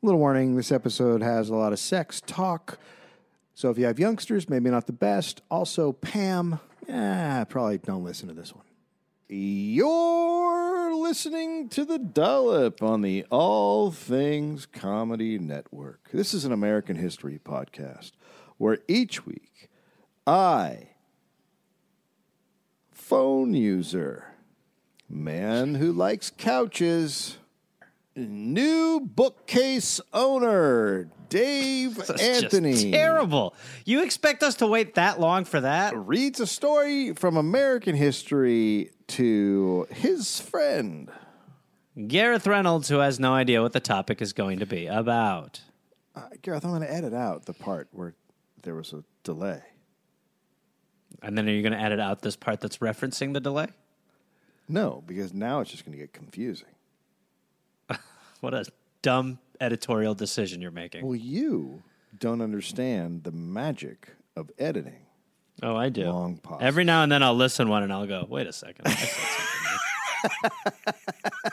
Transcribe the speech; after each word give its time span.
Little 0.00 0.20
warning 0.20 0.54
this 0.54 0.70
episode 0.70 1.22
has 1.22 1.48
a 1.48 1.56
lot 1.56 1.72
of 1.72 1.80
sex 1.80 2.22
talk. 2.24 2.78
So 3.54 3.68
if 3.70 3.78
you 3.78 3.86
have 3.86 3.98
youngsters, 3.98 4.48
maybe 4.48 4.70
not 4.70 4.86
the 4.86 4.92
best. 4.92 5.42
Also, 5.50 5.92
Pam, 5.92 6.60
eh, 6.88 7.42
probably 7.46 7.78
don't 7.78 8.04
listen 8.04 8.28
to 8.28 8.34
this 8.34 8.54
one. 8.54 8.64
You're 9.28 10.94
listening 10.94 11.68
to 11.70 11.84
the 11.84 11.98
Dollop 11.98 12.80
on 12.80 13.02
the 13.02 13.26
All 13.28 13.90
Things 13.90 14.66
Comedy 14.66 15.36
Network. 15.36 16.10
This 16.12 16.32
is 16.32 16.44
an 16.44 16.52
American 16.52 16.94
history 16.94 17.40
podcast 17.44 18.12
where 18.56 18.78
each 18.86 19.26
week 19.26 19.68
I, 20.28 20.90
phone 22.92 23.52
user, 23.52 24.26
man 25.08 25.74
who 25.74 25.92
likes 25.92 26.30
couches, 26.30 27.38
new 28.26 29.00
bookcase 29.00 30.00
owner, 30.12 31.08
Dave 31.28 31.96
That's 32.06 32.22
Anthony. 32.22 32.72
Just 32.72 32.90
terrible. 32.90 33.54
You 33.84 34.02
expect 34.02 34.42
us 34.42 34.56
to 34.56 34.66
wait 34.66 34.94
that 34.94 35.20
long 35.20 35.44
for 35.44 35.60
that? 35.60 35.96
reads 35.96 36.40
a 36.40 36.46
story 36.46 37.12
from 37.14 37.36
American 37.36 37.94
history 37.94 38.90
to 39.08 39.86
his 39.90 40.40
friend. 40.40 41.10
Gareth 42.06 42.46
Reynolds, 42.46 42.88
who 42.88 42.98
has 42.98 43.18
no 43.18 43.34
idea 43.34 43.60
what 43.62 43.72
the 43.72 43.80
topic 43.80 44.22
is 44.22 44.32
going 44.32 44.60
to 44.60 44.66
be 44.66 44.86
about. 44.86 45.60
Uh, 46.14 46.22
Gareth, 46.42 46.64
I'm 46.64 46.70
going 46.70 46.82
to 46.82 46.92
edit 46.92 47.12
out 47.12 47.46
the 47.46 47.54
part 47.54 47.88
where 47.92 48.14
there 48.62 48.74
was 48.74 48.92
a 48.92 49.02
delay. 49.24 49.62
And 51.22 51.36
then 51.36 51.48
are 51.48 51.52
you 51.52 51.62
going 51.62 51.72
to 51.72 51.80
edit 51.80 51.98
out 51.98 52.22
this 52.22 52.36
part 52.36 52.60
that's 52.60 52.78
referencing 52.78 53.34
the 53.34 53.40
delay? 53.40 53.68
No, 54.68 55.02
because 55.06 55.32
now 55.32 55.60
it's 55.60 55.70
just 55.70 55.84
going 55.84 55.96
to 55.96 55.98
get 55.98 56.12
confusing. 56.12 56.68
What 58.40 58.54
a 58.54 58.64
dumb 59.02 59.38
editorial 59.60 60.14
decision 60.14 60.60
you're 60.62 60.70
making. 60.70 61.04
Well, 61.04 61.16
you 61.16 61.82
don't 62.18 62.40
understand 62.40 63.24
the 63.24 63.32
magic 63.32 64.10
of 64.36 64.50
editing. 64.58 65.06
oh, 65.62 65.76
I 65.76 65.88
do. 65.88 66.04
long 66.06 66.38
pause. 66.38 66.60
Every 66.62 66.84
now 66.84 67.02
and 67.02 67.10
then 67.10 67.22
I'll 67.22 67.34
listen 67.34 67.68
one 67.68 67.82
and 67.82 67.92
I'll 67.92 68.06
go, 68.06 68.26
wait 68.28 68.46
a 68.46 68.52
second. 68.52 68.86
I 68.86 69.08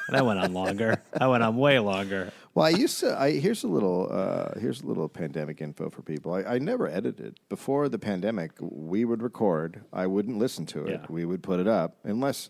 that 0.10 0.26
went 0.26 0.40
on 0.40 0.54
longer. 0.54 1.02
That 1.14 1.28
went 1.28 1.44
on 1.44 1.58
way 1.58 1.80
longer. 1.80 2.32
Well, 2.54 2.66
I 2.66 2.70
used 2.70 3.00
to. 3.02 3.20
I 3.20 3.32
here's 3.32 3.64
a 3.64 3.68
little. 3.68 4.08
Uh, 4.12 4.60
here's 4.60 4.82
a 4.82 4.88
little 4.88 5.08
pandemic 5.10 5.62
info 5.62 5.90
for 5.90 6.02
people. 6.02 6.34
I, 6.34 6.44
I 6.44 6.60
never 6.60 6.88
edited 6.88 7.40
before 7.50 7.90
the 7.90 8.00
pandemic. 8.00 8.52
We 8.60 9.06
would 9.06 9.22
record. 9.22 9.84
I 9.94 10.08
wouldn't 10.08 10.38
listen 10.38 10.66
to 10.68 10.86
it. 10.86 11.02
Yeah. 11.02 11.06
We 11.10 11.26
would 11.26 11.44
put 11.44 11.60
it 11.60 11.68
up 11.68 11.98
unless 12.04 12.50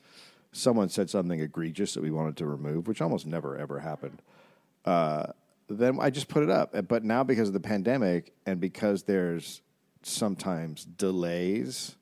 someone 0.56 0.90
said 0.90 1.10
something 1.10 1.40
egregious 1.40 1.94
that 1.94 2.02
we 2.04 2.12
wanted 2.12 2.38
to 2.38 2.46
remove, 2.46 2.88
which 2.88 3.02
almost 3.02 3.26
never 3.26 3.58
ever 3.58 3.80
happened. 3.80 4.22
Uh, 4.86 5.28
then 5.68 5.98
I 6.00 6.10
just 6.10 6.28
put 6.28 6.44
it 6.44 6.50
up. 6.50 6.76
But 6.88 7.04
now 7.04 7.24
because 7.24 7.48
of 7.50 7.54
the 7.54 7.60
pandemic 7.60 8.34
and 8.46 8.60
because 8.60 9.04
there's 9.04 9.62
sometimes 10.04 10.86
delays 10.86 11.96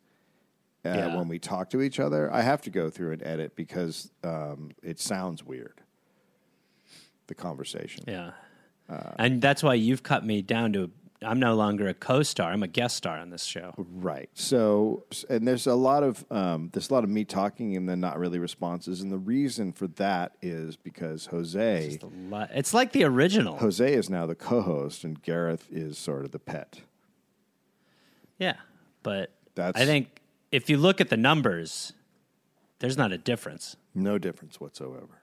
uh, 0.86 0.90
Yeah. 0.90 1.16
when 1.16 1.30
we 1.30 1.40
talk 1.40 1.70
to 1.70 1.82
each 1.82 2.00
other, 2.00 2.32
I 2.32 2.42
have 2.42 2.62
to 2.64 2.70
go 2.70 2.90
through 2.90 3.14
and 3.14 3.24
edit 3.24 3.56
because 3.56 4.12
um, 4.24 4.72
it 4.84 5.00
sounds 5.00 5.44
weird. 5.44 5.82
The 7.28 7.36
conversation. 7.36 8.04
Yeah. 8.06 8.32
Uh, 8.90 9.12
and 9.18 9.42
that's 9.42 9.64
why 9.64 9.76
you've 9.76 10.04
cut 10.04 10.26
me 10.26 10.42
down 10.42 10.74
to 10.74 10.92
I'm 11.24 11.40
no 11.40 11.56
longer 11.56 11.88
a 11.88 11.94
co-star. 11.94 12.52
I'm 12.52 12.64
a 12.64 12.68
guest 12.68 12.96
star 12.98 13.18
on 13.18 13.30
this 13.30 13.44
show. 13.44 13.74
Right. 13.78 14.30
So, 14.34 15.04
and 15.30 15.48
there's 15.48 15.68
a 15.68 15.76
lot 15.76 16.04
of 16.04 16.26
um, 16.32 16.70
there's 16.74 16.90
a 16.90 16.94
lot 16.94 17.04
of 17.04 17.10
me 17.10 17.24
talking 17.26 17.76
and 17.76 17.88
then 17.88 18.00
not 18.00 18.20
really 18.20 18.40
responses, 18.40 19.02
and 19.02 19.12
the 19.12 19.18
reason 19.18 19.72
for 19.72 19.88
that 19.88 20.34
is 20.42 20.76
because 20.76 21.28
Jose 21.28 22.00
lot- 22.30 22.50
It's 22.54 22.74
like 22.74 22.92
the 22.92 23.04
original. 23.04 23.58
Jose 23.58 23.94
is 23.94 24.10
now 24.10 24.26
the 24.26 24.36
co-host, 24.36 25.04
and 25.04 25.22
Gareth 25.22 25.68
is 25.72 25.98
sort 25.98 26.26
of 26.26 26.32
the 26.32 26.40
pet. 26.40 26.82
Yeah, 28.38 28.56
but 29.04 29.32
That's- 29.56 29.82
I 29.82 29.86
think 29.86 30.22
if 30.52 30.70
you 30.70 30.78
look 30.78 31.00
at 31.02 31.10
the 31.10 31.18
numbers, 31.18 31.94
there's 32.80 32.98
not 32.98 33.12
a 33.12 33.18
difference. 33.18 33.76
No 33.96 34.18
difference 34.18 34.60
whatsoever. 34.60 35.22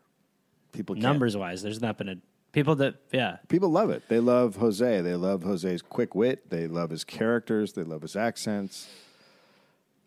People 0.73 0.95
can't- 0.95 1.03
Numbers 1.03 1.37
wise, 1.37 1.63
there's 1.63 1.81
not 1.83 1.99
been 1.99 2.09
a 2.09 2.17
people 2.53 2.75
that 2.77 2.95
yeah. 3.13 3.39
People 3.49 3.71
love 3.71 3.91
it. 3.91 4.03
They 4.09 4.21
love 4.21 4.57
Jose. 4.57 5.01
They 5.01 5.15
love 5.15 5.43
Jose's 5.43 5.83
quick 5.83 6.15
wit. 6.15 6.51
They 6.51 6.67
love 6.67 6.91
his 6.91 7.05
characters. 7.05 7.73
They 7.73 7.83
love 7.85 8.03
his 8.03 8.17
accents. 8.17 8.89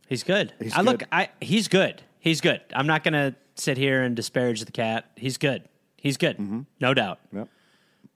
He's 0.08 0.24
good. 0.24 0.54
He's 0.60 0.74
I 0.74 0.82
look 0.82 1.00
good. 1.00 1.08
I 1.12 1.30
he's 1.42 1.68
good. 1.68 2.02
He's 2.20 2.42
good. 2.42 2.62
I'm 2.76 2.88
not 2.88 3.04
gonna 3.04 3.36
sit 3.56 3.78
here 3.78 4.02
and 4.04 4.16
disparage 4.16 4.64
the 4.64 4.72
cat. 4.72 5.10
He's 5.16 5.38
good. 5.38 5.64
He's 5.98 6.18
good. 6.18 6.38
Mm-hmm. 6.38 6.62
No 6.80 6.94
doubt. 6.94 7.20
Yep. 7.34 7.48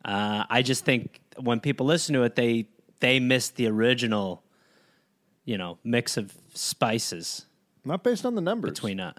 Uh, 0.04 0.44
I 0.50 0.62
just 0.62 0.86
think 0.86 1.22
when 1.40 1.60
people 1.60 1.86
listen 1.86 2.14
to 2.14 2.24
it, 2.24 2.36
they 2.36 2.68
they 3.00 3.20
miss 3.20 3.50
the 3.50 3.68
original, 3.68 4.44
you 5.46 5.58
know, 5.58 5.78
mix 5.84 6.18
of 6.18 6.34
spices 6.54 7.46
Not 7.86 8.04
based 8.04 8.26
on 8.26 8.36
the 8.36 8.42
numbers. 8.42 8.72
between 8.72 9.00
uh 9.00 9.14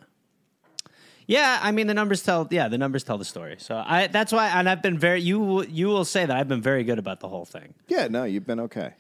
yeah 1.29 1.61
i 1.63 1.71
mean 1.71 1.87
the 1.87 1.95
numbers 1.95 2.23
tell 2.23 2.49
yeah 2.51 2.67
the 2.69 2.79
numbers 2.79 3.05
tell 3.05 3.19
the 3.19 3.25
story 3.25 3.55
so 3.59 3.81
i 3.87 4.07
that's 4.09 4.33
why 4.33 4.49
and 4.49 4.69
i've 4.69 4.83
been 4.83 4.99
very 4.99 5.21
you 5.21 5.39
will- 5.39 5.65
you 5.65 5.87
will 5.87 6.05
say 6.05 6.27
that 6.27 6.37
i've 6.37 6.49
been 6.49 6.61
very 6.63 6.83
good 6.83 6.99
about 6.99 7.21
the 7.21 7.29
whole 7.29 7.45
thing 7.45 7.75
Yeah. 7.87 8.09
No, 8.09 8.25
you've 8.25 8.47
been 8.47 8.61
okay. 8.61 8.95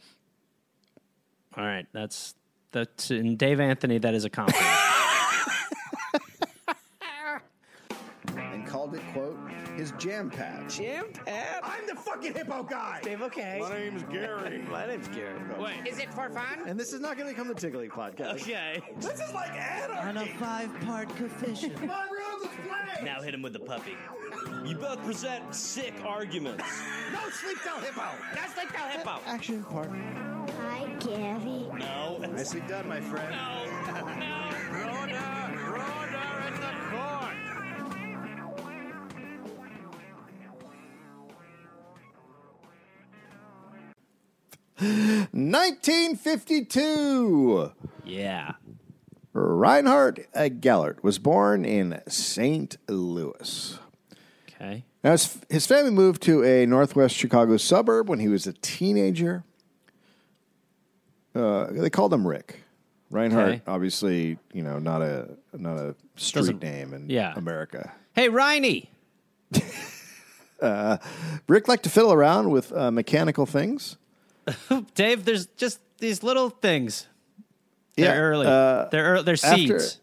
all 1.56 1.65
right 1.65 1.87
that's 1.93 2.34
that's 2.71 3.11
in 3.11 3.37
dave 3.37 3.59
anthony 3.61 3.99
that 3.99 4.15
is 4.15 4.25
a 4.25 4.31
compliment 4.31 4.65
And 8.37 8.67
called 8.67 8.94
it 8.94 9.00
quote 9.12 9.38
his 9.77 9.93
jam 9.99 10.28
pad. 10.31 10.69
jam 10.69 11.06
pad 11.25 11.61
I'm 11.62 11.87
the 11.87 11.94
fucking 11.94 12.34
hippo 12.34 12.62
guy. 12.65 13.00
dave 13.03 13.22
okay 13.22 13.59
My 13.61 13.78
name's 13.78 14.03
Gary. 14.05 14.59
my 14.71 14.87
name's 14.87 15.09
gary 15.09 15.38
wait 15.59 15.87
Is 15.87 15.99
it 15.99 16.12
for 16.12 16.28
fun? 16.31 16.61
And 16.67 16.78
this 16.78 16.93
is 16.93 17.00
not 17.00 17.17
going 17.17 17.28
to 17.28 17.34
become 17.34 17.49
the 17.49 17.55
Tiggly 17.55 17.88
podcast. 17.88 18.33
okay 18.43 18.81
This 19.00 19.21
is 19.21 19.33
like 19.33 19.53
anarchy. 19.53 20.33
five-part 20.38 21.09
coefficient. 21.17 21.75
My 22.43 22.47
rules 22.47 22.99
is 22.99 23.04
now 23.04 23.22
hit 23.22 23.34
him 23.34 23.43
with 23.43 23.53
the 23.53 23.59
puppy 23.59 23.97
You 24.65 24.76
both 24.76 25.03
present 25.04 25.54
sick 25.54 25.94
arguments. 26.04 26.65
No 27.12 27.21
sleep 27.31 27.56
till 27.62 27.78
hippo. 27.81 28.03
That's 28.34 28.54
like 28.56 28.71
the 28.71 28.78
hippo. 28.78 29.19
Action 29.25 29.65
part. 29.65 29.88
Hi, 30.60 30.84
Gary. 31.00 31.66
No. 31.78 32.19
Nicely 32.19 32.60
done, 32.69 32.87
my 32.87 33.00
friend. 33.00 33.34
Nineteen 45.32 46.16
fifty-two. 46.16 47.72
yeah 48.05 48.53
Reinhard 49.38 50.26
uh, 50.34 50.49
Gellert 50.49 51.03
was 51.03 51.19
born 51.19 51.65
in 51.65 52.00
St. 52.09 52.76
Louis. 52.88 53.78
okay 54.49 54.84
Now, 55.04 55.12
his, 55.12 55.38
his 55.49 55.66
family 55.66 55.91
moved 55.91 56.22
to 56.22 56.43
a 56.44 56.66
northwest 56.66 57.15
Chicago 57.15 57.56
suburb 57.56 58.09
when 58.09 58.19
he 58.19 58.28
was 58.28 58.47
a 58.47 58.53
teenager. 58.54 59.44
Uh, 61.34 61.66
they 61.71 61.91
called 61.91 62.12
him 62.12 62.26
Rick. 62.26 62.60
Reinhardt, 63.10 63.49
Okay. 63.49 63.62
obviously, 63.66 64.38
you 64.53 64.62
know, 64.62 64.78
not 64.78 65.00
a 65.03 65.28
not 65.56 65.78
a 65.78 65.94
street 66.16 66.41
Doesn't- 66.41 66.62
name 66.62 66.93
in 66.93 67.09
yeah. 67.09 67.32
America. 67.37 67.93
hey 68.15 68.28
Riney. 68.28 68.91
Rick 71.49 71.69
liked 71.69 71.84
to 71.84 71.91
fiddle 71.91 72.12
around 72.12 72.50
with 72.50 72.72
uh, 72.72 72.91
mechanical 72.91 73.47
things. 73.47 73.97
dave 74.94 75.25
there's 75.25 75.47
just 75.56 75.81
these 75.99 76.22
little 76.22 76.49
things 76.50 77.06
they're 77.98 78.14
Yeah, 78.14 78.20
early 78.20 78.47
uh, 78.47 78.88
they're 78.91 79.04
early, 79.04 79.22
they're 79.25 79.36
seeds 79.36 80.00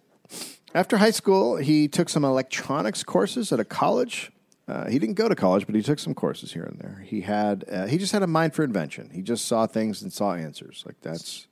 After 0.73 0.97
high 0.97 1.11
school, 1.11 1.57
he 1.57 1.87
took 1.87 2.09
some 2.09 2.25
electronics 2.25 3.03
courses 3.03 3.51
at 3.53 3.59
a 3.59 3.65
college. 3.65 4.31
Uh, 4.67 4.89
he 4.89 4.97
didn't 4.99 5.15
go 5.15 5.29
to 5.29 5.35
college, 5.35 5.65
but 5.67 5.75
he 5.75 5.81
took 5.81 5.99
some 5.99 6.13
courses 6.15 6.53
here 6.53 6.63
and 6.63 6.79
there. 6.79 7.03
He 7.05 7.21
had 7.21 7.65
uh, 7.71 7.85
he 7.85 7.97
just 7.97 8.11
had 8.11 8.23
a 8.23 8.27
mind 8.27 8.53
for 8.53 8.63
invention. 8.63 9.11
He 9.11 9.21
just 9.21 9.45
saw 9.45 9.67
things 9.67 10.01
and 10.01 10.11
saw 10.11 10.33
answers. 10.33 10.83
Like 10.85 10.99
that's 11.01 11.47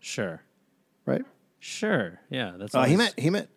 sure 0.00 0.42
right. 1.04 1.22
sure 1.58 2.20
yeah 2.30 2.52
that's 2.56 2.74
Uh, 2.74 2.84
he 2.84 2.96
met 2.96 3.14
he 3.18 3.30
met 3.30 3.48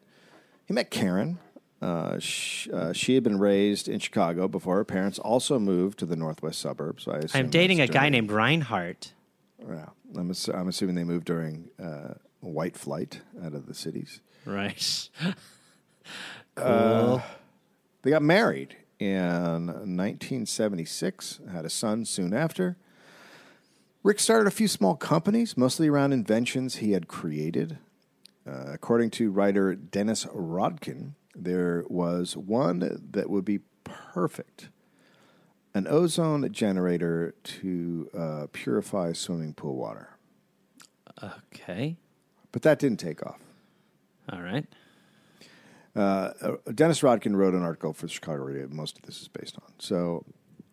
he 0.65 0.73
met 0.73 0.89
Karen. 0.89 1.37
Uh, 1.81 2.19
sh- 2.19 2.67
uh, 2.71 2.93
she 2.93 3.15
had 3.15 3.23
been 3.23 3.39
raised 3.39 3.87
in 3.87 3.99
Chicago 3.99 4.47
before 4.47 4.75
her 4.75 4.85
parents 4.85 5.17
also 5.17 5.57
moved 5.57 5.97
to 5.99 6.05
the 6.05 6.15
northwest 6.15 6.59
suburbs. 6.59 7.07
I 7.07 7.21
I'm 7.33 7.49
dating 7.49 7.81
a 7.81 7.87
guy 7.87 8.09
named 8.09 8.31
Reinhardt. 8.31 9.13
Yeah, 9.67 9.89
I'm, 10.17 10.29
assu- 10.29 10.55
I'm 10.57 10.67
assuming 10.67 10.95
they 10.95 11.03
moved 11.03 11.25
during 11.25 11.69
uh, 11.81 12.15
white 12.39 12.75
flight 12.77 13.21
out 13.43 13.53
of 13.53 13.65
the 13.67 13.73
cities. 13.73 14.21
Right. 14.45 15.09
Cool. 16.55 17.23
They 18.01 18.09
got 18.09 18.21
married 18.23 18.75
in 18.99 19.67
1976. 19.67 21.39
Had 21.51 21.65
a 21.65 21.69
son 21.69 22.05
soon 22.05 22.33
after. 22.33 22.77
Rick 24.03 24.19
started 24.19 24.47
a 24.47 24.51
few 24.51 24.67
small 24.67 24.95
companies, 24.95 25.55
mostly 25.55 25.87
around 25.87 26.11
inventions 26.11 26.77
he 26.77 26.91
had 26.91 27.07
created. 27.07 27.77
Uh, 28.47 28.65
according 28.73 29.11
to 29.11 29.31
writer 29.31 29.75
Dennis 29.75 30.25
Rodkin, 30.25 31.13
there 31.35 31.85
was 31.87 32.35
one 32.35 32.79
that 33.11 33.29
would 33.29 33.45
be 33.45 33.59
perfect 33.83 34.69
an 35.73 35.87
ozone 35.87 36.51
generator 36.51 37.33
to 37.43 38.09
uh, 38.17 38.47
purify 38.51 39.13
swimming 39.13 39.53
pool 39.53 39.75
water. 39.75 40.09
Okay. 41.23 41.97
But 42.51 42.61
that 42.63 42.79
didn't 42.79 42.99
take 42.99 43.25
off. 43.25 43.39
All 44.31 44.41
right. 44.41 44.65
Uh, 45.95 46.31
Dennis 46.73 47.01
Rodkin 47.01 47.35
wrote 47.35 47.53
an 47.53 47.63
article 47.63 47.93
for 47.93 48.05
the 48.05 48.11
Chicago 48.11 48.43
Reader. 48.43 48.67
Most 48.69 48.97
of 48.97 49.03
this 49.03 49.21
is 49.21 49.27
based 49.27 49.57
on. 49.57 49.73
So, 49.79 50.25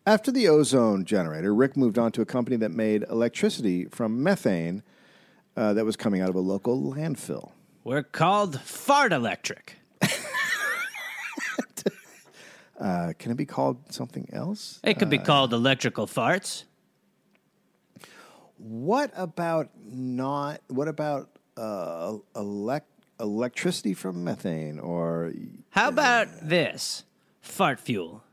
after 0.07 0.31
the 0.31 0.47
ozone 0.47 1.03
generator, 1.03 1.53
Rick 1.53 1.75
moved 1.75 1.99
on 1.99 2.11
to 2.13 2.21
a 2.21 2.25
company 2.25 2.55
that 2.57 2.71
made 2.71 3.03
electricity 3.09 3.85
from 3.85 4.23
methane 4.23 4.81
uh, 5.57 5.73
that 5.73 5.85
was 5.85 5.95
coming 5.95 6.21
out 6.21 6.29
of 6.29 6.35
a 6.35 6.39
local 6.39 6.81
landfill. 6.81 7.51
We're 7.83 8.03
called 8.03 8.59
Fart 8.61 9.11
Electric. 9.11 9.78
Uh, 12.79 13.13
can 13.19 13.31
it 13.31 13.35
be 13.35 13.45
called 13.45 13.91
something 13.93 14.27
else? 14.31 14.79
It 14.83 14.97
could 14.99 15.09
be 15.09 15.17
called 15.17 15.53
electrical 15.53 16.07
farts. 16.07 16.63
What 18.57 19.11
about 19.15 19.69
not? 19.85 20.61
What 20.67 20.87
about 20.87 21.29
uh, 21.57 22.17
elect, 22.35 22.87
electricity 23.19 23.93
from 23.93 24.23
methane 24.23 24.79
or? 24.79 25.33
How 25.71 25.89
about 25.89 26.27
this? 26.41 27.03
Fart 27.41 27.79
fuel. 27.79 28.23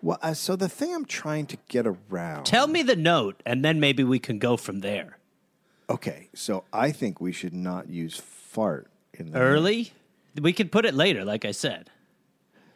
Well, 0.00 0.18
uh, 0.20 0.34
so 0.34 0.56
the 0.56 0.68
thing 0.68 0.92
I'm 0.92 1.04
trying 1.04 1.46
to 1.46 1.58
get 1.68 1.86
around. 1.86 2.44
Tell 2.44 2.66
me 2.66 2.82
the 2.82 2.96
note, 2.96 3.40
and 3.46 3.64
then 3.64 3.78
maybe 3.78 4.02
we 4.02 4.18
can 4.18 4.40
go 4.40 4.56
from 4.56 4.80
there. 4.80 5.18
Okay, 5.88 6.28
so 6.34 6.64
I 6.72 6.90
think 6.90 7.20
we 7.20 7.30
should 7.30 7.54
not 7.54 7.88
use 7.88 8.16
fart 8.16 8.88
in 9.14 9.30
the 9.30 9.38
Early? 9.38 9.92
We 10.40 10.52
could 10.52 10.72
put 10.72 10.84
it 10.84 10.94
later, 10.94 11.24
like 11.24 11.44
I 11.44 11.52
said. 11.52 11.90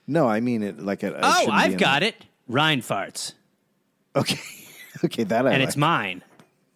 No, 0.07 0.29
I 0.29 0.41
mean 0.41 0.63
it 0.63 0.79
like 0.79 1.03
a. 1.03 1.19
Oh, 1.23 1.51
I've 1.51 1.77
got 1.79 2.03
it. 2.03 2.15
Rhine 2.49 2.81
farts. 2.81 3.33
Okay, 4.15 4.39
okay, 5.05 5.25
that 5.25 5.47
I 5.47 5.51
And 5.51 5.61
like. 5.61 5.69
it's 5.69 5.77
mine. 5.77 6.23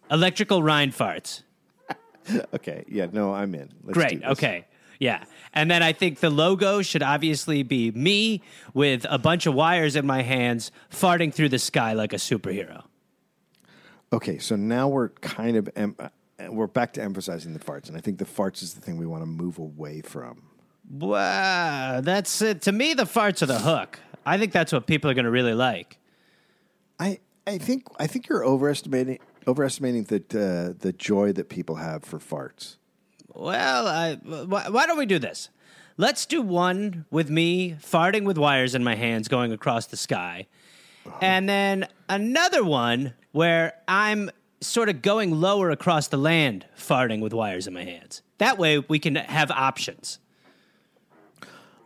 Electrical 0.09 0.61
Rhine 0.61 0.91
farts. 0.91 1.43
okay. 2.53 2.83
Yeah, 2.87 3.07
no, 3.11 3.33
I'm 3.33 3.55
in. 3.55 3.69
Let's 3.83 3.85
do 3.85 3.93
Great. 3.93 4.23
Okay. 4.23 4.65
Yeah. 4.99 5.23
And 5.53 5.71
then 5.71 5.81
I 5.81 5.93
think 5.93 6.19
the 6.19 6.29
logo 6.29 6.81
should 6.81 7.01
obviously 7.01 7.63
be 7.63 7.89
me 7.91 8.41
with 8.73 9.05
a 9.09 9.17
bunch 9.17 9.45
of 9.47 9.53
wires 9.55 9.95
in 9.95 10.05
my 10.05 10.21
hands, 10.21 10.71
farting 10.91 11.33
through 11.33 11.49
the 11.49 11.57
sky 11.59 11.93
like 11.93 12.13
a 12.13 12.17
superhero. 12.17 12.83
Okay, 14.13 14.37
so 14.37 14.55
now 14.55 14.87
we're 14.89 15.09
kind 15.09 15.55
of 15.57 15.69
em- 15.75 15.95
uh, 15.97 16.09
we're 16.49 16.67
back 16.67 16.93
to 16.93 17.01
emphasizing 17.01 17.53
the 17.53 17.59
farts, 17.59 17.87
and 17.87 17.97
I 17.97 18.01
think 18.01 18.19
the 18.19 18.25
farts 18.25 18.61
is 18.61 18.73
the 18.73 18.81
thing 18.81 18.97
we 18.97 19.05
want 19.07 19.21
to 19.23 19.27
move 19.27 19.57
away 19.57 20.01
from. 20.01 20.43
Wow. 20.91 22.01
That's 22.01 22.41
it. 22.41 22.61
To 22.63 22.71
me, 22.71 22.93
the 22.93 23.03
farts 23.03 23.41
are 23.41 23.45
the 23.45 23.59
hook. 23.59 23.99
I 24.25 24.37
think 24.37 24.51
that's 24.51 24.73
what 24.73 24.85
people 24.85 25.09
are 25.09 25.13
going 25.13 25.25
to 25.25 25.31
really 25.31 25.53
like. 25.53 25.97
I 26.99 27.19
I 27.47 27.57
think 27.57 27.87
I 27.97 28.07
think 28.07 28.27
you're 28.27 28.45
overestimating 28.45 29.19
overestimating 29.47 30.03
the 30.03 30.17
uh, 30.17 30.73
the 30.77 30.93
joy 30.93 31.31
that 31.33 31.49
people 31.49 31.75
have 31.75 32.03
for 32.03 32.19
farts. 32.19 32.77
Well, 33.33 33.87
I, 33.87 34.15
why, 34.15 34.69
why 34.69 34.85
don't 34.85 34.97
we 34.97 35.05
do 35.05 35.17
this? 35.17 35.49
Let's 35.97 36.25
do 36.25 36.41
one 36.41 37.05
with 37.09 37.29
me 37.29 37.75
farting 37.81 38.25
with 38.25 38.37
wires 38.37 38.75
in 38.75 38.83
my 38.83 38.95
hands 38.95 39.27
going 39.27 39.51
across 39.51 39.85
the 39.87 39.97
sky. 39.97 40.47
And 41.21 41.47
then 41.47 41.87
another 42.09 42.63
one 42.63 43.13
where 43.31 43.73
I'm 43.87 44.29
sort 44.59 44.89
of 44.89 45.01
going 45.01 45.31
lower 45.31 45.71
across 45.71 46.07
the 46.07 46.17
land 46.17 46.65
farting 46.77 47.21
with 47.21 47.33
wires 47.33 47.67
in 47.67 47.73
my 47.73 47.83
hands. 47.83 48.21
That 48.37 48.57
way 48.57 48.79
we 48.79 48.99
can 48.99 49.15
have 49.15 49.49
options. 49.51 50.19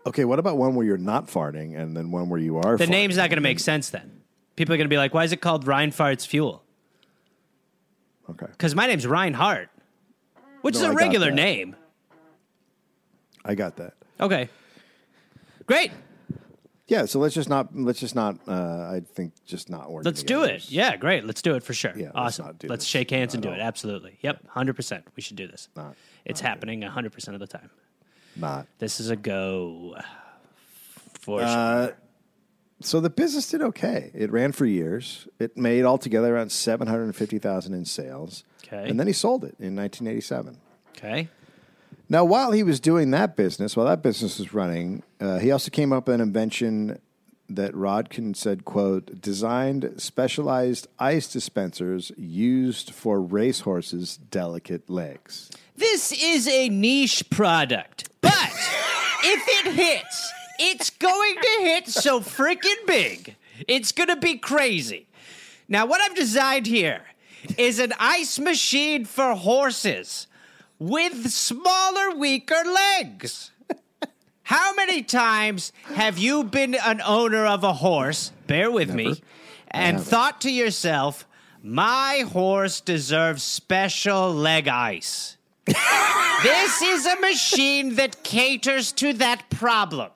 Okay, 0.07 0.23
what 0.25 0.37
about 0.39 0.57
one 0.57 0.75
where 0.75 0.85
you're 0.85 0.97
not 0.97 1.27
farting, 1.27 1.75
and 1.77 1.95
then 1.97 2.11
one 2.11 2.29
where 2.29 2.39
you 2.39 2.57
are? 2.57 2.77
The 2.77 2.85
farting? 2.85 2.89
name's 2.89 3.17
not 3.17 3.29
going 3.29 3.37
to 3.37 3.41
make 3.41 3.59
sense 3.59 3.89
then. 3.89 4.21
People 4.55 4.73
are 4.73 4.77
going 4.77 4.85
to 4.85 4.93
be 4.93 4.97
like, 4.97 5.13
why 5.13 5.23
is 5.23 5.31
it 5.31 5.41
called 5.41 5.67
Rhine 5.67 5.91
Farts 5.91 6.25
Fuel? 6.27 6.63
Okay, 8.29 8.47
Because 8.47 8.73
my 8.75 8.87
name's 8.87 9.05
Reinhardt, 9.05 9.69
which 10.61 10.75
No, 10.75 10.79
is 10.79 10.83
I 10.85 10.87
a 10.87 10.93
got 10.93 10.97
regular 10.97 11.29
that. 11.29 11.35
name. 11.35 11.75
I 13.43 13.53
got 13.55 13.75
that. 13.77 13.93
Okay. 14.19 14.49
Great. 15.67 15.91
Yeah, 16.87 17.05
so 17.05 17.19
let's 17.19 17.33
just 17.35 17.49
not 17.49 17.75
let's 17.75 17.99
just 17.99 18.13
not. 18.15 18.37
Uh, 18.47 18.51
I 18.93 19.01
think 19.15 19.33
just 19.45 19.69
not 19.71 19.91
work. 19.91 20.05
Let's 20.05 20.21
do 20.23 20.43
it. 20.43 20.69
Yeah, 20.69 20.95
great. 20.97 21.25
Let's 21.25 21.41
do 21.41 21.55
it 21.55 21.63
for 21.63 21.73
sure. 21.73 21.91
Yeah, 21.95 22.05
let's 22.07 22.15
awesome. 22.15 22.45
not 22.45 22.59
do 22.59 22.67
let's 22.67 22.83
this. 22.85 22.89
shake 22.89 23.09
hands 23.09 23.33
and 23.33 23.41
do 23.41 23.49
it. 23.49 23.59
Absolutely. 23.59 24.17
Yep. 24.21 24.47
100%. 24.55 25.03
We 25.15 25.21
should 25.23 25.35
do 25.35 25.47
this. 25.47 25.69
Not- 25.75 25.95
it's 26.25 26.41
happening 26.41 26.81
100% 26.81 27.27
of 27.33 27.39
the 27.39 27.47
time. 27.47 27.69
Not. 28.35 28.67
This 28.79 28.99
is 28.99 29.09
a 29.09 29.15
go 29.15 29.95
for 31.21 31.41
Uh, 31.41 31.87
sure. 31.87 31.97
So 32.81 32.99
the 32.99 33.09
business 33.09 33.49
did 33.49 33.61
okay. 33.61 34.11
It 34.13 34.31
ran 34.31 34.51
for 34.51 34.65
years. 34.65 35.27
It 35.39 35.55
made 35.57 35.85
altogether 35.85 36.35
around 36.35 36.51
seven 36.51 36.87
hundred 36.87 37.05
and 37.05 37.15
fifty 37.15 37.39
thousand 37.39 37.73
in 37.73 37.85
sales. 37.85 38.43
Okay. 38.67 38.89
and 38.89 38.99
then 38.99 39.05
he 39.07 39.13
sold 39.13 39.43
it 39.43 39.55
in 39.59 39.75
nineteen 39.75 40.07
eighty 40.07 40.21
seven. 40.21 40.57
Okay. 40.97 41.29
Now, 42.09 42.23
while 42.25 42.51
he 42.51 42.61
was 42.63 42.79
doing 42.79 43.11
that 43.11 43.35
business, 43.35 43.75
while 43.75 43.85
that 43.87 44.03
business 44.03 44.37
was 44.39 44.53
running, 44.53 45.01
uh, 45.19 45.39
he 45.39 45.51
also 45.51 45.69
came 45.71 45.91
up 45.93 46.07
with 46.07 46.15
an 46.15 46.21
invention 46.21 46.99
that 47.49 47.73
Rodkin 47.73 48.35
said, 48.35 48.65
"quote 48.65 49.21
designed 49.21 49.93
specialized 49.97 50.87
ice 50.99 51.31
dispensers 51.31 52.11
used 52.17 52.91
for 52.91 53.21
racehorses' 53.21 54.17
delicate 54.17 54.89
legs." 54.89 55.49
This 55.77 56.11
is 56.11 56.47
a 56.47 56.69
niche 56.69 57.29
product, 57.29 58.04
but 58.25 58.53
if 59.23 59.43
it 59.47 59.73
hits, 59.73 60.33
it's 60.59 60.89
going 60.89 61.35
to 61.35 61.49
hit 61.61 61.87
so 61.87 62.19
freaking 62.19 62.85
big. 62.85 63.35
It's 63.67 63.91
going 63.91 64.09
to 64.09 64.15
be 64.15 64.37
crazy. 64.37 65.07
Now, 65.67 65.85
what 65.85 66.01
I've 66.01 66.15
designed 66.15 66.67
here 66.67 67.01
is 67.57 67.79
an 67.79 67.93
ice 67.99 68.39
machine 68.39 69.05
for 69.05 69.35
horses 69.35 70.27
with 70.79 71.29
smaller, 71.29 72.15
weaker 72.15 72.63
legs. 72.65 73.51
How 74.43 74.75
many 74.75 75.01
times 75.01 75.71
have 75.95 76.17
you 76.17 76.43
been 76.43 76.75
an 76.75 77.01
owner 77.01 77.45
of 77.45 77.63
a 77.63 77.73
horse? 77.73 78.31
Bear 78.45 78.69
with 78.69 78.93
me. 78.93 79.21
And 79.71 79.99
thought 79.99 80.41
to 80.41 80.51
yourself, 80.51 81.27
my 81.63 82.25
horse 82.31 82.79
deserves 82.79 83.41
special 83.41 84.31
leg 84.31 84.67
ice. 84.67 85.34
This 85.67 86.81
is 86.81 87.05
a 87.05 87.19
machine 87.19 87.95
that 87.95 88.23
caters 88.23 88.91
to 88.93 89.13
that 89.13 89.49
problem. 89.49 90.11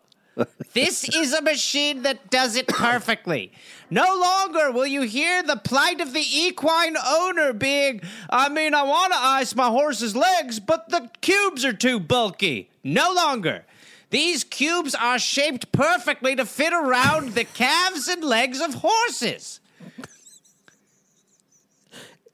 This 0.73 1.09
is 1.09 1.33
a 1.33 1.41
machine 1.41 2.03
that 2.03 2.29
does 2.29 2.55
it 2.55 2.67
perfectly. 2.67 3.51
No 3.89 4.15
longer 4.15 4.71
will 4.71 4.85
you 4.85 5.01
hear 5.01 5.43
the 5.43 5.57
plight 5.57 5.99
of 5.99 6.13
the 6.13 6.23
equine 6.25 6.95
owner 6.97 7.51
being, 7.51 8.01
I 8.29 8.47
mean, 8.49 8.73
I 8.73 8.83
want 8.83 9.11
to 9.11 9.19
ice 9.19 9.55
my 9.55 9.67
horse's 9.67 10.15
legs, 10.15 10.59
but 10.59 10.89
the 10.89 11.09
cubes 11.21 11.65
are 11.65 11.73
too 11.73 11.99
bulky. 11.99 12.69
No 12.83 13.11
longer. 13.11 13.65
These 14.11 14.43
cubes 14.43 14.95
are 14.95 15.19
shaped 15.19 15.71
perfectly 15.71 16.35
to 16.35 16.45
fit 16.45 16.73
around 16.73 17.33
the 17.33 17.43
calves 17.43 18.07
and 18.07 18.23
legs 18.23 18.61
of 18.61 18.75
horses. 18.75 19.59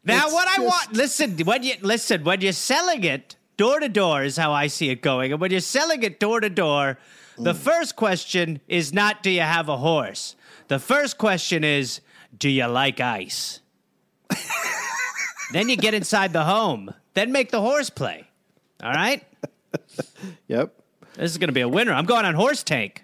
Now, 0.05 0.25
It's 0.25 0.33
what 0.33 0.47
I 0.47 0.61
want, 0.63 0.93
listen, 0.93 1.37
when 1.39 1.63
you 1.63 1.73
listen, 1.81 2.23
when 2.23 2.41
you're 2.41 2.51
selling 2.53 3.03
it 3.03 3.35
door 3.57 3.79
to 3.79 3.89
door 3.89 4.23
is 4.23 4.37
how 4.37 4.51
I 4.53 4.67
see 4.67 4.89
it 4.89 5.01
going, 5.01 5.31
and 5.31 5.41
when 5.41 5.49
you're 5.51 5.59
selling 5.61 6.03
it 6.03 6.19
door 6.19 6.39
to 6.39 6.49
door, 6.49 6.97
the 7.37 7.53
Mm. 7.53 7.57
first 7.57 7.95
question 7.95 8.59
is 8.67 8.93
not 8.93 9.23
do 9.23 9.29
you 9.31 9.41
have 9.41 9.67
a 9.67 9.77
horse. 9.77 10.35
The 10.67 10.79
first 10.79 11.17
question 11.17 11.63
is 11.63 12.01
do 12.37 12.49
you 12.49 12.65
like 12.67 12.99
ice. 12.99 13.61
then 15.53 15.69
you 15.69 15.75
get 15.77 15.93
inside 15.93 16.33
the 16.33 16.43
home, 16.43 16.93
then 17.13 17.31
make 17.31 17.51
the 17.51 17.61
horse 17.61 17.89
play. 17.89 18.27
All 18.83 18.91
right, 18.91 19.23
Yep. 20.47 20.73
this 21.15 21.31
is 21.31 21.37
going 21.37 21.47
to 21.47 21.53
be 21.53 21.61
a 21.61 21.67
winner. 21.69 21.93
I'm 21.93 22.05
going 22.05 22.25
on 22.25 22.35
horse 22.35 22.61
tank. 22.63 23.03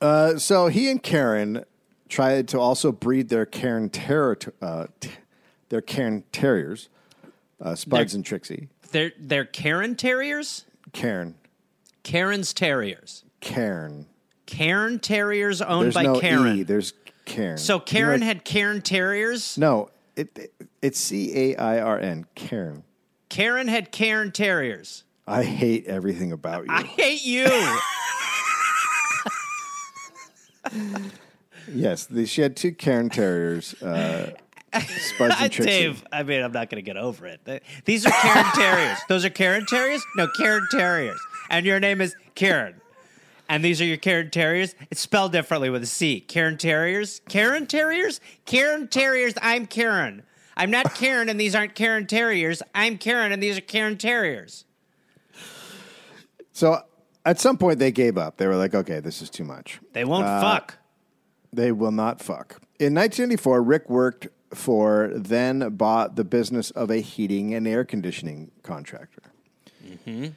Uh, 0.00 0.36
so 0.36 0.68
he 0.68 0.90
and 0.90 1.02
Karen 1.02 1.64
tried 2.08 2.48
to 2.48 2.60
also 2.60 2.92
breed 2.92 3.28
their 3.30 3.44
Karen 3.46 3.88
Terror, 3.90 4.38
uh, 4.62 4.86
t- 5.00 5.10
their 5.68 5.80
Karen 5.80 6.24
Terriers, 6.32 6.88
uh, 7.60 7.74
Spuds 7.74 8.12
They're- 8.12 8.18
and 8.18 8.26
Trixie. 8.26 8.68
They're 8.90 9.12
they're 9.18 9.44
Karen 9.44 9.94
Terriers. 9.96 10.64
Karen, 10.92 11.34
Karen's 12.02 12.52
Terriers. 12.54 13.24
Karen. 13.40 14.06
Karen 14.46 14.98
Terriers 14.98 15.60
owned 15.60 15.84
There's 15.84 15.94
by 15.94 16.02
no 16.04 16.18
Karen. 16.20 16.58
E. 16.58 16.62
There's 16.62 16.94
Karen. 17.26 17.58
so 17.58 17.78
Karen 17.78 18.22
had 18.22 18.44
Karen 18.44 18.80
Terriers. 18.80 19.58
no. 19.58 19.90
It, 20.16 20.36
it 20.36 20.52
it's 20.82 20.98
C 20.98 21.52
A 21.52 21.56
I 21.56 21.80
R 21.80 21.98
N. 21.98 22.26
Karen. 22.34 22.82
Karen 23.28 23.68
had 23.68 23.92
Karen 23.92 24.32
Terriers. 24.32 25.04
I 25.28 25.44
hate 25.44 25.86
everything 25.86 26.32
about 26.32 26.64
you. 26.64 26.72
I 26.72 26.82
hate 26.82 27.24
you. 27.24 27.44
yes, 31.72 32.06
the, 32.06 32.26
she 32.26 32.40
had 32.40 32.56
two 32.56 32.72
Karen 32.72 33.10
Terriers, 33.10 33.80
uh, 33.82 34.32
Spuds 34.74 35.34
and 35.40 35.52
Trixie. 35.52 35.64
Dave, 35.70 36.04
I 36.12 36.22
mean, 36.22 36.42
I'm 36.42 36.52
not 36.52 36.70
going 36.70 36.82
to 36.82 36.86
get 36.86 36.96
over 36.96 37.26
it. 37.26 37.62
These 37.84 38.06
are 38.06 38.10
Karen 38.10 38.44
Terriers. 38.54 38.98
Those 39.08 39.24
are 39.24 39.30
Karen 39.30 39.64
Terriers? 39.66 40.02
No, 40.16 40.28
Karen 40.38 40.66
Terriers. 40.70 41.18
And 41.50 41.64
your 41.64 41.80
name 41.80 42.00
is 42.00 42.14
Karen. 42.34 42.80
And 43.48 43.64
these 43.64 43.80
are 43.80 43.84
your 43.86 43.96
Karen 43.96 44.28
Terriers. 44.30 44.74
It's 44.90 45.00
spelled 45.00 45.32
differently 45.32 45.70
with 45.70 45.82
a 45.82 45.86
C. 45.86 46.20
Karen 46.20 46.58
Terriers. 46.58 47.22
Karen 47.28 47.66
Terriers. 47.66 48.20
Karen 48.44 48.88
Terriers. 48.88 49.32
I'm 49.40 49.66
Karen. 49.66 50.22
I'm 50.54 50.70
not 50.70 50.94
Karen, 50.94 51.28
and 51.28 51.40
these 51.40 51.54
aren't 51.54 51.74
Karen 51.74 52.06
Terriers. 52.06 52.62
I'm 52.74 52.98
Karen, 52.98 53.32
and 53.32 53.42
these 53.42 53.56
are 53.56 53.62
Karen 53.62 53.96
Terriers. 53.96 54.64
So 56.52 56.82
at 57.24 57.38
some 57.40 57.56
point 57.56 57.78
they 57.78 57.92
gave 57.92 58.18
up. 58.18 58.36
They 58.36 58.46
were 58.46 58.56
like, 58.56 58.74
okay, 58.74 59.00
this 59.00 59.22
is 59.22 59.30
too 59.30 59.44
much. 59.44 59.80
They 59.92 60.04
won't 60.04 60.26
Uh, 60.26 60.40
fuck. 60.40 60.78
They 61.52 61.72
will 61.72 61.92
not 61.92 62.20
fuck. 62.20 62.60
In 62.78 62.94
1984, 62.94 63.62
Rick 63.62 63.88
worked 63.88 64.28
for 64.54 65.10
then 65.14 65.76
bought 65.76 66.16
the 66.16 66.24
business 66.24 66.70
of 66.70 66.90
a 66.90 66.98
heating 66.98 67.54
and 67.54 67.66
air 67.66 67.84
conditioning 67.84 68.50
contractor. 68.62 69.22
Mm-hmm. 69.84 70.28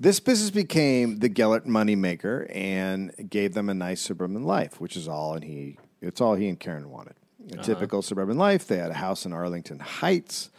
This 0.00 0.18
business 0.18 0.50
became 0.50 1.20
the 1.20 1.28
Gellert 1.28 1.66
moneymaker 1.66 2.50
and 2.54 3.12
gave 3.30 3.54
them 3.54 3.68
a 3.68 3.74
nice 3.74 4.00
suburban 4.00 4.42
life, 4.42 4.80
which 4.80 4.96
is 4.96 5.06
all 5.06 5.34
and 5.34 5.44
he 5.44 5.78
it's 6.00 6.20
all 6.20 6.34
he 6.34 6.48
and 6.48 6.58
Karen 6.58 6.90
wanted. 6.90 7.14
A 7.50 7.54
uh-huh. 7.54 7.62
typical 7.62 8.02
suburban 8.02 8.36
life. 8.36 8.66
They 8.66 8.78
had 8.78 8.90
a 8.90 8.94
house 8.94 9.24
in 9.24 9.32
Arlington 9.32 9.78
Heights. 9.78 10.50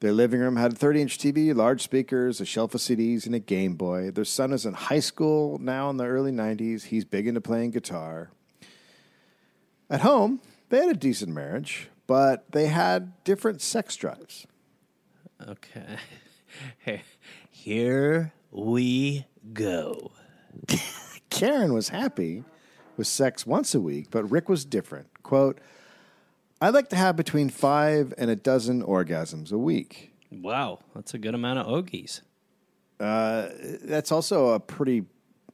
Their 0.00 0.12
living 0.12 0.40
room 0.40 0.56
had 0.56 0.72
a 0.72 0.76
30 0.76 1.02
inch 1.02 1.18
TV, 1.18 1.54
large 1.54 1.82
speakers, 1.82 2.40
a 2.40 2.46
shelf 2.46 2.74
of 2.74 2.80
CDs, 2.80 3.26
and 3.26 3.34
a 3.34 3.38
Game 3.38 3.74
Boy. 3.74 4.10
Their 4.10 4.24
son 4.24 4.52
is 4.52 4.64
in 4.64 4.72
high 4.72 5.00
school 5.00 5.58
now 5.58 5.90
in 5.90 5.98
the 5.98 6.06
early 6.06 6.32
90s. 6.32 6.84
He's 6.84 7.04
big 7.04 7.26
into 7.26 7.42
playing 7.42 7.72
guitar. 7.72 8.30
At 9.90 10.00
home, 10.00 10.40
they 10.70 10.78
had 10.78 10.88
a 10.88 10.94
decent 10.94 11.32
marriage, 11.32 11.90
but 12.06 12.50
they 12.52 12.66
had 12.66 13.22
different 13.24 13.60
sex 13.60 13.94
drives. 13.96 14.46
Okay. 15.46 15.96
Here 17.50 18.32
we 18.50 19.26
go. 19.52 20.12
Karen 21.30 21.72
was 21.72 21.90
happy 21.90 22.44
with 22.96 23.06
sex 23.06 23.46
once 23.46 23.74
a 23.74 23.80
week, 23.80 24.08
but 24.10 24.24
Rick 24.30 24.48
was 24.48 24.64
different. 24.64 25.22
Quote, 25.22 25.60
I 26.60 26.70
like 26.70 26.88
to 26.90 26.96
have 26.96 27.16
between 27.16 27.48
five 27.48 28.12
and 28.18 28.30
a 28.30 28.36
dozen 28.36 28.82
orgasms 28.82 29.52
a 29.52 29.58
week. 29.58 30.12
Wow, 30.30 30.80
that's 30.94 31.14
a 31.14 31.18
good 31.18 31.34
amount 31.34 31.58
of 31.58 31.66
ogies. 31.66 32.20
Uh, 32.98 33.48
that's 33.82 34.12
also 34.12 34.50
a 34.50 34.60
pretty, 34.60 35.04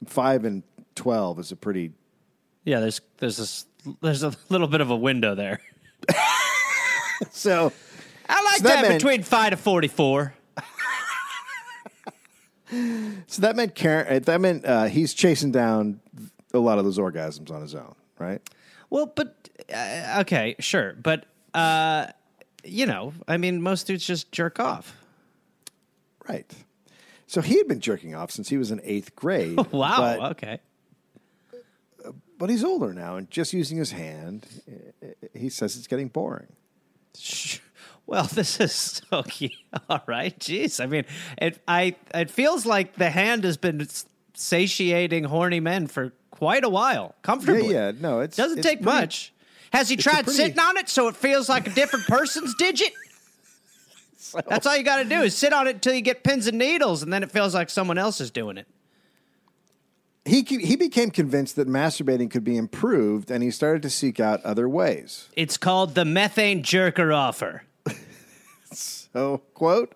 five 0.06 0.44
and 0.44 0.64
12 0.96 1.38
is 1.38 1.52
a 1.52 1.56
pretty, 1.56 1.92
Yeah, 2.64 2.80
there's 2.80 3.00
there's 3.18 3.36
this 3.36 3.66
there's 4.02 4.22
a 4.22 4.32
little 4.48 4.66
bit 4.68 4.80
of 4.80 4.90
a 4.90 4.96
window 4.96 5.34
there. 5.34 5.60
so 7.30 7.72
I 8.28 8.42
like 8.42 8.58
So 8.58 8.62
to 8.62 8.68
that 8.68 8.82
meant- 8.82 8.94
between 9.02 9.22
five 9.22 9.50
to 9.50 9.56
forty-four. 9.56 10.34
So 13.28 13.42
that 13.42 13.54
meant 13.54 13.76
Karen. 13.76 14.22
That 14.24 14.40
meant 14.40 14.64
uh, 14.64 14.84
he's 14.86 15.14
chasing 15.14 15.52
down 15.52 16.00
a 16.52 16.58
lot 16.58 16.78
of 16.78 16.84
those 16.84 16.98
orgasms 16.98 17.50
on 17.52 17.62
his 17.62 17.76
own, 17.76 17.94
right? 18.18 18.40
Well, 18.90 19.06
but 19.06 19.48
uh, 19.72 20.18
okay, 20.22 20.56
sure, 20.58 20.94
but 21.00 21.26
uh, 21.54 22.08
you 22.64 22.86
know, 22.86 23.12
I 23.28 23.36
mean, 23.36 23.62
most 23.62 23.86
dudes 23.86 24.04
just 24.04 24.32
jerk 24.32 24.58
off. 24.58 24.96
Right. 26.28 26.52
So 27.28 27.40
he 27.40 27.56
had 27.56 27.68
been 27.68 27.78
jerking 27.80 28.16
off 28.16 28.32
since 28.32 28.48
he 28.48 28.58
was 28.58 28.72
in 28.72 28.80
eighth 28.82 29.14
grade. 29.14 29.58
Wow. 29.72 30.16
But, 30.18 30.30
okay. 30.32 30.58
But 32.38 32.50
he's 32.50 32.64
older 32.64 32.92
now, 32.92 33.16
and 33.16 33.30
just 33.30 33.52
using 33.52 33.78
his 33.78 33.92
hand, 33.92 34.46
uh, 35.02 35.06
he 35.34 35.48
says 35.48 35.76
it's 35.76 35.86
getting 35.86 36.08
boring. 36.08 36.48
Well, 38.08 38.22
this 38.26 38.60
is 38.60 39.02
okay. 39.12 39.50
All 39.90 40.00
right. 40.06 40.38
Jeez. 40.38 40.80
I 40.80 40.86
mean, 40.86 41.06
it 41.38 41.60
I 41.66 41.96
it 42.14 42.30
feels 42.30 42.64
like 42.64 42.94
the 42.94 43.10
hand 43.10 43.42
has 43.42 43.56
been 43.56 43.84
satiating 44.32 45.24
horny 45.24 45.58
men 45.58 45.88
for 45.88 46.12
quite 46.30 46.62
a 46.62 46.68
while, 46.68 47.16
comfortably. 47.22 47.72
Yeah, 47.74 47.86
yeah. 47.86 47.92
No, 48.00 48.20
it 48.20 48.30
Doesn't 48.36 48.58
it's 48.58 48.66
take 48.68 48.80
pretty- 48.82 48.96
much. 49.00 49.32
Has 49.72 49.88
he 49.88 49.96
tried 49.96 50.22
pretty- 50.24 50.36
sitting 50.36 50.58
on 50.60 50.76
it 50.76 50.88
so 50.88 51.08
it 51.08 51.16
feels 51.16 51.48
like 51.48 51.66
a 51.66 51.70
different 51.70 52.06
person's 52.08 52.54
digit? 52.54 52.92
That's 54.48 54.68
all 54.68 54.76
you 54.76 54.84
got 54.84 54.98
to 55.02 55.04
do 55.08 55.22
is 55.22 55.36
sit 55.36 55.52
on 55.52 55.66
it 55.66 55.74
until 55.74 55.94
you 55.94 56.00
get 56.00 56.22
pins 56.22 56.46
and 56.46 56.58
needles, 56.58 57.02
and 57.02 57.12
then 57.12 57.24
it 57.24 57.32
feels 57.32 57.54
like 57.56 57.70
someone 57.70 57.98
else 57.98 58.20
is 58.20 58.30
doing 58.30 58.56
it. 58.56 58.68
He 60.26 60.42
he 60.42 60.76
became 60.76 61.10
convinced 61.10 61.56
that 61.56 61.68
masturbating 61.68 62.30
could 62.30 62.44
be 62.44 62.56
improved, 62.56 63.30
and 63.30 63.42
he 63.42 63.50
started 63.50 63.82
to 63.82 63.90
seek 63.90 64.18
out 64.18 64.44
other 64.44 64.68
ways. 64.68 65.28
It's 65.36 65.56
called 65.56 65.94
the 65.94 66.04
methane 66.04 66.62
jerker 66.62 67.14
offer. 67.14 67.62
So, 69.16 69.38
quote, 69.54 69.94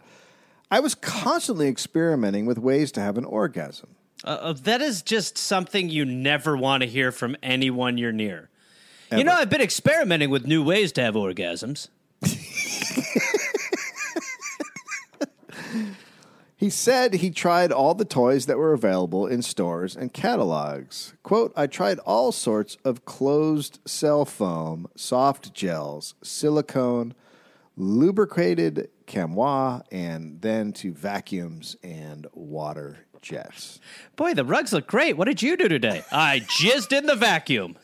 I 0.71 0.81
was 0.81 0.95
constantly 0.95 1.69
experimenting 1.69 2.47
with 2.47 2.57
ways 2.57 2.91
to 2.93 3.01
have 3.03 3.19
an 3.19 3.27
orgasm. 3.27 3.97
Uh, 4.25 4.29
uh, 4.29 4.53
that 4.63 4.81
is 4.81 5.03
just 5.03 5.37
something 5.37 5.91
you 5.91 6.07
never 6.07 6.57
want 6.57 6.83
to 6.83 6.89
hear 6.89 7.13
from 7.13 7.37
anyone 7.43 7.99
you're 7.99 8.13
near. 8.13 8.49
You 9.13 9.25
know, 9.25 9.33
I've 9.33 9.51
been 9.51 9.61
experimenting 9.61 10.31
with 10.31 10.47
new 10.47 10.63
ways 10.63 10.93
to 10.93 11.03
have 11.03 11.15
orgasms. 11.15 11.89
He 16.61 16.69
said 16.69 17.15
he 17.15 17.31
tried 17.31 17.73
all 17.73 17.95
the 17.95 18.05
toys 18.05 18.45
that 18.45 18.59
were 18.59 18.75
available 18.75 19.27
in 19.27 19.41
stores 19.41 19.97
and 19.97 20.13
catalogs. 20.13 21.15
Quote, 21.23 21.55
I 21.57 21.67
tried 21.67 21.99
all 22.01 22.33
sorts 22.33 22.77
of 22.85 23.07
closed 23.07 23.79
cell 23.87 24.27
foam, 24.27 24.87
soft 24.95 25.55
gels, 25.55 26.15
silicone, 26.23 27.15
lubricated 27.79 28.91
chamois, 29.07 29.81
and 29.91 30.43
then 30.43 30.75
to 30.75 30.93
vacuums 30.93 31.77
and 31.83 32.27
water 32.35 33.07
jets. 33.23 33.81
Boy, 34.17 34.35
the 34.35 34.45
rugs 34.45 34.75
look 34.75 34.87
great. 34.87 35.17
What 35.17 35.29
did 35.29 35.41
you 35.41 35.57
do 35.57 35.67
today? 35.67 36.05
I 36.13 36.41
jizzed 36.41 36.93
in 36.93 37.07
the 37.07 37.17
vacuum. 37.17 37.79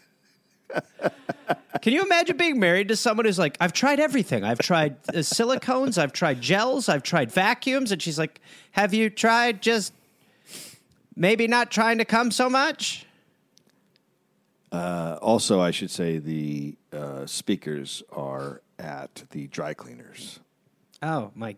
Can 1.82 1.92
you 1.92 2.02
imagine 2.02 2.36
being 2.36 2.58
married 2.58 2.88
to 2.88 2.96
someone 2.96 3.26
who's 3.26 3.38
like, 3.38 3.56
I've 3.60 3.72
tried 3.72 4.00
everything. 4.00 4.44
I've 4.44 4.58
tried 4.58 4.96
uh, 5.08 5.18
silicones, 5.18 5.98
I've 5.98 6.12
tried 6.12 6.40
gels, 6.40 6.88
I've 6.88 7.02
tried 7.02 7.30
vacuums. 7.30 7.92
And 7.92 8.02
she's 8.02 8.18
like, 8.18 8.40
Have 8.72 8.92
you 8.94 9.10
tried 9.10 9.62
just 9.62 9.92
maybe 11.14 11.46
not 11.46 11.70
trying 11.70 11.98
to 11.98 12.04
come 12.04 12.30
so 12.30 12.48
much? 12.48 13.06
Also, 15.26 15.60
I 15.60 15.72
should 15.72 15.90
say 15.90 16.18
the 16.18 16.76
uh, 16.92 17.26
speakers 17.26 18.00
are 18.12 18.62
at 18.78 19.24
the 19.30 19.48
dry 19.48 19.74
cleaners. 19.74 20.38
Oh, 21.02 21.32
my 21.34 21.56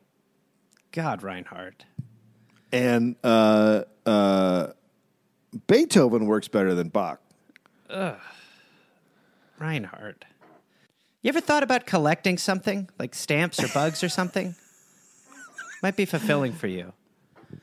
God, 0.90 1.22
Reinhardt. 1.22 1.84
And 2.72 3.16
uh, 3.22 3.82
uh, 4.06 4.68
Beethoven 5.66 6.24
works 6.24 6.48
better 6.48 6.74
than 6.74 6.88
Bach. 6.88 7.20
Reinhardt. 9.58 10.24
You 11.22 11.28
ever 11.30 11.40
thought 11.40 11.62
about 11.62 11.86
collecting 11.86 12.38
something 12.38 12.88
like 12.98 13.14
stamps 13.14 13.62
or 13.62 13.68
bugs 13.68 14.04
or 14.04 14.08
something? 14.08 14.54
Might 15.82 15.96
be 15.96 16.04
fulfilling 16.04 16.52
for 16.52 16.68
you. 16.68 16.92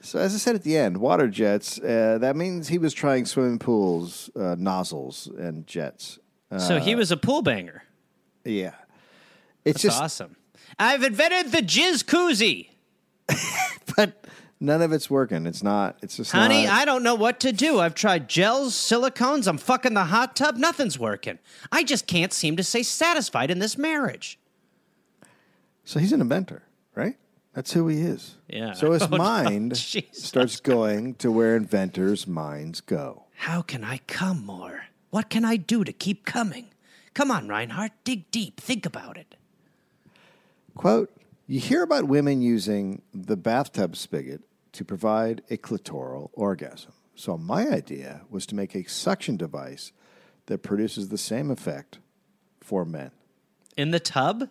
So, 0.01 0.19
as 0.19 0.33
I 0.33 0.37
said 0.37 0.55
at 0.55 0.63
the 0.63 0.77
end, 0.77 0.97
water 0.97 1.27
jets, 1.27 1.79
uh, 1.79 2.17
that 2.19 2.35
means 2.35 2.67
he 2.67 2.77
was 2.77 2.93
trying 2.93 3.25
swimming 3.25 3.59
pools, 3.59 4.29
uh, 4.35 4.55
nozzles, 4.57 5.27
and 5.27 5.65
jets. 5.67 6.19
so 6.57 6.79
he 6.79 6.95
was 6.95 7.11
a 7.11 7.17
pool 7.17 7.41
banger. 7.41 7.83
Yeah. 8.43 8.73
It's 9.63 9.81
That's 9.81 9.95
just, 9.95 10.01
awesome. 10.01 10.35
I've 10.77 11.03
invented 11.03 11.51
the 11.51 11.61
jizz 11.61 12.03
koozie. 12.03 12.69
but 13.95 14.24
none 14.65 14.81
of 14.81 14.91
it's 14.91 15.09
working. 15.09 15.45
It's 15.45 15.63
not, 15.63 15.97
it's 16.01 16.17
just 16.17 16.31
Honey, 16.31 16.65
not. 16.65 16.73
I 16.73 16.85
don't 16.85 17.03
know 17.03 17.15
what 17.15 17.39
to 17.41 17.51
do. 17.51 17.79
I've 17.79 17.95
tried 17.95 18.27
gels, 18.27 18.73
silicones, 18.75 19.47
I'm 19.47 19.57
fucking 19.57 19.93
the 19.93 20.05
hot 20.05 20.35
tub. 20.35 20.57
Nothing's 20.57 20.99
working. 20.99 21.39
I 21.71 21.83
just 21.83 22.07
can't 22.07 22.33
seem 22.33 22.55
to 22.57 22.63
stay 22.63 22.83
satisfied 22.83 23.51
in 23.51 23.59
this 23.59 23.77
marriage. 23.77 24.39
so 25.83 25.99
he's 25.99 26.11
an 26.11 26.21
inventor, 26.21 26.63
right? 26.95 27.15
That's 27.53 27.71
who 27.71 27.87
he 27.87 28.01
is. 28.01 28.35
Yeah. 28.49 28.73
So 28.73 28.91
his 28.91 29.03
Oh, 29.11 29.17
mind 29.17 29.77
starts 30.11 30.59
going 30.59 31.15
to 31.15 31.31
where 31.31 31.55
inventors' 31.55 32.27
minds 32.27 32.81
go. 32.81 33.23
How 33.37 33.61
can 33.61 33.83
I 33.83 33.99
come 34.07 34.45
more? 34.45 34.85
What 35.11 35.29
can 35.29 35.45
I 35.45 35.55
do 35.55 35.83
to 35.85 35.93
keep 35.93 36.25
coming? 36.25 36.67
Come 37.13 37.31
on, 37.31 37.47
Reinhardt, 37.47 37.93
dig 38.03 38.29
deep. 38.31 38.59
Think 38.59 38.85
about 38.85 39.15
it. 39.17 39.35
Quote, 40.75 41.09
you 41.47 41.59
hear 41.59 41.83
about 41.83 42.05
women 42.05 42.41
using 42.41 43.01
the 43.13 43.37
bathtub 43.37 43.95
spigot 43.95 44.41
to 44.75 44.85
provide 44.85 45.41
a 45.49 45.57
clitoral 45.57 46.29
orgasm. 46.33 46.93
So 47.15 47.37
my 47.37 47.67
idea 47.69 48.21
was 48.29 48.45
to 48.47 48.55
make 48.55 48.75
a 48.75 48.83
suction 48.89 49.37
device 49.37 49.91
that 50.47 50.59
produces 50.59 51.09
the 51.09 51.17
same 51.17 51.49
effect 51.49 51.99
for 52.59 52.85
men. 52.85 53.11
In 53.77 53.91
the 53.91 53.99
tub? 53.99 54.49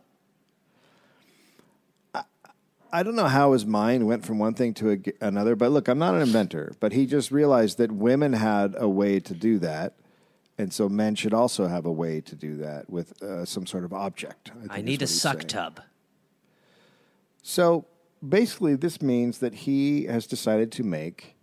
I 2.95 3.03
don't 3.03 3.17
know 3.17 3.27
how 3.27 3.53
his 3.53 3.67
mind 3.67 4.07
went 4.07 4.25
from 4.25 4.39
one 4.39 4.55
thing 4.55 4.73
to 4.75 4.93
a, 4.93 5.27
another, 5.27 5.57
but 5.57 5.73
look, 5.73 5.89
I'm 5.89 5.99
not 5.99 6.15
an 6.15 6.23
inventor, 6.23 6.75
but 6.79 6.93
he 6.93 7.07
just 7.07 7.33
realized 7.33 7.79
that 7.79 7.91
women 7.91 8.33
had 8.33 8.77
a 8.79 8.89
way 8.89 9.19
to 9.19 9.35
do 9.35 9.59
that. 9.59 9.95
And 10.59 10.73
so 10.73 10.89
men 10.89 11.17
should 11.17 11.35
also 11.35 11.67
have 11.67 11.87
a 11.87 11.93
way 11.93 12.21
to 12.21 12.37
do 12.37 12.59
that 12.59 12.89
with 12.89 13.21
uh, 13.21 13.45
some 13.45 13.67
sort 13.67 13.83
of 13.83 13.93
object. 13.93 14.53
think 14.57 14.73
I 14.73 14.81
need 14.81 15.03
a 15.03 15.09
suck 15.09 15.41
saying. 15.41 15.49
tub. 15.49 15.81
So 17.43 17.87
basically, 18.29 18.75
this 18.75 19.01
means 19.03 19.39
that 19.39 19.55
he 19.55 20.05
has 20.05 20.27
decided 20.27 20.73
to 20.73 20.83
make 20.83 21.37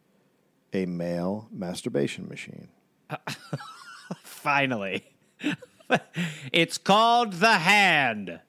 a 0.73 0.85
male 0.85 1.47
masturbation 1.51 2.27
machine. 2.27 2.69
Finally. 4.23 5.03
it's 6.51 6.77
called 6.77 7.33
the 7.33 7.53
hand. 7.53 8.39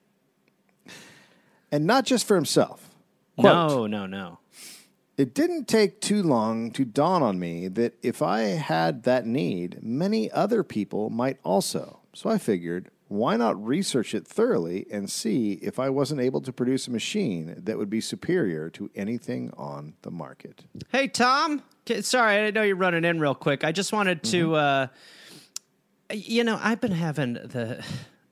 And 1.71 1.87
not 1.87 2.05
just 2.05 2.27
for 2.27 2.37
himself. 2.37 2.91
Quote, 3.39 3.71
No, 3.71 3.87
no, 3.87 4.07
no. 4.07 4.39
It 5.17 5.35
didn't 5.35 5.69
take 5.69 6.01
too 6.01 6.23
long 6.23 6.71
to 6.73 6.85
dawn 6.85 7.23
on 7.23 7.39
me 7.39 7.69
that 7.69 7.95
if 8.03 8.23
I 8.23 8.41
had 8.41 9.03
that 9.05 9.27
need, 9.27 9.83
many 9.83 10.31
other 10.31 10.63
people 10.63 11.11
might 11.11 11.39
also. 11.45 12.01
So 12.15 12.31
I 12.31 12.39
figured, 12.39 12.91
why 13.13 13.37
not 13.37 13.63
research 13.63 14.15
it 14.15 14.27
thoroughly 14.27 14.87
and 14.91 15.11
see 15.11 15.53
if 15.55 15.79
I 15.79 15.91
wasn't 15.91 16.23
able 16.23 16.41
to 16.41 16.53
produce 16.53 16.89
a 16.89 16.91
machine 16.91 17.55
that 17.59 17.77
would 17.77 17.91
be 17.91 18.01
superior 18.01 18.71
to 18.71 18.91
anything 18.95 19.53
on 19.57 19.95
the 20.01 20.11
market? 20.11 20.65
Hey, 20.91 21.09
Tom. 21.09 21.63
Sorry, 22.01 22.39
I 22.39 22.51
know 22.51 22.63
you're 22.63 22.77
running 22.77 23.05
in 23.05 23.21
real 23.21 23.35
quick. 23.35 23.65
I 23.65 23.73
just 23.73 23.93
wanted 23.93 24.23
to, 24.25 24.55
uh, 24.55 24.87
you 26.11 26.43
know, 26.43 26.59
I've 26.63 26.81
been 26.81 26.93
having 26.93 27.35
the 27.35 27.85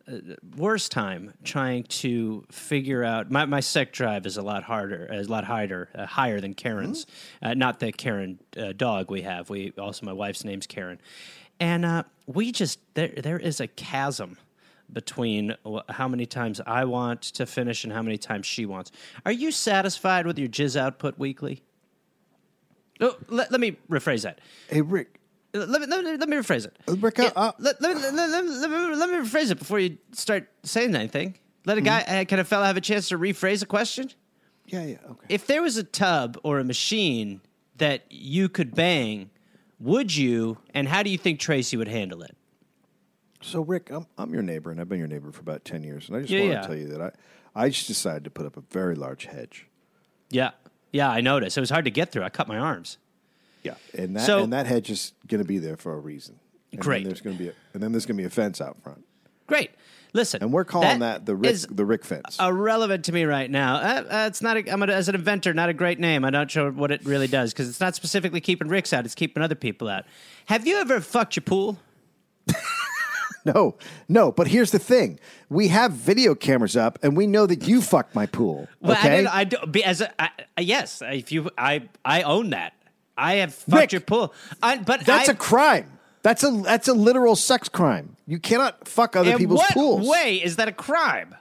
uh, 0.09 0.13
worst 0.57 0.93
time 0.93 1.35
trying 1.45 1.83
to 1.85 2.47
figure 2.51 3.05
out. 3.05 3.31
My, 3.31 3.45
my 3.45 3.61
sex 3.61 3.91
drive 3.99 4.25
is 4.25 4.39
a 4.39 4.43
lot 4.43 4.63
harder, 4.63 5.07
is 5.13 5.27
a 5.27 5.31
lot 5.31 5.45
higher, 5.45 5.91
uh, 5.95 6.07
higher 6.07 6.41
than 6.41 6.55
Karen's. 6.55 7.07
Uh, 7.43 7.53
not 7.53 7.81
the 7.81 7.93
Karen 7.93 8.39
uh, 8.57 8.73
dog 8.73 9.11
we 9.11 9.23
have. 9.23 9.51
We 9.51 9.73
also 9.77 10.07
my 10.07 10.13
wife's 10.15 10.45
name's 10.45 10.67
Karen, 10.67 11.01
and 11.59 11.85
uh, 11.85 12.05
we 12.27 12.51
just 12.53 12.79
there 12.95 13.13
there 13.17 13.39
is 13.39 13.61
a 13.61 13.67
chasm 13.67 14.39
between 14.93 15.57
how 15.89 16.09
many 16.09 16.27
times 16.27 16.61
I 16.67 16.85
want 16.85 17.23
to 17.23 17.47
finish 17.47 17.85
and 17.85 17.93
how 17.93 18.03
many 18.03 18.19
times 18.19 18.47
she 18.47 18.67
wants. 18.67 18.91
Are 19.25 19.33
you 19.33 19.51
satisfied 19.53 20.27
with 20.27 20.39
your 20.39 20.49
jizz 20.49 20.77
output 20.77 21.19
weekly? 21.19 21.63
Oh, 23.01 23.17
let, 23.29 23.51
let 23.51 23.61
me 23.61 23.77
rephrase 23.91 24.23
that. 24.23 24.41
Hey, 24.69 24.83
Rick. 24.83 25.21
Let 25.53 25.81
me, 25.81 25.87
let 25.87 26.05
me, 26.05 26.17
let 26.17 26.29
me 26.29 26.37
rephrase 26.37 26.67
it. 26.67 26.77
Rick, 26.87 27.19
Yeah, 27.19 27.31
uh, 27.35 27.53
let, 27.59 27.81
let, 27.81 27.97
me, 27.97 28.03
let, 28.03 28.15
let, 28.15 28.45
me- 28.45 28.51
let, 28.51 28.71
me, 28.71 28.95
let 28.95 29.11
me 29.11 29.17
rephrase 29.17 29.51
it 29.51 29.59
before 29.59 29.81
you 29.81 29.99
start 30.13 30.49
saying 30.63 30.95
anything. 30.95 31.35
Let 31.67 31.77
a 31.77 31.81
guy, 31.81 32.03
uh, 32.03 32.25
can 32.25 32.39
a 32.39 32.45
fella 32.45 32.67
have 32.67 32.77
a 32.77 32.81
chance 32.81 33.09
to 33.09 33.19
rephrase 33.19 33.63
a 33.63 33.67
question? 33.67 34.11
Yeah, 34.67 34.85
yeah, 34.85 34.97
okay. 35.11 35.27
If 35.29 35.47
there 35.47 35.63
was 35.63 35.77
a 35.77 35.83
tub 35.83 36.39
or 36.45 36.59
a 36.61 36.65
machine 36.65 37.41
that 37.79 38.05
you 38.11 38.49
could 38.49 38.75
bang, 38.75 39.31
would 39.81 40.15
you, 40.15 40.59
and 40.75 40.87
how 40.87 41.03
do 41.03 41.11
you 41.11 41.19
think 41.19 41.41
Tracy 41.41 41.77
would 41.77 41.89
handle 41.89 42.23
it? 42.23 42.37
So, 43.43 43.63
Rick, 43.63 43.91
I'm, 43.91 44.07
I'm 44.19 44.33
your 44.35 44.43
neighbor, 44.43 44.71
and 44.71 44.81
I've 44.81 44.89
been 44.89 44.99
your 44.99 45.09
neighbor 45.09 45.33
for 45.33 45.41
about 45.41 45.65
10 45.65 45.83
years. 45.83 46.09
And 46.09 46.17
I 46.17 46.21
just 46.21 46.31
Yeah, 46.33 46.41
want 46.41 46.53
yeah. 46.53 46.61
to 46.61 46.67
tell 46.67 46.77
you 46.77 46.89
that 46.89 47.01
I, 47.01 47.11
I 47.65 47.69
just 47.71 47.87
decided 47.87 48.25
to 48.25 48.31
put 48.31 48.45
up 48.47 48.57
a 48.57 48.61
very 48.71 48.95
large 48.95 49.25
hedge. 49.25 49.67
Yeah. 50.29 50.51
Yeah, 50.93 51.09
I 51.11 51.21
noticed. 51.21 51.57
It 51.57 51.61
was 51.61 51.71
hard 51.71 51.85
to 51.87 51.91
get 51.91 52.13
through. 52.13 52.23
I 52.25 52.29
cut 52.29 52.49
my 52.49 52.59
arms. 52.59 52.99
Yeah, 53.63 53.75
and 53.97 54.17
that 54.17 54.27
So- 54.27 54.43
and 54.43 54.53
that 54.53 54.67
hedge 54.67 54.91
is 54.91 55.13
going 55.29 55.41
to 55.43 55.47
be 55.47 55.59
there 55.59 55.77
for 55.77 55.93
a 55.95 55.99
reason. 55.99 56.39
And 56.73 56.81
Great. 56.81 56.99
Then 57.01 57.09
there's 57.09 57.21
going 57.21 57.37
to 57.37 57.43
be 57.43 57.49
a, 57.49 57.53
and 57.75 57.83
then 57.83 57.93
there's 57.93 58.07
going 58.07 58.17
to 58.17 58.23
be 58.23 58.27
a 58.27 58.31
fence 58.31 58.61
out 58.61 58.81
front, 58.83 59.05
Great. 59.47 59.71
Listen. 60.13 60.43
and 60.43 60.53
we're 60.53 60.65
calling 60.65 61.01
that, 61.01 61.25
the 61.27 61.35
Rick 61.37 61.57
the 61.71 61.85
Rick 61.85 62.05
fence. 62.05 62.37
irrelevant 62.41 63.05
to 63.05 63.13
me 63.13 63.25
right 63.25 63.49
now. 63.51 63.75
Uh, 63.77 64.05
uh, 64.11 64.25
it's 64.29 64.41
not. 64.43 64.57
A, 64.57 64.69
I'm 64.73 64.83
a, 64.83 64.87
as 64.87 65.09
an 65.09 65.15
inventor, 65.15 65.53
not 65.55 65.69
a 65.69 65.73
great 65.75 65.99
name. 66.01 66.25
I'm 66.25 66.33
not 66.33 66.51
sure 66.51 66.71
what 66.71 66.91
it 66.91 67.05
really 67.05 67.27
does 67.29 67.53
because 67.53 67.69
it's 67.69 67.81
not 67.81 67.95
specifically 67.95 68.41
keeping 68.41 68.67
Rick's 68.69 68.93
out. 68.93 69.05
It's 69.05 69.15
keeping 69.15 69.43
other 69.43 69.55
people 69.55 69.89
out. 69.89 70.05
Have 70.47 70.67
you 70.67 70.77
ever 70.79 71.01
fucked 71.01 71.37
your 71.37 71.43
pool? 71.43 71.79
no, 73.55 73.77
no. 74.09 74.33
But 74.33 74.49
here's 74.49 74.71
the 74.71 74.79
thing: 74.79 75.19
we 75.49 75.69
have 75.69 75.93
video 75.93 76.35
cameras 76.35 76.77
up, 76.77 76.99
and 77.03 77.17
we 77.17 77.27
know 77.27 77.47
that 77.47 77.67
you 77.67 77.81
fucked 77.83 78.15
my 78.15 78.27
pool. 78.27 78.69
Well, 78.81 78.93
Okay, 78.93 79.27
I, 79.27 79.41
I. 79.41 79.45
Be, 79.45 79.85
as 79.85 80.01
a, 80.01 80.13
I, 80.21 80.31
yes, 80.59 81.03
if 81.05 81.33
you, 81.33 81.51
I, 81.57 81.89
I 82.05 82.23
own 82.23 82.51
that. 82.51 82.75
I 83.17 83.35
have 83.35 83.55
fucked 83.55 83.93
your 83.93 84.01
pool. 84.01 84.33
I, 84.63 84.79
but 84.79 85.05
that's 85.05 85.29
I, 85.29 85.33
a 85.33 85.37
crime. 85.37 85.99
That's 86.23 86.43
a 86.45 86.51
that's 86.51 86.89
a 86.89 86.95
literal 86.95 87.37
sex 87.37 87.69
crime. 87.69 88.17
You 88.27 88.39
cannot 88.39 88.87
fuck 88.87 89.17
other 89.17 89.37
people's 89.37 89.61
what 89.61 89.73
pools. 89.73 90.09
way 90.09 90.37
is 90.37 90.57
that 90.57 90.69
a 90.69 90.73
crime? 90.73 91.35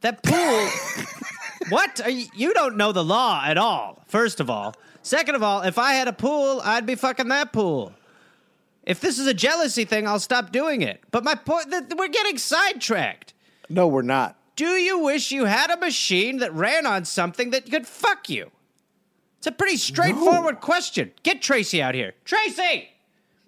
That 0.00 0.22
pool. 0.22 0.68
what? 1.68 2.00
Are 2.00 2.10
you, 2.10 2.26
you 2.34 2.54
don't 2.54 2.76
know 2.76 2.92
the 2.92 3.04
law 3.04 3.42
at 3.44 3.58
all. 3.58 4.02
First 4.06 4.40
of 4.40 4.50
all. 4.50 4.74
Second 5.04 5.34
of 5.34 5.42
all, 5.42 5.62
if 5.62 5.78
I 5.78 5.94
had 5.94 6.06
a 6.06 6.12
pool, 6.12 6.60
I'd 6.62 6.86
be 6.86 6.94
fucking 6.94 7.26
that 7.28 7.52
pool. 7.52 7.92
If 8.84 9.00
this 9.00 9.18
is 9.18 9.26
a 9.26 9.34
jealousy 9.34 9.84
thing, 9.84 10.06
I'll 10.08 10.18
stop 10.18 10.50
doing 10.50 10.82
it. 10.82 11.02
But 11.10 11.24
my 11.24 11.34
point, 11.34 11.70
th- 11.70 11.84
we're 11.96 12.08
getting 12.08 12.38
sidetracked. 12.38 13.32
No, 13.68 13.86
we're 13.86 14.02
not. 14.02 14.36
Do 14.56 14.66
you 14.66 14.98
wish 14.98 15.30
you 15.30 15.44
had 15.44 15.70
a 15.70 15.76
machine 15.76 16.38
that 16.38 16.52
ran 16.52 16.84
on 16.84 17.04
something 17.04 17.50
that 17.50 17.70
could 17.70 17.86
fuck 17.86 18.28
you? 18.28 18.50
It's 19.38 19.46
a 19.46 19.52
pretty 19.52 19.76
straightforward 19.76 20.60
question. 20.60 21.12
Get 21.22 21.42
Tracy 21.42 21.82
out 21.82 21.94
here. 21.94 22.14
Tracy! 22.24 22.90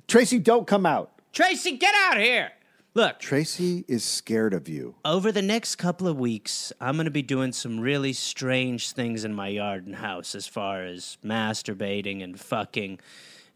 Tracy, 0.09 0.38
don't 0.38 0.66
come 0.66 0.87
out. 0.87 1.12
Tracy, 1.33 1.77
get 1.77 1.94
out 1.94 2.18
here! 2.18 2.53
Look, 2.94 3.18
Tracy 3.18 3.85
is 3.88 4.05
scared 4.05 4.55
of 4.55 4.68
you. 4.68 4.94
over 5.05 5.33
the 5.33 5.42
next 5.42 5.77
couple 5.77 6.07
of 6.07 6.16
weeks, 6.16 6.73
I'm 6.81 6.94
going 6.94 7.07
to 7.07 7.11
be 7.11 7.23
doing 7.23 7.53
some 7.53 7.81
really 7.81 8.12
strange 8.12 8.92
things 8.92 9.25
in 9.25 9.35
my 9.35 9.49
yard 9.49 9.87
and 9.87 9.97
house 9.97 10.37
as 10.37 10.47
far 10.47 10.85
as 10.85 11.18
masturbating 11.25 12.23
and 12.23 12.38
fucking. 12.38 13.01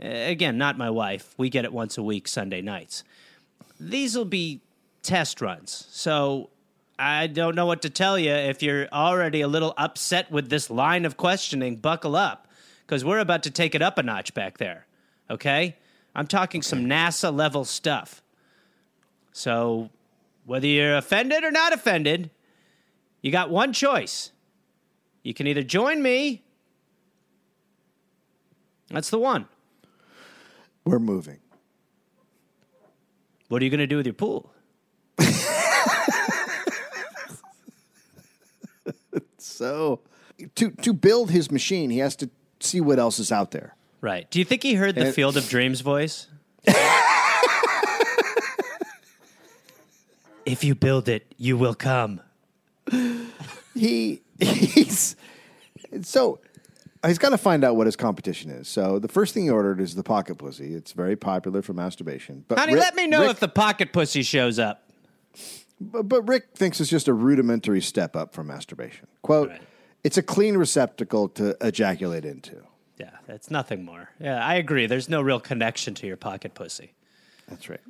Uh, 0.03 0.09
again, 0.09 0.59
not 0.59 0.79
my 0.79 0.91
wife. 0.91 1.35
We 1.37 1.51
get 1.51 1.65
it 1.65 1.73
once 1.73 1.99
a 1.99 2.03
week, 2.03 2.29
Sunday 2.29 2.63
nights. 2.63 3.05
These 3.81 4.17
will 4.17 4.25
be 4.25 4.61
test 5.03 5.41
runs. 5.41 5.87
So 5.91 6.51
I 6.99 7.27
don't 7.27 7.55
know 7.55 7.67
what 7.67 7.83
to 7.83 7.91
tell 7.91 8.19
you. 8.19 8.33
If 8.33 8.63
you're 8.63 8.89
already 8.93 9.41
a 9.41 9.49
little 9.49 9.75
upset 9.77 10.31
with 10.31 10.51
this 10.51 10.71
line 10.71 11.05
of 11.05 11.17
questioning, 11.17 11.77
buckle 11.77 12.17
up 12.17 12.49
because 12.87 13.05
we're 13.05 13.19
about 13.19 13.43
to 13.45 13.51
take 13.51 13.75
it 13.75 13.83
up 13.83 13.99
a 13.99 14.03
notch 14.03 14.35
back 14.35 14.59
there. 14.59 14.87
Okay? 15.31 15.77
I'm 16.15 16.27
talking 16.27 16.63
some 16.63 16.87
NASA 16.87 17.35
level 17.35 17.65
stuff. 17.65 18.23
So, 19.33 19.91
whether 20.47 20.67
you're 20.67 20.97
offended 20.97 21.45
or 21.45 21.51
not 21.51 21.73
offended, 21.73 22.31
you 23.21 23.31
got 23.31 23.51
one 23.51 23.73
choice. 23.73 24.33
You 25.23 25.35
can 25.35 25.47
either 25.47 25.63
join 25.63 26.03
me, 26.03 26.43
that's 28.91 29.11
the 29.11 29.19
one. 29.19 29.47
We're 30.89 30.99
moving. 30.99 31.39
What 33.49 33.61
are 33.61 33.65
you 33.67 33.71
going 33.71 33.81
to 33.81 33.87
do 33.87 33.99
with 33.99 34.07
your 34.07 34.15
pool? 34.15 34.51
So, 39.37 40.01
to 40.55 40.71
to 40.71 40.93
build 40.93 41.31
his 41.33 41.51
machine, 41.51 41.91
he 41.91 41.99
has 41.99 42.15
to 42.17 42.31
see 42.61 42.81
what 42.81 42.99
else 43.01 43.19
is 43.19 43.33
out 43.33 43.51
there. 43.51 43.75
Right. 44.01 44.31
Do 44.31 44.39
you 44.39 44.45
think 44.45 44.63
he 44.63 44.75
heard 44.75 44.95
the 44.95 45.07
And- 45.07 45.15
Field 45.15 45.37
of 45.37 45.49
Dreams 45.49 45.81
voice? 45.81 46.29
if 50.47 50.63
you 50.63 50.77
build 50.77 51.09
it, 51.09 51.27
you 51.37 51.57
will 51.57 51.75
come. 51.75 52.21
He 53.75 54.21
he's 54.39 55.17
so 56.03 56.39
he's 57.07 57.19
got 57.19 57.31
to 57.31 57.39
find 57.39 57.65
out 57.65 57.77
what 57.77 57.87
his 57.87 57.97
competition 57.97 58.51
is. 58.51 58.69
So 58.69 58.99
the 58.99 59.09
first 59.09 59.35
thing 59.35 59.45
he 59.45 59.51
ordered 59.51 59.81
is 59.81 59.95
the 59.95 60.03
pocket 60.03 60.37
pussy. 60.37 60.75
It's 60.75 60.93
very 60.93 61.17
popular 61.17 61.63
for 61.63 61.73
masturbation. 61.73 62.45
But 62.49 62.59
Honey, 62.59 62.75
Rick- 62.75 62.83
let 62.83 62.95
me 62.95 63.07
know 63.07 63.23
Rick- 63.23 63.31
if 63.33 63.41
the 63.41 63.49
pocket 63.49 63.93
pussy 63.93 64.23
shows 64.23 64.59
up. 64.59 64.91
But, 65.81 66.09
but 66.09 66.23
Rick 66.29 66.49
thinks 66.55 66.81
it's 66.81 66.91
just 66.91 67.07
a 67.09 67.13
rudimentary 67.15 67.81
step 67.81 68.17
up 68.17 68.33
from 68.33 68.49
masturbation. 68.49 69.07
Quote: 69.23 69.51
Right. 69.51 69.63
It's 70.03 70.17
a 70.17 70.23
clean 70.23 70.57
receptacle 70.57 71.29
to 71.31 71.57
ejaculate 71.61 72.25
into. 72.25 72.63
Yeah, 72.99 73.11
that's 73.27 73.51
nothing 73.51 73.85
more. 73.85 74.11
Yeah, 74.19 74.45
I 74.45 74.55
agree. 74.57 74.87
There's 74.87 75.09
no 75.09 75.23
real 75.23 75.39
connection 75.39 75.95
to 75.95 76.07
your 76.07 76.17
pocket 76.17 76.55
pussy. 76.55 76.95
That's 77.49 77.69
right. 77.69 77.81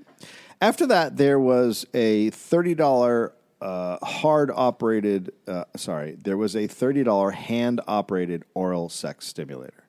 After 0.60 0.86
that, 0.88 1.16
there 1.16 1.38
was 1.40 1.86
a 1.94 2.30
thirty 2.30 2.74
dollar 2.74 3.32
uh, 3.60 3.98
hard 4.04 4.50
operated. 4.54 5.32
Uh, 5.46 5.64
sorry, 5.76 6.16
there 6.22 6.36
was 6.36 6.54
a 6.56 6.66
thirty 6.66 7.02
dollar 7.02 7.30
hand 7.30 7.80
operated 7.88 8.44
oral 8.54 8.88
sex 8.88 9.26
stimulator. 9.26 9.84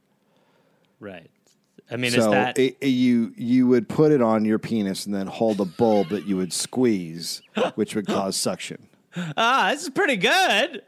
Right. 1.00 1.30
I 1.92 1.96
mean, 1.98 2.12
so 2.12 2.20
is 2.20 2.26
that 2.28 2.58
it- 2.60 2.78
it- 2.82 2.88
you 2.88 3.34
you 3.36 3.68
would 3.68 3.90
put 3.90 4.12
it 4.12 4.22
on 4.22 4.46
your 4.46 4.60
penis 4.60 5.06
and 5.06 5.16
then 5.16 5.28
hold 5.28 5.60
a 5.60 5.66
bulb 5.66 6.10
that 6.10 6.26
you 6.28 6.38
would 6.38 6.54
squeeze, 6.54 7.42
which 7.76 7.96
would 7.96 8.06
cause 8.08 8.36
suction. 8.36 8.88
ah? 9.38 9.70
This 9.72 9.84
is 9.84 9.90
pretty 9.90 10.18
good. 10.18 10.84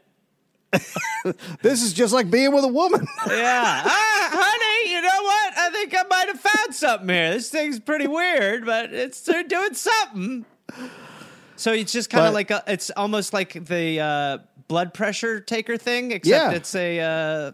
This 1.62 1.82
is 1.82 1.92
just 1.92 2.12
like 2.12 2.30
being 2.30 2.52
with 2.52 2.64
a 2.64 2.68
woman. 2.68 3.06
Yeah. 3.28 3.82
ah, 3.84 4.28
honey, 4.32 4.92
you 4.92 5.00
know 5.00 5.22
what? 5.22 5.52
I 5.56 5.70
think 5.70 5.94
I 5.94 6.02
might 6.08 6.26
have 6.28 6.40
found 6.40 6.74
something 6.74 7.08
here. 7.08 7.30
This 7.34 7.50
thing's 7.50 7.78
pretty 7.78 8.06
weird, 8.08 8.64
but 8.66 8.92
it's 8.92 9.20
they're 9.20 9.44
doing 9.44 9.74
something. 9.74 10.44
So 11.56 11.72
it's 11.72 11.92
just 11.92 12.10
kind 12.10 12.26
of 12.26 12.34
like 12.34 12.50
a, 12.50 12.62
it's 12.66 12.90
almost 12.90 13.32
like 13.32 13.64
the 13.66 14.00
uh, 14.00 14.38
blood 14.68 14.94
pressure 14.94 15.40
taker 15.40 15.76
thing, 15.76 16.10
except 16.12 16.52
Yeah. 16.52 16.56
it's 16.56 16.74
a 16.74 17.00
uh, 17.00 17.04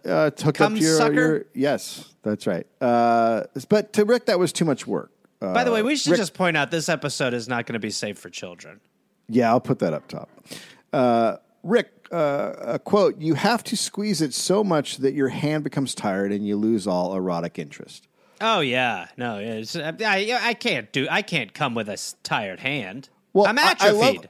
uh, 0.08 0.30
to 0.30 0.44
hook 0.46 0.54
Cum 0.56 0.74
up 0.74 0.80
your, 0.80 0.96
sucker? 0.96 1.14
your 1.14 1.44
yes, 1.54 2.14
that's 2.22 2.46
right. 2.46 2.66
Uh, 2.80 3.44
but 3.68 3.92
to 3.94 4.04
Rick, 4.04 4.26
that 4.26 4.38
was 4.38 4.52
too 4.52 4.64
much 4.64 4.87
work. 4.87 5.11
Uh, 5.40 5.52
By 5.54 5.64
the 5.64 5.72
way, 5.72 5.82
we 5.82 5.96
should 5.96 6.12
Rick- 6.12 6.20
just 6.20 6.34
point 6.34 6.56
out 6.56 6.70
this 6.70 6.88
episode 6.88 7.34
is 7.34 7.48
not 7.48 7.66
going 7.66 7.74
to 7.74 7.78
be 7.78 7.90
safe 7.90 8.18
for 8.18 8.30
children. 8.30 8.80
Yeah, 9.28 9.50
I'll 9.50 9.61
put 9.61 9.78
that 9.80 9.92
up 9.92 10.08
top. 10.08 10.28
Uh, 10.92 11.37
Rick, 11.62 11.90
uh, 12.11 12.54
a 12.61 12.78
quote: 12.78 13.20
"You 13.20 13.34
have 13.34 13.62
to 13.64 13.76
squeeze 13.76 14.22
it 14.22 14.32
so 14.32 14.64
much 14.64 14.98
that 14.98 15.12
your 15.14 15.28
hand 15.28 15.64
becomes 15.64 15.94
tired 15.94 16.32
and 16.32 16.46
you 16.46 16.56
lose 16.56 16.87
all 16.87 17.14
erotic 17.14 17.58
interest." 17.58 18.08
Oh 18.40 18.61
yeah, 18.61 19.08
no, 19.16 19.38
it's, 19.38 19.74
I, 19.76 19.92
I, 20.00 20.38
I 20.40 20.54
can't 20.54 20.90
do. 20.92 21.06
I 21.11 21.22
can't 21.22 21.52
come 21.52 21.74
with 21.74 21.88
a 21.88 21.98
tired 22.22 22.61
hand. 22.61 23.08
Well, 23.38 23.46
I'm 23.46 23.59
I- 23.59 23.62
I 23.62 23.70
atrophied. 23.88 24.16
love- 24.16 24.27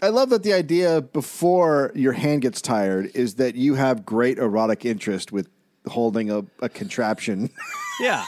I 0.00 0.08
love 0.08 0.30
that 0.30 0.42
the 0.42 0.52
idea 0.52 1.00
before 1.00 1.92
your 1.94 2.12
hand 2.12 2.42
gets 2.42 2.60
tired 2.60 3.10
is 3.14 3.36
that 3.36 3.54
you 3.54 3.74
have 3.76 4.04
great 4.04 4.38
erotic 4.38 4.84
interest 4.84 5.30
with 5.30 5.48
holding 5.86 6.30
a, 6.30 6.44
a 6.60 6.68
contraption. 6.68 7.48
yeah. 8.00 8.24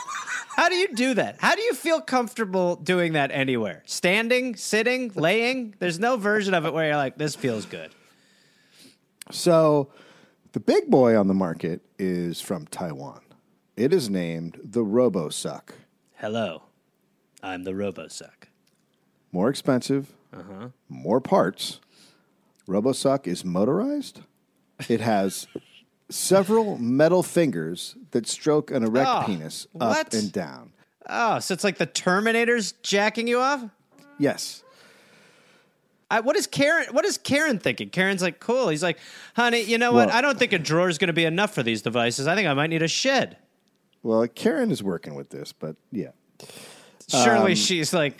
How 0.54 0.68
do 0.68 0.76
you 0.76 0.88
do 0.94 1.12
that? 1.14 1.36
How 1.40 1.54
do 1.56 1.62
you 1.62 1.74
feel 1.74 2.00
comfortable 2.00 2.76
doing 2.76 3.14
that 3.14 3.30
anywhere? 3.32 3.82
Standing, 3.84 4.54
sitting, 4.56 5.10
laying? 5.16 5.74
There's 5.80 5.98
no 5.98 6.16
version 6.16 6.54
of 6.54 6.64
it 6.66 6.72
where 6.72 6.86
you're 6.86 6.96
like, 6.96 7.18
this 7.18 7.34
feels 7.34 7.66
good. 7.66 7.90
so, 9.32 9.90
the 10.52 10.60
big 10.60 10.88
boy 10.88 11.18
on 11.18 11.26
the 11.26 11.34
market 11.34 11.82
is 11.98 12.40
from 12.40 12.66
Taiwan. 12.68 13.20
It 13.76 13.92
is 13.92 14.08
named 14.08 14.58
the 14.62 14.84
RoboSuck. 14.84 15.70
Hello, 16.14 16.62
I'm 17.42 17.64
the 17.64 17.72
RoboSuck. 17.72 18.35
More 19.36 19.50
expensive, 19.50 20.14
more 20.88 21.20
parts. 21.20 21.78
RoboSuck 22.66 23.26
is 23.26 23.44
motorized. 23.44 24.22
It 24.88 25.02
has 25.02 25.46
several 26.08 26.78
metal 26.78 27.22
fingers 27.22 27.96
that 28.12 28.26
stroke 28.26 28.70
an 28.70 28.82
erect 28.82 29.06
Oh, 29.10 29.22
penis 29.26 29.66
up 29.78 29.90
what? 29.90 30.14
and 30.14 30.32
down. 30.32 30.72
Oh, 31.10 31.38
so 31.40 31.52
it's 31.52 31.64
like 31.64 31.76
the 31.76 31.84
Terminator's 31.84 32.72
jacking 32.82 33.28
you 33.28 33.38
off? 33.38 33.62
Yes. 34.18 34.62
I, 36.10 36.20
what 36.20 36.36
is 36.36 36.46
Karen? 36.46 36.86
What 36.94 37.04
is 37.04 37.18
Karen 37.18 37.58
thinking? 37.58 37.90
Karen's 37.90 38.22
like, 38.22 38.40
cool. 38.40 38.70
He's 38.70 38.82
like, 38.82 38.96
honey, 39.34 39.60
you 39.60 39.76
know 39.76 39.92
what? 39.92 40.08
Well- 40.08 40.16
I 40.16 40.22
don't 40.22 40.38
think 40.38 40.54
a 40.54 40.58
drawer 40.58 40.88
is 40.88 40.96
going 40.96 41.08
to 41.08 41.12
be 41.12 41.26
enough 41.26 41.52
for 41.52 41.62
these 41.62 41.82
devices. 41.82 42.26
I 42.26 42.34
think 42.36 42.48
I 42.48 42.54
might 42.54 42.70
need 42.70 42.80
a 42.82 42.88
shed. 42.88 43.36
Well, 44.02 44.26
Karen 44.28 44.70
is 44.70 44.82
working 44.82 45.14
with 45.14 45.28
this, 45.28 45.52
but 45.52 45.76
yeah. 45.92 46.12
Surely 47.10 47.52
Um, 47.52 47.56
she's 47.56 47.92
like, 47.92 48.18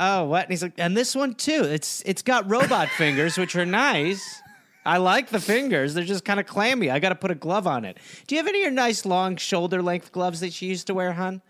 oh, 0.00 0.24
what? 0.24 0.44
And 0.44 0.50
he's 0.50 0.62
like, 0.62 0.74
and 0.78 0.96
this 0.96 1.14
one 1.14 1.34
too. 1.34 1.64
It's 1.64 2.02
it's 2.06 2.22
got 2.22 2.48
robot 2.50 2.88
fingers, 2.96 3.38
which 3.38 3.56
are 3.56 3.66
nice. 3.66 4.42
I 4.86 4.98
like 4.98 5.30
the 5.30 5.40
fingers. 5.40 5.94
They're 5.94 6.04
just 6.04 6.24
kind 6.26 6.38
of 6.38 6.46
clammy. 6.46 6.90
I 6.90 6.98
got 6.98 7.08
to 7.08 7.14
put 7.14 7.30
a 7.30 7.34
glove 7.34 7.66
on 7.66 7.86
it. 7.86 7.96
Do 8.26 8.34
you 8.34 8.38
have 8.38 8.46
any 8.46 8.58
of 8.58 8.62
your 8.64 8.70
nice 8.72 9.06
long 9.06 9.36
shoulder 9.36 9.80
length 9.80 10.12
gloves 10.12 10.40
that 10.40 10.52
she 10.52 10.66
used 10.66 10.86
to 10.88 10.94
wear, 10.94 11.14
hun? 11.14 11.40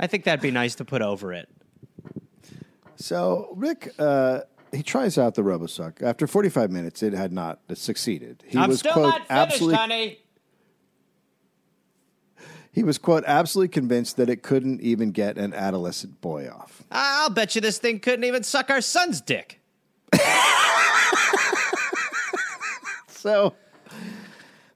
I 0.00 0.06
think 0.06 0.24
that'd 0.24 0.40
be 0.40 0.50
nice 0.50 0.74
to 0.76 0.84
put 0.86 1.02
over 1.02 1.32
it. 1.34 1.50
So 2.96 3.50
Rick, 3.54 3.92
uh, 3.98 4.40
he 4.72 4.82
tries 4.82 5.18
out 5.18 5.34
the 5.34 5.42
RoboSuck. 5.42 6.02
After 6.02 6.26
45 6.26 6.70
minutes, 6.70 7.02
it 7.02 7.12
had 7.12 7.32
not 7.32 7.60
succeeded. 7.74 8.42
He 8.46 8.58
I'm 8.58 8.70
was 8.70 8.78
still 8.78 8.94
quote 8.94 9.04
not 9.06 9.28
finished, 9.28 9.30
absolutely 9.52 9.76
honey. 9.76 10.18
he 12.72 12.82
was 12.82 12.96
quote 12.98 13.24
absolutely 13.26 13.68
convinced 13.68 14.16
that 14.16 14.28
it 14.30 14.42
couldn't 14.42 14.80
even 14.80 15.10
get 15.10 15.36
an 15.36 15.52
adolescent 15.52 16.20
boy 16.20 16.48
off. 16.48 16.77
I'll 16.90 17.30
bet 17.30 17.54
you 17.54 17.60
this 17.60 17.78
thing 17.78 18.00
couldn't 18.00 18.24
even 18.24 18.42
suck 18.42 18.70
our 18.70 18.80
son's 18.80 19.20
dick. 19.20 19.60
So 23.18 23.54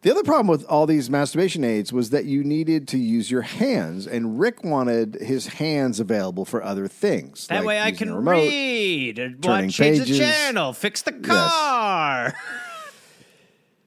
the 0.03 0.11
other 0.11 0.25
problem 0.25 0.49
with 0.49 0.65
all 0.65 0.87
these 0.87 1.09
masturbation 1.09 1.63
aids 1.63 1.93
was 1.93 2.11
that 2.11 2.25
you 2.25 2.43
needed 2.43 2.89
to 2.89 2.99
use 2.99 3.31
your 3.31 3.43
hands, 3.43 4.07
and 4.07 4.39
Rick 4.39 4.65
wanted 4.65 5.15
his 5.15 5.47
hands 5.47 6.01
available 6.01 6.45
for 6.45 6.63
other 6.63 6.89
things. 6.89 7.47
That 7.47 7.59
like 7.59 7.67
way 7.67 7.81
I 7.81 7.93
can 7.93 8.13
remote. 8.13 8.33
read, 8.33 9.45
watch, 9.45 9.73
change 9.75 10.01
the 10.09 10.19
channel, 10.19 10.73
fix 10.73 11.03
the 11.03 11.13
car. 11.13 12.35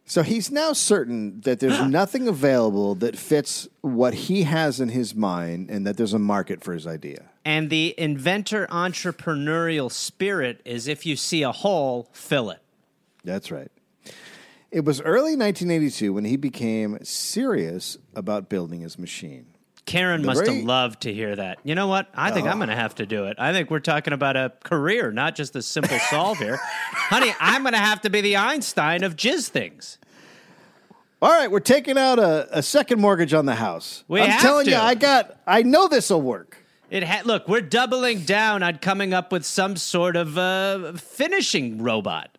So 0.07 0.21
he's 0.21 0.51
now 0.51 0.73
certain 0.73 1.41
that 1.41 1.59
there's 1.59 1.81
nothing 1.87 2.27
available 2.27 2.93
that 2.93 3.17
fits 3.17 3.67
what 3.81 4.13
he 4.13 4.43
has 4.43 4.79
in 4.79 4.89
his 4.89 5.15
mind, 5.15 5.71
and 5.71 5.85
that 5.87 5.97
there's 5.97 6.13
a 6.13 6.19
market 6.19 6.63
for 6.63 6.73
his 6.73 6.85
idea. 6.85 7.31
And 7.45 7.69
the 7.69 7.93
inventor 7.97 8.65
entrepreneurial 8.71 9.91
spirit 9.91 10.61
is 10.65 10.87
if 10.87 11.05
you 11.05 11.15
see 11.15 11.43
a 11.43 11.51
hole, 11.51 12.09
fill 12.11 12.49
it. 12.49 12.59
That's 13.23 13.51
right. 13.51 13.71
It 14.71 14.83
was 14.83 14.99
early 14.99 15.37
1982 15.37 16.11
when 16.11 16.25
he 16.25 16.35
became 16.35 16.97
serious 17.03 17.97
about 18.15 18.49
building 18.49 18.81
his 18.81 18.97
machine. 18.97 19.45
Karen 19.85 20.21
The 20.21 20.27
must 20.27 20.43
very- 20.43 20.57
have 20.57 20.65
loved 20.65 21.01
to 21.01 21.13
hear 21.13 21.35
that. 21.35 21.59
You 21.63 21.75
know 21.75 21.87
what? 21.87 22.09
I 22.15 22.31
think 22.31 22.47
I'm 22.47 22.57
going 22.57 22.69
to 22.69 22.75
ah. 22.75 22.79
have 22.79 22.95
to 22.95 23.05
do 23.05 23.25
it. 23.25 23.37
I 23.37 23.53
think 23.53 23.69
we're 23.69 23.79
talking 23.79 24.13
about 24.13 24.35
a 24.35 24.51
career, 24.63 25.11
not 25.11 25.35
just 25.35 25.55
a 25.55 25.61
simple 25.61 25.99
solve 26.09 26.39
here. 26.39 26.57
Honey, 26.61 27.33
I'm 27.39 27.61
going 27.61 27.73
to 27.73 27.79
have 27.79 28.01
to 28.01 28.09
be 28.09 28.21
the 28.21 28.37
Einstein 28.37 29.03
of 29.03 29.15
jizz 29.15 29.49
things. 29.49 29.99
All 31.21 31.29
right, 31.29 31.49
we're 31.49 31.59
taking 31.59 31.97
out 31.97 32.17
a, 32.19 32.57
a 32.57 32.63
second 32.63 32.99
mortgage 32.99 33.33
on 33.33 33.45
the 33.45 33.55
house. 33.55 34.03
We 34.07 34.21
I'm 34.21 34.39
telling 34.41 34.65
to. 34.65 34.71
you, 34.71 34.77
I 34.77 34.95
got. 34.95 35.39
I 35.47 35.61
know 35.61 35.87
this 35.87 36.09
will 36.09 36.21
work. 36.21 36.57
It 36.89 37.03
ha- 37.03 37.21
look, 37.25 37.47
we're 37.47 37.61
doubling 37.61 38.21
down 38.21 38.63
on 38.63 38.77
coming 38.77 39.13
up 39.13 39.31
with 39.31 39.45
some 39.45 39.75
sort 39.75 40.15
of 40.15 40.37
uh, 40.37 40.93
finishing 40.93 41.81
robot. 41.81 42.37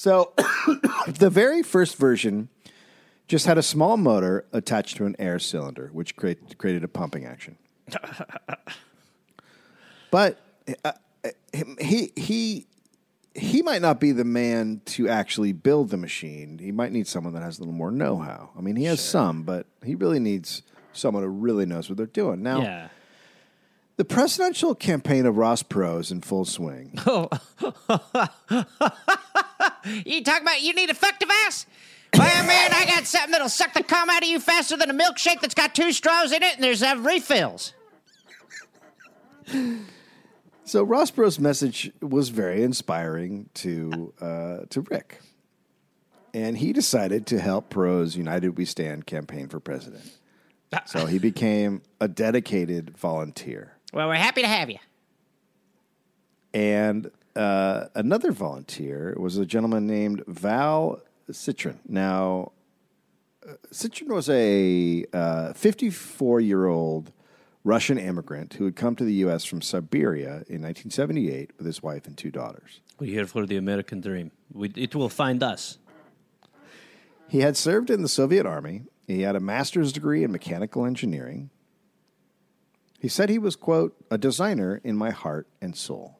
So, 0.00 0.32
the 1.06 1.28
very 1.28 1.62
first 1.62 1.96
version 1.96 2.48
just 3.28 3.44
had 3.44 3.58
a 3.58 3.62
small 3.62 3.98
motor 3.98 4.46
attached 4.50 4.96
to 4.96 5.04
an 5.04 5.14
air 5.18 5.38
cylinder, 5.38 5.90
which 5.92 6.16
create, 6.16 6.56
created 6.56 6.84
a 6.84 6.88
pumping 6.88 7.26
action. 7.26 7.58
but 10.10 10.40
uh, 10.82 10.92
he 11.78 12.12
he 12.16 12.66
he 13.34 13.62
might 13.62 13.80
not 13.82 14.00
be 14.00 14.12
the 14.12 14.24
man 14.24 14.80
to 14.86 15.08
actually 15.08 15.52
build 15.52 15.90
the 15.90 15.96
machine. 15.96 16.58
He 16.58 16.72
might 16.72 16.92
need 16.92 17.06
someone 17.06 17.32
that 17.34 17.42
has 17.42 17.58
a 17.58 17.62
little 17.62 17.74
more 17.74 17.90
know-how. 17.90 18.50
I 18.56 18.60
mean, 18.60 18.76
he 18.76 18.84
has 18.84 19.00
some, 19.00 19.42
but 19.44 19.66
he 19.84 19.94
really 19.94 20.18
needs 20.18 20.62
someone 20.92 21.22
who 21.22 21.28
really 21.28 21.64
knows 21.66 21.88
what 21.88 21.96
they're 21.96 22.06
doing. 22.06 22.42
Now, 22.42 22.62
Yeah. 22.62 22.88
the 23.96 24.04
presidential 24.04 24.74
campaign 24.74 25.26
of 25.26 25.36
Ross 25.36 25.62
Perot 25.62 26.00
is 26.00 26.10
in 26.10 26.20
full 26.22 26.44
swing. 26.44 26.98
You 30.04 30.22
talking 30.22 30.42
about 30.42 30.60
you 30.60 30.74
need 30.74 30.90
effective 30.90 31.28
ass? 31.46 31.64
Well, 32.16 32.46
man, 32.46 32.70
I 32.74 32.84
got 32.86 33.06
something 33.06 33.30
that'll 33.30 33.48
suck 33.48 33.72
the 33.72 33.82
cum 33.82 34.10
out 34.10 34.22
of 34.22 34.28
you 34.28 34.38
faster 34.40 34.76
than 34.76 34.90
a 34.90 34.94
milkshake 34.94 35.40
that's 35.40 35.54
got 35.54 35.74
two 35.74 35.92
straws 35.92 36.32
in 36.32 36.42
it 36.42 36.54
and 36.54 36.62
there's 36.62 36.82
uh, 36.82 36.96
refills. 36.98 37.72
So 40.70 40.84
Ross 40.84 41.10
Perot's 41.10 41.40
message 41.40 41.90
was 42.00 42.28
very 42.28 42.62
inspiring 42.62 43.50
to 43.54 44.14
uh, 44.20 44.58
to 44.68 44.82
Rick, 44.82 45.20
and 46.32 46.56
he 46.56 46.72
decided 46.72 47.26
to 47.26 47.40
help 47.40 47.70
Perot's 47.70 48.14
United 48.14 48.56
We 48.56 48.64
Stand 48.64 49.04
campaign 49.04 49.48
for 49.48 49.58
president. 49.58 50.08
So 50.86 51.06
he 51.06 51.18
became 51.30 51.82
a 52.00 52.06
dedicated 52.06 52.96
volunteer, 52.96 53.72
Well, 53.92 54.06
we're 54.06 54.14
happy 54.14 54.42
to 54.42 54.46
have 54.46 54.70
you. 54.70 54.78
and 56.54 57.10
uh, 57.34 57.86
another 57.96 58.30
volunteer 58.30 59.16
was 59.18 59.38
a 59.38 59.46
gentleman 59.46 59.88
named 59.88 60.22
Val 60.28 61.00
Citron. 61.32 61.80
Now, 61.88 62.52
uh, 63.44 63.54
Citron 63.72 64.14
was 64.14 64.28
a 64.28 65.04
54 65.52 66.38
year 66.38 66.66
old 66.66 67.10
Russian 67.62 67.98
immigrant 67.98 68.54
who 68.54 68.64
had 68.64 68.76
come 68.76 68.96
to 68.96 69.04
the 69.04 69.12
U.S. 69.14 69.44
from 69.44 69.60
Siberia 69.60 70.44
in 70.48 70.62
1978 70.62 71.52
with 71.58 71.66
his 71.66 71.82
wife 71.82 72.06
and 72.06 72.16
two 72.16 72.30
daughters. 72.30 72.80
We're 72.98 73.12
here 73.12 73.26
for 73.26 73.46
the 73.46 73.56
American 73.56 74.00
dream. 74.00 74.32
We, 74.52 74.72
it 74.76 74.94
will 74.94 75.10
find 75.10 75.42
us. 75.42 75.78
He 77.28 77.40
had 77.40 77.56
served 77.56 77.90
in 77.90 78.02
the 78.02 78.08
Soviet 78.08 78.46
Army. 78.46 78.82
He 79.06 79.22
had 79.22 79.36
a 79.36 79.40
master's 79.40 79.92
degree 79.92 80.24
in 80.24 80.32
mechanical 80.32 80.86
engineering. 80.86 81.50
He 82.98 83.08
said 83.08 83.28
he 83.28 83.38
was, 83.38 83.56
quote, 83.56 83.94
a 84.10 84.18
designer 84.18 84.80
in 84.82 84.96
my 84.96 85.10
heart 85.10 85.46
and 85.60 85.76
soul. 85.76 86.18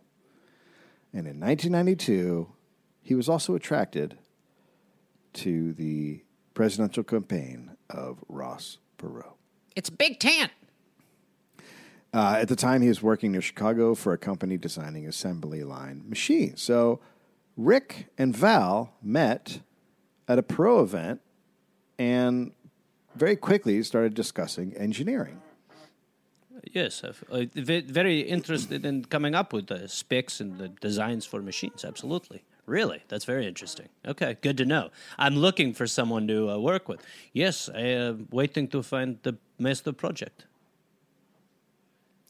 And 1.13 1.27
in 1.27 1.41
1992, 1.41 2.53
he 3.03 3.15
was 3.15 3.29
also 3.29 3.55
attracted 3.55 4.19
to 5.33 5.73
the 5.73 6.23
presidential 6.55 7.03
campaign 7.03 7.77
of 7.89 8.19
Ross 8.29 8.79
Perot. 8.99 9.35
It's 9.75 9.89
a 9.89 9.93
big 9.93 10.21
tent. 10.21 10.53
Uh, 12.13 12.39
at 12.41 12.49
the 12.49 12.57
time, 12.57 12.83
he 12.83 12.89
was 12.89 13.03
working 13.03 13.33
near 13.33 13.41
Chicago 13.41 13.95
for 13.95 14.13
a 14.13 14.19
company 14.19 14.57
designing 14.57 15.07
assembly 15.07 15.63
line 15.63 16.03
machines. 16.09 16.61
So 16.61 17.01
Rick 17.57 18.09
and 18.19 18.37
Val 18.37 18.95
met 19.03 19.61
at 20.27 20.39
a 20.39 20.43
Perot 20.43 20.83
event 20.83 21.21
and 21.99 22.53
very 23.15 23.37
quickly 23.37 23.83
started 23.83 24.15
discussing 24.15 24.75
engineering. 24.77 25.41
Yes, 26.73 27.03
uh, 27.03 27.13
very 27.55 28.21
interested 28.21 28.85
in 28.85 29.05
coming 29.05 29.35
up 29.35 29.53
with 29.53 29.69
the 29.69 29.89
specs 29.89 30.41
and 30.41 30.59
the 30.59 30.69
designs 30.69 31.25
for 31.25 31.41
machines. 31.41 31.85
Absolutely. 31.85 32.45
Really? 32.67 33.03
That's 33.09 33.25
very 33.25 33.47
interesting. 33.47 33.89
Okay, 34.07 34.37
good 34.43 34.57
to 34.59 34.65
know. 34.65 34.91
I'm 35.19 35.37
looking 35.37 35.75
for 35.75 35.87
someone 35.87 36.29
to 36.29 36.51
uh, 36.51 36.59
work 36.59 36.89
with. 36.89 37.01
Yes, 37.33 37.69
I 37.75 37.81
am 37.81 38.29
waiting 38.31 38.69
to 38.69 38.83
find 38.83 39.19
the 39.23 39.37
master 39.59 39.93
project. 39.93 40.45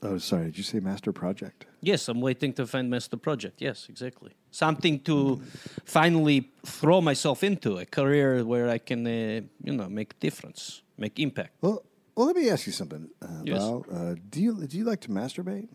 Oh, 0.02 0.18
sorry. 0.18 0.46
Did 0.46 0.56
you 0.58 0.64
say 0.64 0.80
master 0.80 1.12
project? 1.12 1.66
Yes, 1.82 2.08
I'm 2.08 2.20
waiting 2.20 2.52
to 2.54 2.66
find 2.66 2.88
master 2.88 3.16
project. 3.18 3.60
Yes, 3.60 3.86
exactly. 3.90 4.30
Something 4.50 5.00
to 5.00 5.40
finally 5.84 6.50
throw 6.64 7.00
myself 7.00 7.42
into 7.44 7.78
a 7.78 7.84
career 7.84 8.42
where 8.44 8.68
I 8.70 8.78
can, 8.78 9.06
uh, 9.06 9.40
you 9.62 9.72
know, 9.74 9.88
make 9.88 10.18
difference, 10.20 10.82
make 10.96 11.18
impact. 11.20 11.52
Well, 11.60 11.82
well, 12.14 12.26
let 12.26 12.36
me 12.36 12.48
ask 12.50 12.66
you 12.66 12.72
something, 12.72 13.08
uh, 13.22 13.42
Yes. 13.44 13.58
Val. 13.58 13.84
Uh, 13.92 14.14
do 14.30 14.40
you 14.40 14.66
do 14.66 14.76
you 14.78 14.84
like 14.84 15.00
to 15.02 15.08
masturbate? 15.10 15.68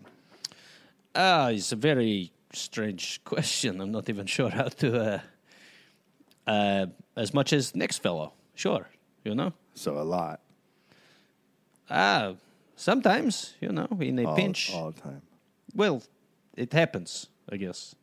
Ah, 1.13 1.49
it's 1.49 1.71
a 1.71 1.75
very 1.75 2.31
strange 2.53 3.21
question. 3.25 3.79
I'm 3.81 3.91
not 3.91 4.09
even 4.09 4.25
sure 4.25 4.49
how 4.49 4.67
to. 4.69 4.87
Uh, 5.01 5.19
uh, 6.47 6.85
as 7.15 7.33
much 7.33 7.53
as 7.53 7.73
next 7.75 7.99
fellow, 8.03 8.33
sure, 8.55 8.87
you 9.23 9.33
know. 9.35 9.53
So 9.75 9.97
a 9.99 10.03
lot, 10.03 10.41
Ah, 11.89 12.33
sometimes, 12.75 13.53
you 13.61 13.69
know, 13.69 13.87
in 13.99 14.19
a 14.19 14.25
all, 14.25 14.35
pinch. 14.35 14.71
all 14.73 14.91
the 14.91 15.01
time. 15.01 15.21
Well, 15.75 16.03
it 16.55 16.73
happens, 16.73 17.27
I 17.51 17.57
guess. 17.57 17.95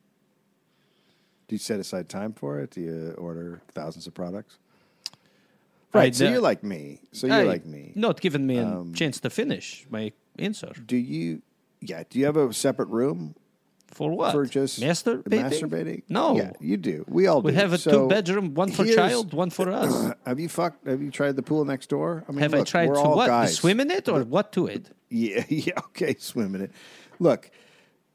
Do 1.48 1.54
you 1.54 1.58
set 1.58 1.80
aside 1.80 2.08
time 2.08 2.32
for 2.32 2.58
it? 2.60 2.70
Do 2.70 2.80
you 2.80 3.14
order 3.18 3.60
thousands 3.72 4.06
of 4.06 4.14
products? 4.14 4.58
I 5.94 5.98
Right. 5.98 6.14
so 6.14 6.24
do- 6.26 6.32
you're 6.32 6.40
like 6.40 6.62
me. 6.64 7.00
So 7.12 7.26
you're 7.26 7.36
Aye, 7.36 7.42
like 7.44 7.66
me. 7.66 7.92
Not 7.94 8.20
giving 8.20 8.46
me 8.46 8.56
a 8.58 8.66
Um, 8.66 8.94
chance 8.94 9.20
to 9.20 9.28
finish 9.30 9.86
my 9.90 10.12
answer. 10.38 10.72
Do 10.86 10.96
you? 10.96 11.42
Yeah. 11.80 12.04
Do 12.08 12.18
you 12.18 12.24
have 12.24 12.36
a 12.38 12.52
separate 12.54 12.88
room 12.88 13.34
For 13.92 14.10
what? 14.10 14.32
for 14.32 14.46
just 14.46 14.80
masturbating? 14.80 15.50
Masturbating? 15.50 16.02
No. 16.08 16.36
Yeah, 16.36 16.52
you 16.60 16.78
do. 16.78 17.04
We 17.08 17.26
all 17.26 17.42
do. 17.42 17.46
We 17.46 17.52
do. 17.52 17.58
have 17.58 17.72
a 17.74 17.78
So 17.78 17.90
two 17.90 18.08
bedroom, 18.08 18.54
one 18.54 18.70
for 18.70 18.86
child, 18.86 19.34
one 19.34 19.50
for 19.50 19.70
us. 19.82 20.14
Have 20.24 20.40
you 20.40 20.48
fucked? 20.48 20.86
Have 20.86 21.02
you 21.02 21.10
tried 21.10 21.36
the 21.36 21.42
pool 21.42 21.64
next 21.66 21.88
door? 21.90 22.24
I 22.26 22.32
mean, 22.32 22.40
Have 22.40 22.54
I 22.54 22.62
tried 22.62 22.86
to 22.86 23.02
what? 23.02 23.26
Guys. 23.26 23.56
Swim 23.56 23.80
in 23.80 23.90
it 23.90 24.08
or 24.08 24.24
what 24.24 24.50
to 24.52 24.66
it? 24.66 24.90
Yeah, 25.10 25.44
yeah, 25.48 25.74
okay, 25.78 26.14
swim 26.18 26.54
in 26.54 26.62
it. 26.62 26.72
Look, 27.18 27.50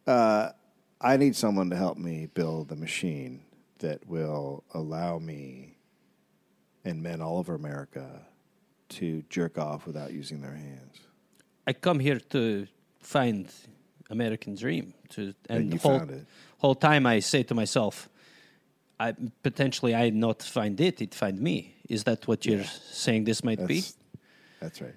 uh, 0.08 0.50
I 1.00 1.18
need 1.18 1.36
someone 1.36 1.70
to 1.70 1.76
help 1.76 1.98
me 1.98 2.28
build 2.34 2.72
a 2.72 2.76
machine 2.76 3.42
that 3.80 4.08
will 4.08 4.64
allow 4.74 5.20
me 5.20 5.78
and 6.84 7.04
men 7.04 7.22
all 7.22 7.38
over 7.38 7.54
America 7.54 8.26
to 8.90 9.22
jerk 9.30 9.60
off 9.60 9.86
without 9.86 10.12
using 10.12 10.42
their 10.42 10.56
hands. 10.56 11.02
I 11.68 11.74
come 11.74 12.00
here 12.00 12.20
to 12.32 12.68
find 13.00 13.52
American 14.10 14.56
dream. 14.56 14.94
To 15.10 15.22
and, 15.22 15.36
And 15.50 15.66
you 15.74 15.80
the 15.80 15.88
whole 15.88 16.00
found 16.00 16.12
it. 16.12 16.26
whole 16.60 16.76
time 16.76 17.06
I 17.06 17.20
say 17.22 17.44
to 17.44 17.54
myself, 17.56 18.10
I 19.00 19.14
potentially 19.44 19.94
I 19.94 20.10
not 20.10 20.42
find 20.44 20.80
it, 20.82 21.02
it 21.02 21.14
find 21.14 21.40
me. 21.40 21.76
Is 21.90 22.04
that 22.06 22.28
what 22.28 22.46
you're 22.46 22.64
saying? 22.92 23.26
This 23.26 23.44
might 23.44 23.66
be 23.68 23.82
That's, 23.82 23.98
that's 24.60 24.82
right. 24.82 24.96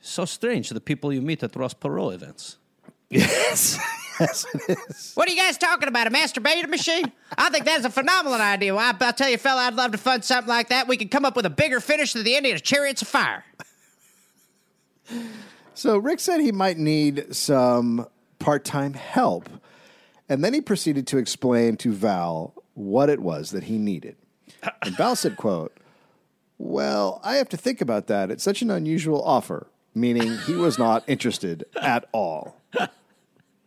so 0.00 0.24
strange. 0.24 0.68
The 0.70 0.80
people 0.80 1.12
you 1.12 1.22
meet 1.22 1.42
at 1.42 1.56
Ross 1.56 1.74
Perot 1.74 2.14
events. 2.14 2.58
Yes, 3.08 3.78
yes, 4.18 4.44
it 4.52 4.78
is. 4.90 5.12
What 5.14 5.28
are 5.28 5.30
you 5.30 5.36
guys 5.40 5.56
talking 5.58 5.86
about? 5.88 6.08
A 6.08 6.10
masturbator 6.10 6.68
machine? 6.68 7.04
I 7.38 7.50
think 7.50 7.64
that's 7.64 7.84
a 7.84 7.90
phenomenal 7.90 8.40
idea. 8.40 8.74
Well, 8.74 8.82
I, 8.84 9.04
I'll 9.04 9.12
tell 9.12 9.28
you, 9.30 9.38
fella, 9.38 9.62
I'd 9.62 9.74
love 9.74 9.92
to 9.92 9.98
fund 9.98 10.24
something 10.24 10.48
like 10.48 10.70
that. 10.70 10.88
We 10.88 10.96
could 10.96 11.12
come 11.12 11.24
up 11.24 11.36
with 11.36 11.46
a 11.46 11.50
bigger 11.50 11.78
finish 11.78 12.14
than 12.14 12.24
the 12.24 12.34
Indian 12.34 12.58
Chariots 12.58 13.02
of 13.02 13.08
Fire. 13.08 13.44
So 15.74 15.98
Rick 15.98 16.20
said 16.20 16.40
he 16.40 16.50
might 16.52 16.78
need 16.78 17.34
some 17.34 18.08
part-time 18.46 18.94
help, 18.94 19.48
and 20.28 20.44
then 20.44 20.54
he 20.54 20.60
proceeded 20.60 21.04
to 21.04 21.18
explain 21.18 21.76
to 21.76 21.90
Val 21.92 22.54
what 22.74 23.10
it 23.10 23.18
was 23.18 23.50
that 23.50 23.64
he 23.64 23.76
needed. 23.76 24.14
And 24.84 24.96
Val 24.96 25.16
said, 25.16 25.36
"quote 25.36 25.76
Well, 26.56 27.20
I 27.24 27.38
have 27.38 27.48
to 27.48 27.56
think 27.56 27.80
about 27.80 28.06
that. 28.06 28.30
It's 28.30 28.44
such 28.44 28.62
an 28.62 28.70
unusual 28.70 29.20
offer, 29.20 29.66
meaning 29.96 30.38
he 30.46 30.54
was 30.54 30.78
not 30.78 31.02
interested 31.08 31.64
at 31.82 32.08
all. 32.12 32.60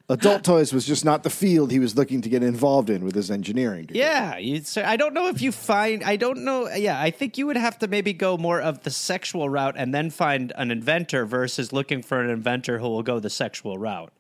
Adult 0.08 0.46
toys 0.46 0.72
was 0.72 0.86
just 0.86 1.04
not 1.04 1.24
the 1.24 1.30
field 1.30 1.72
he 1.72 1.80
was 1.80 1.98
looking 1.98 2.22
to 2.22 2.30
get 2.30 2.42
involved 2.42 2.90
in 2.90 3.04
with 3.04 3.16
his 3.16 3.30
engineering 3.30 3.86
degree. 3.86 4.00
Yeah, 4.00 4.38
it's, 4.38 4.78
I 4.78 4.96
don't 4.96 5.14
know 5.14 5.28
if 5.28 5.42
you 5.42 5.52
find. 5.52 6.06
I 6.06 6.16
don't 6.16 6.46
know. 6.46 6.70
Yeah, 6.70 7.00
I 7.00 7.12
think 7.12 7.38
you 7.38 7.46
would 7.48 7.58
have 7.58 7.78
to 7.80 7.88
maybe 7.90 8.14
go 8.14 8.38
more 8.38 8.62
of 8.62 8.84
the 8.84 8.92
sexual 8.92 9.50
route 9.50 9.76
and 9.78 9.94
then 9.94 10.10
find 10.10 10.54
an 10.56 10.72
inventor 10.72 11.26
versus 11.26 11.74
looking 11.74 12.02
for 12.02 12.22
an 12.22 12.30
inventor 12.30 12.80
who 12.80 12.88
will 12.88 13.04
go 13.04 13.20
the 13.20 13.30
sexual 13.30 13.78
route. 13.78 14.14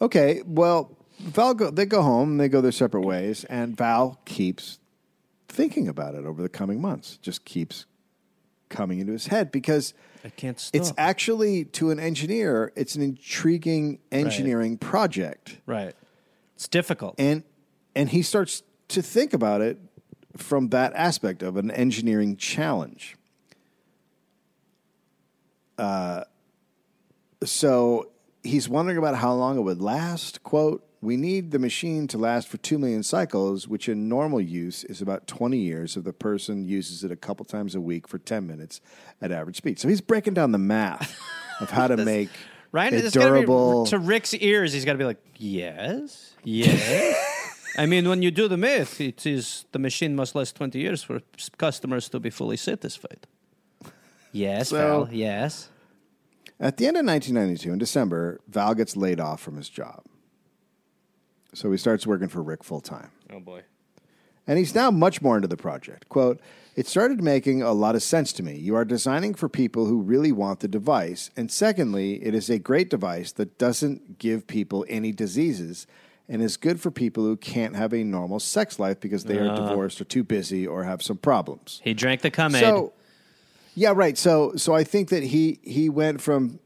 Okay, 0.00 0.42
well, 0.46 0.96
Val 1.20 1.54
go, 1.54 1.70
they 1.70 1.86
go 1.86 2.02
home, 2.02 2.36
they 2.36 2.48
go 2.48 2.60
their 2.60 2.72
separate 2.72 3.02
ways, 3.02 3.44
and 3.44 3.76
Val 3.76 4.20
keeps 4.24 4.78
thinking 5.48 5.88
about 5.88 6.14
it 6.14 6.24
over 6.26 6.42
the 6.42 6.48
coming 6.48 6.80
months. 6.80 7.16
Just 7.22 7.44
keeps 7.44 7.86
coming 8.68 8.98
into 8.98 9.12
his 9.12 9.28
head 9.28 9.50
because 9.50 9.94
I 10.24 10.28
can't 10.30 10.58
stop. 10.60 10.78
it's 10.78 10.92
actually 10.98 11.64
to 11.66 11.90
an 11.90 11.98
engineer, 12.00 12.72
it's 12.76 12.94
an 12.94 13.02
intriguing 13.02 14.00
engineering 14.12 14.76
project, 14.76 15.58
right. 15.66 15.94
It's 16.56 16.68
difficult. 16.68 17.14
and 17.18 17.42
and 17.94 18.10
he 18.10 18.22
starts 18.22 18.62
to 18.88 19.02
think 19.02 19.32
about 19.32 19.60
it 19.62 19.78
from 20.36 20.68
that 20.68 20.92
aspect 20.94 21.42
of 21.42 21.56
an 21.56 21.70
engineering 21.70 22.36
challenge. 22.36 23.16
Uh, 25.78 26.24
so 27.44 28.10
he's 28.46 28.68
wondering 28.68 28.98
about 28.98 29.16
how 29.16 29.32
long 29.34 29.58
it 29.58 29.62
would 29.62 29.80
last. 29.82 30.42
Quote, 30.42 30.82
we 31.02 31.16
need 31.16 31.50
the 31.50 31.58
machine 31.58 32.06
to 32.08 32.18
last 32.18 32.48
for 32.48 32.56
2 32.56 32.78
million 32.78 33.02
cycles, 33.02 33.68
which 33.68 33.88
in 33.88 34.08
normal 34.08 34.40
use 34.40 34.82
is 34.84 35.02
about 35.02 35.26
20 35.26 35.58
years 35.58 35.96
if 35.96 36.04
the 36.04 36.12
person 36.12 36.64
uses 36.64 37.04
it 37.04 37.10
a 37.10 37.16
couple 37.16 37.44
times 37.44 37.74
a 37.74 37.80
week 37.80 38.08
for 38.08 38.18
10 38.18 38.46
minutes 38.46 38.80
at 39.20 39.30
average 39.30 39.56
speed. 39.56 39.78
So 39.78 39.88
he's 39.88 40.00
breaking 40.00 40.34
down 40.34 40.52
the 40.52 40.58
math 40.58 41.20
of 41.60 41.70
how 41.70 41.86
to 41.88 41.96
make 42.14 42.30
Ryan, 42.72 42.94
it's 42.94 43.14
gotta 43.14 43.26
be- 43.26 43.40
durable. 43.40 43.86
to 43.86 43.98
Rick's 43.98 44.34
ears, 44.34 44.72
he's 44.72 44.84
got 44.84 44.92
to 44.92 44.98
be 44.98 45.04
like, 45.04 45.18
yes, 45.36 46.34
yes. 46.44 47.14
I 47.78 47.84
mean, 47.86 48.08
when 48.08 48.22
you 48.22 48.30
do 48.30 48.48
the 48.48 48.56
math, 48.56 49.00
it 49.00 49.26
is 49.26 49.66
the 49.72 49.78
machine 49.78 50.16
must 50.16 50.34
last 50.34 50.56
20 50.56 50.78
years 50.78 51.02
for 51.02 51.20
customers 51.58 52.08
to 52.08 52.18
be 52.18 52.30
fully 52.30 52.56
satisfied. 52.56 53.26
Yes, 54.32 54.70
So- 54.70 54.76
Val, 55.04 55.08
yes. 55.14 55.68
At 56.58 56.78
the 56.78 56.86
end 56.86 56.96
of 56.96 57.04
1992, 57.04 57.72
in 57.72 57.78
December, 57.78 58.40
Val 58.48 58.74
gets 58.74 58.96
laid 58.96 59.20
off 59.20 59.40
from 59.40 59.56
his 59.56 59.68
job. 59.68 60.04
So 61.52 61.70
he 61.70 61.78
starts 61.78 62.06
working 62.06 62.28
for 62.28 62.42
Rick 62.42 62.64
full 62.64 62.80
time. 62.80 63.10
Oh, 63.30 63.40
boy. 63.40 63.62
And 64.46 64.58
he's 64.58 64.74
now 64.74 64.90
much 64.90 65.20
more 65.20 65.36
into 65.36 65.48
the 65.48 65.56
project. 65.56 66.08
Quote, 66.08 66.40
it 66.76 66.86
started 66.86 67.22
making 67.22 67.62
a 67.62 67.72
lot 67.72 67.94
of 67.94 68.02
sense 68.02 68.32
to 68.34 68.42
me. 68.42 68.56
You 68.56 68.76
are 68.76 68.84
designing 68.84 69.34
for 69.34 69.48
people 69.48 69.86
who 69.86 70.00
really 70.00 70.30
want 70.30 70.60
the 70.60 70.68
device. 70.68 71.30
And 71.36 71.50
secondly, 71.50 72.22
it 72.24 72.34
is 72.34 72.48
a 72.48 72.58
great 72.58 72.90
device 72.90 73.32
that 73.32 73.58
doesn't 73.58 74.18
give 74.18 74.46
people 74.46 74.84
any 74.88 75.10
diseases 75.10 75.86
and 76.28 76.42
is 76.42 76.56
good 76.56 76.80
for 76.80 76.90
people 76.90 77.24
who 77.24 77.36
can't 77.36 77.76
have 77.76 77.92
a 77.92 78.04
normal 78.04 78.40
sex 78.40 78.78
life 78.78 79.00
because 79.00 79.24
they 79.24 79.38
are 79.38 79.48
ah. 79.50 79.54
divorced 79.54 80.00
or 80.00 80.04
too 80.04 80.24
busy 80.24 80.66
or 80.66 80.84
have 80.84 81.02
some 81.02 81.16
problems. 81.16 81.80
He 81.84 81.94
drank 81.94 82.20
the 82.22 82.30
cum 82.30 82.52
So, 82.52 82.92
yeah, 83.76 83.92
right. 83.94 84.18
So, 84.18 84.56
so 84.56 84.74
I 84.74 84.82
think 84.82 85.10
that 85.10 85.22
he 85.22 85.60
he 85.62 85.88
went 85.88 86.20
from 86.20 86.58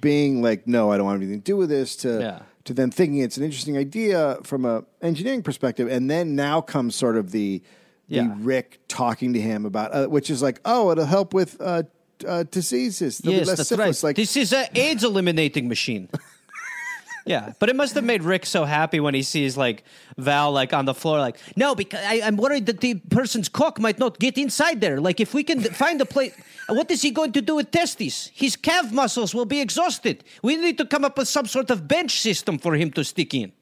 being 0.00 0.40
like, 0.40 0.66
no, 0.66 0.90
I 0.90 0.96
don't 0.96 1.04
want 1.06 1.20
anything 1.22 1.40
to 1.40 1.44
do 1.44 1.56
with 1.56 1.68
this, 1.68 1.94
to 1.96 2.20
Yeah. 2.20 2.38
to 2.64 2.72
then 2.72 2.90
thinking 2.90 3.18
it's 3.20 3.36
an 3.36 3.42
interesting 3.44 3.76
idea 3.76 4.38
from 4.42 4.64
a 4.64 4.84
engineering 5.02 5.42
perspective, 5.42 5.88
and 5.88 6.10
then 6.10 6.34
now 6.34 6.60
comes 6.62 6.94
sort 6.94 7.16
of 7.16 7.30
the 7.32 7.60
the 8.08 8.16
Yeah. 8.16 8.34
Rick 8.38 8.80
talking 8.88 9.32
to 9.32 9.40
him 9.40 9.64
about, 9.66 9.94
uh, 9.94 10.06
which 10.08 10.28
is 10.30 10.42
like, 10.42 10.60
oh, 10.64 10.90
it'll 10.92 11.06
help 11.06 11.32
with 11.34 11.56
uh, 11.60 11.82
uh, 12.26 12.44
diseases. 12.50 13.18
There'll 13.18 13.38
Yes, 13.38 13.46
less 13.48 13.56
that's 13.58 13.68
syphilis. 13.70 14.02
right. 14.02 14.08
Like, 14.10 14.16
this 14.16 14.36
is 14.36 14.52
an 14.52 14.66
AIDS 14.74 15.04
eliminating 15.04 15.68
machine. 15.68 16.08
yeah, 17.26 17.52
but 17.58 17.70
it 17.70 17.76
must 17.76 17.94
have 17.94 18.04
made 18.04 18.22
Rick 18.22 18.44
so 18.44 18.64
happy 18.64 19.00
when 19.00 19.14
he 19.14 19.22
sees 19.22 19.56
like 19.56 19.82
Val 20.18 20.52
like 20.52 20.74
on 20.74 20.84
the 20.84 20.92
floor, 20.92 21.18
like 21.18 21.38
no, 21.56 21.74
because 21.74 22.00
I, 22.04 22.20
I'm 22.22 22.36
worried 22.36 22.66
that 22.66 22.80
the 22.80 22.94
person's 23.10 23.48
cock 23.48 23.80
might 23.80 23.98
not 23.98 24.18
get 24.18 24.36
inside 24.36 24.80
there. 24.80 25.00
Like 25.00 25.20
if 25.20 25.32
we 25.32 25.42
can 25.42 25.62
find 25.62 26.00
a 26.02 26.04
place, 26.04 26.34
what 26.68 26.90
is 26.90 27.00
he 27.00 27.10
going 27.10 27.32
to 27.32 27.40
do 27.40 27.56
with 27.56 27.70
testes? 27.70 28.30
His 28.34 28.56
calf 28.56 28.92
muscles 28.92 29.34
will 29.34 29.46
be 29.46 29.60
exhausted. 29.60 30.22
We 30.42 30.56
need 30.56 30.76
to 30.78 30.86
come 30.86 31.04
up 31.04 31.16
with 31.16 31.28
some 31.28 31.46
sort 31.46 31.70
of 31.70 31.88
bench 31.88 32.20
system 32.20 32.58
for 32.58 32.74
him 32.74 32.90
to 32.92 33.04
stick 33.04 33.32
in. 33.32 33.52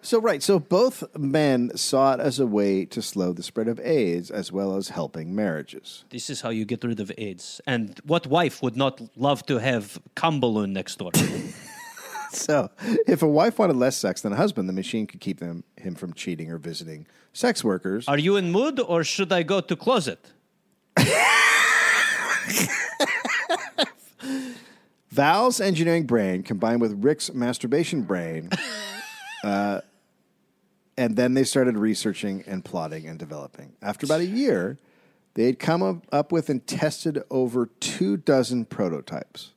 so 0.00 0.20
right. 0.20 0.44
So 0.44 0.60
both 0.60 1.02
men 1.16 1.76
saw 1.76 2.14
it 2.14 2.20
as 2.20 2.38
a 2.38 2.46
way 2.46 2.84
to 2.84 3.02
slow 3.02 3.32
the 3.32 3.42
spread 3.42 3.66
of 3.66 3.80
AIDS 3.80 4.30
as 4.30 4.52
well 4.52 4.76
as 4.76 4.90
helping 4.90 5.34
marriages. 5.34 6.04
This 6.10 6.30
is 6.30 6.40
how 6.40 6.50
you 6.50 6.64
get 6.64 6.84
rid 6.84 7.00
of 7.00 7.10
AIDS. 7.18 7.60
And 7.66 8.00
what 8.04 8.28
wife 8.28 8.62
would 8.62 8.76
not 8.76 9.00
love 9.16 9.44
to 9.46 9.58
have 9.58 9.98
cum 10.14 10.38
balloon 10.38 10.72
next 10.72 10.98
door? 10.98 11.10
So, 12.34 12.70
if 13.06 13.22
a 13.22 13.28
wife 13.28 13.58
wanted 13.58 13.76
less 13.76 13.96
sex 13.96 14.20
than 14.20 14.32
a 14.32 14.36
husband, 14.36 14.68
the 14.68 14.72
machine 14.72 15.06
could 15.06 15.20
keep 15.20 15.40
them 15.40 15.64
him 15.76 15.94
from 15.94 16.12
cheating 16.12 16.50
or 16.50 16.58
visiting 16.58 17.06
sex 17.32 17.62
workers. 17.62 18.08
Are 18.08 18.18
you 18.18 18.36
in 18.36 18.50
mood, 18.50 18.80
or 18.80 19.04
should 19.04 19.32
I 19.32 19.42
go 19.42 19.60
to 19.60 19.76
closet? 19.76 20.32
Val's 25.10 25.60
engineering 25.60 26.06
brain 26.06 26.42
combined 26.42 26.80
with 26.80 27.04
Rick's 27.04 27.32
masturbation 27.32 28.02
brain, 28.02 28.50
uh, 29.44 29.80
and 30.96 31.16
then 31.16 31.34
they 31.34 31.44
started 31.44 31.78
researching 31.78 32.42
and 32.48 32.64
plotting 32.64 33.06
and 33.06 33.16
developing. 33.16 33.74
After 33.80 34.06
about 34.06 34.20
a 34.20 34.26
year, 34.26 34.78
they 35.34 35.46
had 35.46 35.60
come 35.60 35.82
up, 35.82 36.04
up 36.10 36.32
with 36.32 36.48
and 36.48 36.66
tested 36.66 37.22
over 37.30 37.66
two 37.78 38.16
dozen 38.16 38.64
prototypes. 38.64 39.52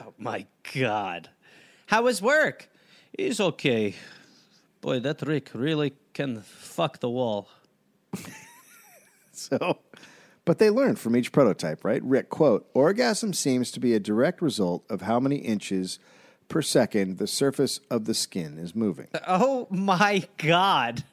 Oh 0.00 0.14
My 0.16 0.46
God. 0.72 1.30
How 1.86 2.02
was 2.02 2.20
work? 2.22 2.68
He's 3.16 3.40
okay. 3.40 3.94
Boy, 4.80 5.00
that 5.00 5.22
Rick 5.22 5.50
really 5.54 5.94
can 6.12 6.42
fuck 6.42 7.00
the 7.00 7.10
wall. 7.10 7.48
So, 9.32 9.78
but 10.44 10.58
they 10.60 10.70
learned 10.70 10.98
from 11.00 11.16
each 11.16 11.32
prototype, 11.32 11.84
right? 11.84 12.00
Rick, 12.04 12.28
quote, 12.30 12.68
orgasm 12.72 13.32
seems 13.32 13.72
to 13.72 13.80
be 13.80 13.92
a 13.94 13.98
direct 14.00 14.40
result 14.40 14.84
of 14.88 15.02
how 15.02 15.18
many 15.18 15.36
inches 15.36 15.98
per 16.48 16.62
second 16.62 17.18
the 17.18 17.26
surface 17.26 17.80
of 17.90 18.04
the 18.04 18.14
skin 18.14 18.58
is 18.58 18.74
moving. 18.76 19.08
Oh 19.26 19.66
my 19.70 20.28
God. 20.38 21.02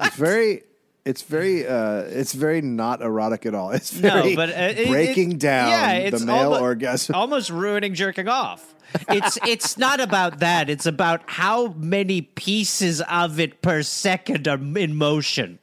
It's 0.00 0.16
very, 0.16 0.64
it's 1.06 1.22
very, 1.22 1.66
uh, 1.66 2.00
it's 2.00 2.32
very 2.34 2.60
not 2.60 3.00
erotic 3.00 3.46
at 3.46 3.54
all. 3.54 3.70
It's 3.70 3.94
No, 3.98 4.10
very 4.22 4.34
but 4.36 4.50
uh, 4.50 4.52
it- 4.76 4.88
breaking 4.88 5.32
it- 5.32 5.38
down 5.38 5.68
yeah, 5.70 5.92
it's 5.92 6.20
the 6.20 6.26
male 6.26 6.52
almo- 6.52 6.60
orgasm. 6.60 7.14
Almost 7.14 7.48
ruining 7.50 7.94
jerking 7.94 8.28
off. 8.28 8.74
It's 9.08 9.38
it's 9.46 9.76
not 9.78 10.00
about 10.00 10.38
that. 10.40 10.70
It's 10.70 10.86
about 10.86 11.22
how 11.26 11.68
many 11.76 12.22
pieces 12.22 13.00
of 13.02 13.38
it 13.40 13.60
per 13.62 13.82
second 13.82 14.46
are 14.48 14.58
in 14.78 14.94
motion. 14.96 15.58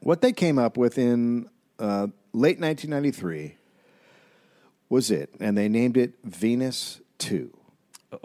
What 0.00 0.20
they 0.20 0.32
came 0.32 0.58
up 0.58 0.76
with 0.76 0.98
in 0.98 1.48
uh, 1.78 2.08
late 2.32 2.60
1993 2.60 3.56
was 4.88 5.10
it, 5.10 5.34
and 5.40 5.58
they 5.58 5.68
named 5.68 5.96
it 5.96 6.14
Venus 6.24 7.00
2. 7.18 7.52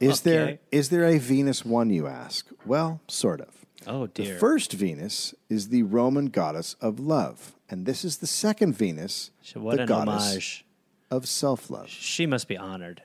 is 0.00 0.20
there 0.20 0.42
Okay. 0.44 0.58
is 0.70 0.90
there 0.90 1.04
a 1.04 1.18
Venus 1.18 1.64
1 1.64 1.90
you 1.90 2.06
ask? 2.06 2.46
Well, 2.66 3.00
sort 3.08 3.40
of. 3.40 3.48
Oh 3.86 4.06
dear. 4.08 4.34
The 4.34 4.38
first 4.40 4.72
Venus 4.74 5.34
is 5.48 5.68
the 5.70 5.82
Roman 5.84 6.26
goddess 6.26 6.74
of 6.80 7.00
love, 7.00 7.54
and 7.70 7.86
this 7.86 8.04
is 8.04 8.18
the 8.18 8.26
second 8.26 8.74
Venus, 8.76 9.30
what 9.54 9.78
the 9.78 9.86
goddess 9.86 10.30
homage. 10.30 10.65
Of 11.10 11.26
self-love. 11.26 11.88
She 11.88 12.26
must 12.26 12.48
be 12.48 12.56
honored. 12.56 13.02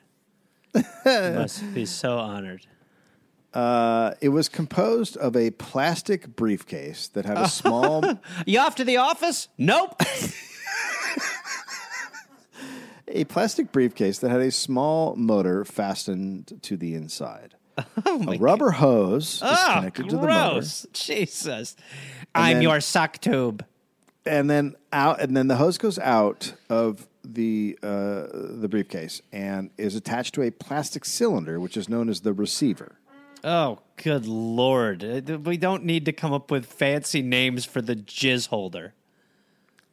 must 1.06 1.74
be 1.74 1.86
so 1.86 2.18
honored. 2.18 2.66
Uh, 3.54 4.14
it 4.22 4.30
was 4.30 4.48
composed 4.48 5.18
of 5.18 5.36
a 5.36 5.52
plastic 5.52 6.36
briefcase 6.36 7.10
that 7.10 7.26
had 7.26 7.38
a 7.38 7.50
small 7.50 8.02
You 8.46 8.60
off 8.60 8.76
to 8.76 8.86
the 8.86 8.98
office? 8.98 9.50
Nope. 9.58 10.02
a 13.10 13.26
plastic 13.26 13.74
briefcase 13.74 14.20
that 14.20 14.30
had 14.32 14.40
a 14.40 14.52
small 14.52 15.16
motor 15.18 15.66
fastened 15.66 16.60
to 16.62 16.78
the 16.78 16.96
inside. 16.96 17.56
Oh 18.06 18.32
a 18.32 18.38
rubber 18.38 18.72
hose 18.72 19.36
is 19.36 19.42
oh, 19.44 19.72
connected 19.76 20.10
to 20.10 20.16
the 20.16 20.22
motor, 20.22 20.28
gross. 20.28 20.86
Jesus. 20.94 21.76
I'm 22.34 22.56
then- 22.56 22.62
your 22.62 22.80
suck 22.80 23.20
tube. 23.20 23.66
and 24.26 24.50
then 24.50 24.76
out, 24.94 25.20
and 25.20 25.36
then 25.36 25.48
the 25.48 25.56
hose 25.58 25.78
goes 25.78 26.00
out 26.00 26.54
of 26.70 27.08
the 27.24 27.78
uh, 27.84 28.28
the 28.32 28.68
briefcase 28.70 29.22
and 29.32 29.70
is 29.78 29.96
attached 29.96 30.34
to 30.36 30.42
a 30.42 30.52
plastic 30.52 31.06
cylinder, 31.06 31.60
which 31.60 31.78
is 31.78 31.88
known 31.90 32.10
as 32.10 32.22
the 32.22 32.34
receiver. 32.34 32.98
Oh, 33.44 33.80
good 33.98 34.26
lord. 34.28 35.04
Uh, 35.04 35.40
We 35.40 35.58
don't 35.58 35.84
need 35.84 36.06
to 36.06 36.12
come 36.14 36.32
up 36.34 36.52
with 36.52 36.66
fancy 36.66 37.22
names 37.22 37.66
for 37.66 37.82
the 37.82 37.96
jizz 37.96 38.48
holder. 38.50 38.94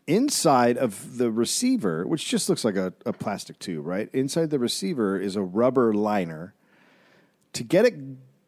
Inside 0.07 0.79
of 0.79 1.19
the 1.19 1.31
receiver, 1.31 2.07
which 2.07 2.27
just 2.27 2.49
looks 2.49 2.65
like 2.65 2.77
a, 2.77 2.95
a 3.05 3.13
plastic 3.13 3.59
tube, 3.59 3.87
right? 3.87 4.09
Inside 4.15 4.49
the 4.49 4.59
receiver 4.59 5.21
is 5.21 5.37
a 5.37 5.43
rubber 5.43 5.93
liner. 5.93 6.55
To 7.55 7.65
get 7.65 7.85
it 7.85 7.95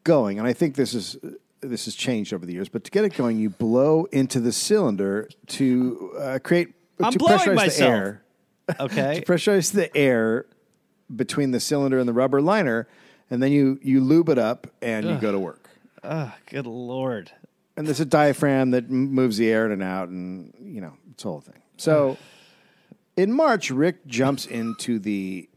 going, 0.04 0.38
and 0.38 0.46
I 0.48 0.54
think 0.54 0.74
this 0.74 0.94
is 0.94 1.16
this 1.60 1.84
has 1.84 1.94
changed 1.94 2.32
over 2.32 2.46
the 2.46 2.54
years, 2.54 2.70
but 2.70 2.84
to 2.84 2.90
get 2.90 3.04
it 3.04 3.14
going, 3.14 3.38
you 3.38 3.50
blow 3.50 4.06
into 4.12 4.40
the 4.40 4.52
cylinder 4.52 5.28
to 5.48 6.12
uh, 6.18 6.38
create 6.42 6.68
I'm 7.02 7.12
to 7.12 7.18
blowing 7.18 7.38
pressurize 7.38 7.54
myself. 7.56 7.78
the 7.90 7.96
air. 7.96 8.22
Okay. 8.78 9.20
to 9.20 9.24
pressurize 9.26 9.72
the 9.72 9.94
air 9.96 10.46
between 11.14 11.50
the 11.50 11.60
cylinder 11.60 11.98
and 11.98 12.08
the 12.08 12.12
rubber 12.12 12.40
liner, 12.40 12.86
and 13.30 13.42
then 13.42 13.50
you 13.52 13.78
you 13.82 14.00
lube 14.00 14.28
it 14.28 14.38
up 14.38 14.66
and 14.82 15.06
you 15.06 15.16
go 15.18 15.32
to 15.32 15.38
work. 15.38 15.68
oh, 16.04 16.32
good 16.46 16.66
lord. 16.66 17.32
And 17.76 17.86
there's 17.86 18.00
a 18.00 18.04
diaphragm 18.04 18.72
that 18.72 18.84
m- 18.84 19.12
moves 19.14 19.38
the 19.38 19.48
air 19.50 19.64
in 19.66 19.72
and 19.72 19.82
out, 19.82 20.08
and 20.08 20.52
you 20.60 20.80
know 20.80 20.92
it's 21.12 21.24
a 21.24 21.28
whole 21.28 21.40
thing. 21.40 21.60
So, 21.78 22.18
in 23.16 23.32
March, 23.32 23.70
Rick 23.70 24.06
jumps 24.06 24.44
into 24.46 24.98
the 24.98 25.48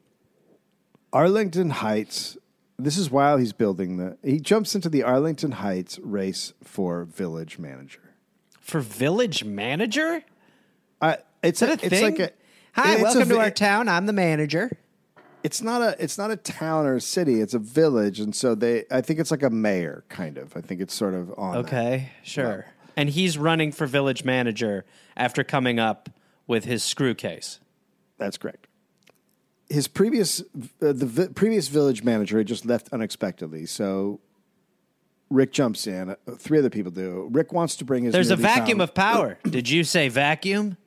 Arlington 1.11 1.69
Heights. 1.69 2.37
This 2.79 2.97
is 2.97 3.11
while 3.11 3.37
he's 3.37 3.53
building 3.53 3.97
the. 3.97 4.17
He 4.23 4.39
jumps 4.39 4.73
into 4.75 4.89
the 4.89 5.03
Arlington 5.03 5.53
Heights 5.53 5.99
race 5.99 6.53
for 6.63 7.03
village 7.03 7.59
manager. 7.59 7.99
For 8.59 8.79
village 8.79 9.43
manager? 9.43 10.23
I, 11.01 11.17
it's 11.43 11.61
Is 11.61 11.67
that 11.67 11.81
a 11.81 11.85
it's 11.85 11.89
thing? 11.89 12.03
like 12.03 12.19
a. 12.19 12.31
Hi, 12.73 12.93
it's 12.93 13.01
a 13.01 13.03
welcome 13.03 13.29
to 13.29 13.35
vi- 13.35 13.41
our 13.41 13.51
town. 13.51 13.87
I'm 13.87 14.05
the 14.05 14.13
manager. 14.13 14.71
It's 15.43 15.61
not 15.61 15.81
a 15.81 15.95
it's 16.03 16.17
not 16.17 16.31
a 16.31 16.35
town 16.37 16.85
or 16.85 16.95
a 16.95 17.01
city. 17.01 17.41
It's 17.41 17.53
a 17.53 17.59
village, 17.59 18.19
and 18.19 18.35
so 18.35 18.55
they. 18.55 18.85
I 18.89 19.01
think 19.01 19.19
it's 19.19 19.29
like 19.31 19.43
a 19.43 19.49
mayor, 19.49 20.03
kind 20.09 20.37
of. 20.37 20.55
I 20.55 20.61
think 20.61 20.79
it's 20.81 20.93
sort 20.93 21.13
of 21.13 21.33
on. 21.37 21.53
that. 21.53 21.59
Okay, 21.59 22.09
sure. 22.23 22.65
And 22.95 23.09
he's 23.09 23.37
running 23.37 23.71
for 23.71 23.85
village 23.85 24.23
manager 24.23 24.85
after 25.17 25.43
coming 25.43 25.79
up 25.79 26.09
with 26.47 26.63
his 26.65 26.83
screw 26.83 27.13
case. 27.13 27.59
That's 28.17 28.37
correct. 28.37 28.67
His 29.69 29.87
previous 29.87 30.41
uh, 30.41 30.93
the 30.93 31.05
vi- 31.05 31.27
previous 31.29 31.67
village 31.67 32.03
manager 32.03 32.37
had 32.37 32.47
just 32.47 32.65
left 32.65 32.89
unexpectedly, 32.93 33.65
so 33.65 34.21
Rick 35.29 35.51
jumps 35.51 35.87
in. 35.87 36.11
Uh, 36.11 36.15
Three 36.37 36.59
other 36.59 36.69
people 36.69 36.91
do. 36.91 37.27
Rick 37.31 37.51
wants 37.51 37.75
to 37.77 37.85
bring 37.85 38.05
his. 38.05 38.13
There's 38.13 38.31
a 38.31 38.35
vacuum 38.37 38.77
found- 38.77 38.81
of 38.89 38.93
power. 38.95 39.37
Did 39.43 39.69
you 39.69 39.83
say 39.83 40.07
vacuum? 40.07 40.77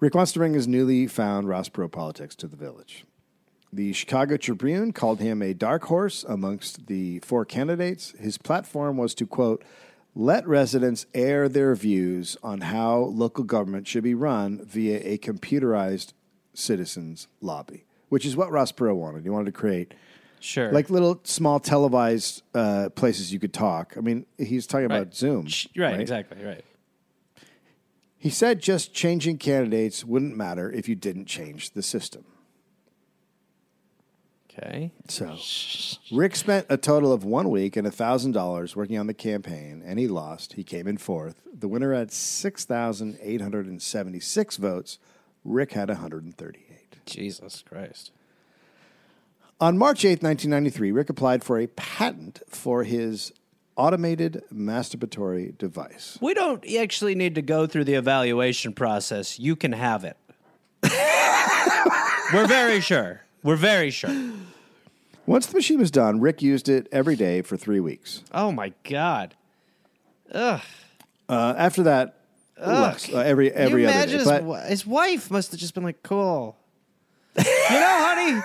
Rick 0.00 0.14
wants 0.14 0.32
to 0.32 0.38
bring 0.38 0.52
his 0.54 0.68
newly 0.68 1.06
found 1.06 1.48
Ross 1.48 1.68
Perot 1.68 1.92
politics 1.92 2.34
to 2.36 2.46
the 2.46 2.56
village. 2.56 3.04
The 3.72 3.92
Chicago 3.92 4.36
Tribune 4.36 4.92
called 4.92 5.20
him 5.20 5.42
a 5.42 5.52
dark 5.54 5.84
horse 5.84 6.24
amongst 6.28 6.86
the 6.86 7.18
four 7.20 7.44
candidates. 7.44 8.14
His 8.18 8.38
platform 8.38 8.96
was 8.96 9.14
to, 9.16 9.26
quote, 9.26 9.64
let 10.14 10.46
residents 10.46 11.06
air 11.14 11.48
their 11.48 11.74
views 11.74 12.36
on 12.42 12.62
how 12.62 12.96
local 12.98 13.44
government 13.44 13.86
should 13.86 14.04
be 14.04 14.14
run 14.14 14.64
via 14.64 15.00
a 15.02 15.18
computerized 15.18 16.12
citizens 16.54 17.28
lobby, 17.42 17.84
which 18.08 18.24
is 18.24 18.36
what 18.36 18.50
Ross 18.50 18.72
Perot 18.72 18.96
wanted. 18.96 19.24
He 19.24 19.30
wanted 19.30 19.46
to 19.46 19.52
create 19.52 19.92
Sure. 20.40 20.70
like 20.72 20.88
little 20.90 21.20
small 21.24 21.58
televised 21.58 22.42
uh, 22.54 22.88
places 22.90 23.32
you 23.32 23.38
could 23.38 23.52
talk. 23.52 23.94
I 23.96 24.00
mean, 24.00 24.24
he's 24.38 24.66
talking 24.66 24.88
Right. 24.88 24.98
about 25.02 25.14
Zoom. 25.14 25.46
Sh- 25.46 25.66
right, 25.76 25.98
exactly, 26.00 26.42
right. 26.44 26.64
He 28.18 28.30
said 28.30 28.60
just 28.60 28.94
changing 28.94 29.38
candidates 29.38 30.04
wouldn't 30.04 30.36
matter 30.36 30.70
if 30.70 30.88
you 30.88 30.94
didn't 30.94 31.26
change 31.26 31.70
the 31.70 31.82
system. 31.82 32.24
Okay. 34.50 34.90
So, 35.06 35.36
Rick 36.10 36.34
spent 36.34 36.66
a 36.70 36.78
total 36.78 37.12
of 37.12 37.24
one 37.24 37.50
week 37.50 37.76
and 37.76 37.92
thousand 37.92 38.32
dollars 38.32 38.74
working 38.74 38.98
on 38.98 39.06
the 39.06 39.12
campaign, 39.12 39.82
and 39.84 39.98
he 39.98 40.08
lost. 40.08 40.54
He 40.54 40.64
came 40.64 40.88
in 40.88 40.96
fourth. 40.96 41.42
The 41.52 41.68
winner 41.68 41.92
had 41.92 42.10
six 42.10 42.64
thousand 42.64 43.18
eight 43.20 43.42
hundred 43.42 43.66
and 43.66 43.82
seventy-six 43.82 44.56
votes. 44.56 44.98
Rick 45.44 45.72
had 45.72 45.88
one 45.88 45.98
hundred 45.98 46.24
and 46.24 46.34
thirty-eight. 46.34 46.96
Jesus 47.04 47.62
Christ. 47.68 48.12
On 49.60 49.76
March 49.76 50.06
eighth, 50.06 50.22
nineteen 50.22 50.50
ninety-three, 50.50 50.90
Rick 50.90 51.10
applied 51.10 51.44
for 51.44 51.58
a 51.58 51.66
patent 51.66 52.40
for 52.48 52.84
his 52.84 53.32
automated 53.76 54.42
masturbatory 54.52 55.56
device. 55.58 56.18
We 56.20 56.34
don't 56.34 56.64
actually 56.76 57.14
need 57.14 57.34
to 57.36 57.42
go 57.42 57.66
through 57.66 57.84
the 57.84 57.94
evaluation 57.94 58.72
process. 58.72 59.38
You 59.38 59.54
can 59.56 59.72
have 59.72 60.04
it. 60.04 60.16
We're 62.32 62.46
very 62.46 62.80
sure. 62.80 63.22
We're 63.42 63.56
very 63.56 63.90
sure. 63.90 64.32
Once 65.26 65.46
the 65.46 65.54
machine 65.56 65.78
was 65.78 65.90
done, 65.90 66.20
Rick 66.20 66.42
used 66.42 66.68
it 66.68 66.88
every 66.92 67.16
day 67.16 67.42
for 67.42 67.56
three 67.56 67.80
weeks. 67.80 68.22
Oh 68.32 68.50
my 68.52 68.72
God. 68.84 69.34
Ugh. 70.32 70.60
Uh, 71.28 71.54
after 71.56 71.82
that, 71.84 72.14
less, 72.64 73.12
uh, 73.12 73.18
every 73.18 73.52
every 73.52 73.82
you 73.82 73.88
other 73.88 73.96
imagine 73.98 74.12
day. 74.12 74.18
his, 74.18 74.28
But 74.28 74.38
wi- 74.40 74.66
his 74.68 74.86
wife 74.86 75.30
must 75.30 75.50
have 75.50 75.60
just 75.60 75.74
been 75.74 75.82
like, 75.84 76.02
cool. 76.02 76.56
you 77.38 77.42
know, 77.44 77.50
honey, 77.70 78.40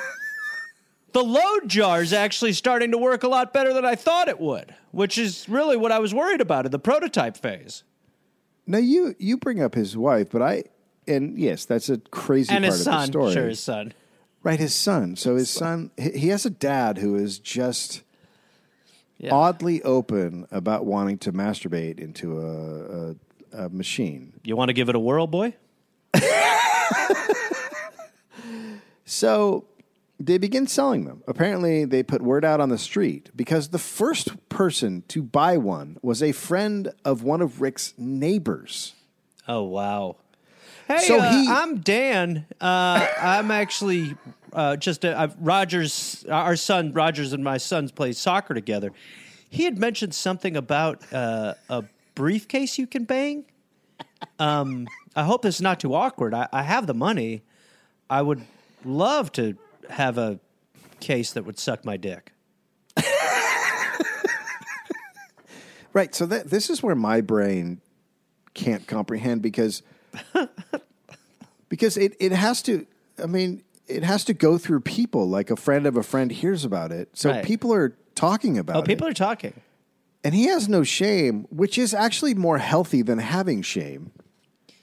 the 1.13 1.23
load 1.23 1.67
jar 1.67 2.01
is 2.01 2.13
actually 2.13 2.53
starting 2.53 2.91
to 2.91 2.97
work 2.97 3.23
a 3.23 3.27
lot 3.27 3.53
better 3.53 3.73
than 3.73 3.85
I 3.85 3.95
thought 3.95 4.27
it 4.27 4.39
would, 4.39 4.73
which 4.91 5.17
is 5.17 5.47
really 5.49 5.77
what 5.77 5.91
I 5.91 5.99
was 5.99 6.13
worried 6.13 6.41
about 6.41 6.65
in 6.65 6.71
the 6.71 6.79
prototype 6.79 7.37
phase. 7.37 7.83
now 8.67 8.77
you 8.77 9.15
you 9.19 9.37
bring 9.37 9.61
up 9.61 9.75
his 9.75 9.97
wife, 9.97 10.29
but 10.31 10.41
I 10.41 10.63
and 11.07 11.37
yes, 11.37 11.65
that's 11.65 11.89
a 11.89 11.97
crazy 11.97 12.53
And 12.53 12.63
part 12.63 12.77
his 12.77 12.87
of 12.87 12.93
the 12.93 13.05
story. 13.05 13.33
Sure, 13.33 13.47
his 13.49 13.59
son. 13.59 13.93
Right, 14.43 14.59
his 14.59 14.73
son. 14.73 15.15
So 15.15 15.35
his 15.35 15.49
son, 15.49 15.91
he 15.97 16.11
he 16.11 16.27
has 16.29 16.45
a 16.45 16.49
dad 16.49 16.97
who 16.99 17.15
is 17.15 17.37
just 17.39 18.01
Yeah. 19.17 19.33
oddly 19.33 19.83
open 19.83 20.47
about 20.51 20.85
wanting 20.85 21.17
to 21.19 21.31
masturbate 21.31 21.99
into 21.99 22.39
a, 22.39 23.11
a, 23.61 23.65
a 23.65 23.69
machine. 23.69 24.33
You 24.43 24.55
want 24.55 24.69
to 24.69 24.73
give 24.73 24.89
it 24.89 24.95
a 24.95 24.99
whirl, 24.99 25.27
boy? 25.27 25.53
So 29.05 29.65
they 30.21 30.37
begin 30.37 30.67
selling 30.67 31.05
them. 31.05 31.23
Apparently, 31.27 31.85
they 31.85 32.03
put 32.03 32.21
word 32.21 32.45
out 32.45 32.59
on 32.61 32.69
the 32.69 32.77
street 32.77 33.29
because 33.35 33.69
the 33.69 33.79
first 33.79 34.49
person 34.49 35.03
to 35.09 35.21
buy 35.23 35.57
one 35.57 35.97
was 36.01 36.21
a 36.23 36.31
friend 36.31 36.91
of 37.03 37.23
one 37.23 37.41
of 37.41 37.61
Rick's 37.61 37.93
neighbors. 37.97 38.93
Oh, 39.47 39.63
wow. 39.63 40.17
Hey, 40.87 40.99
So 40.99 41.19
uh, 41.19 41.31
he- 41.31 41.47
I'm 41.49 41.79
Dan. 41.79 42.45
Uh, 42.59 43.07
I'm 43.19 43.51
actually 43.51 44.15
uh, 44.53 44.75
just 44.77 45.03
uh, 45.05 45.15
I've- 45.17 45.35
Rogers. 45.39 46.25
Our 46.29 46.55
son 46.55 46.93
Rogers 46.93 47.33
and 47.33 47.43
my 47.43 47.57
sons 47.57 47.91
play 47.91 48.11
soccer 48.13 48.53
together. 48.53 48.91
He 49.49 49.63
had 49.63 49.77
mentioned 49.77 50.13
something 50.13 50.55
about 50.55 51.01
uh, 51.13 51.55
a 51.69 51.83
briefcase 52.15 52.77
you 52.77 52.87
can 52.87 53.03
bang. 53.05 53.45
Um, 54.39 54.87
I 55.15 55.23
hope 55.23 55.41
this 55.41 55.55
is 55.55 55.61
not 55.61 55.79
too 55.79 55.93
awkward. 55.93 56.33
I, 56.33 56.47
I 56.53 56.63
have 56.63 56.87
the 56.87 56.93
money. 56.93 57.41
I 58.09 58.21
would 58.21 58.41
love 58.85 59.31
to 59.33 59.57
have 59.91 60.17
a 60.17 60.39
case 60.99 61.33
that 61.33 61.45
would 61.45 61.59
suck 61.59 61.85
my 61.85 61.97
dick. 61.97 62.31
Right. 65.93 66.15
So 66.15 66.25
that 66.27 66.49
this 66.49 66.69
is 66.69 66.81
where 66.81 66.95
my 66.95 67.19
brain 67.19 67.81
can't 68.53 68.87
comprehend 68.87 69.41
because 69.41 69.83
because 71.69 71.97
it, 71.97 72.15
it 72.19 72.31
has 72.31 72.61
to 72.63 72.85
I 73.21 73.25
mean, 73.25 73.61
it 73.87 74.03
has 74.03 74.23
to 74.25 74.33
go 74.33 74.57
through 74.57 74.81
people 74.81 75.27
like 75.27 75.51
a 75.51 75.57
friend 75.57 75.85
of 75.85 75.97
a 75.97 76.03
friend 76.03 76.31
hears 76.31 76.63
about 76.63 76.93
it. 76.93 77.09
So 77.13 77.29
Right. 77.31 77.43
people 77.43 77.73
are 77.73 77.93
talking 78.15 78.57
about 78.57 78.77
it. 78.77 78.79
Oh, 78.79 78.83
people 78.83 79.05
it. 79.07 79.11
are 79.11 79.13
talking. 79.13 79.53
and 80.23 80.33
he 80.33 80.45
has 80.45 80.69
no 80.69 80.83
shame, 80.83 81.45
which 81.49 81.77
is 81.77 81.93
actually 81.93 82.35
more 82.35 82.57
healthy 82.57 83.01
than 83.01 83.17
having 83.19 83.61
shame, 83.61 84.11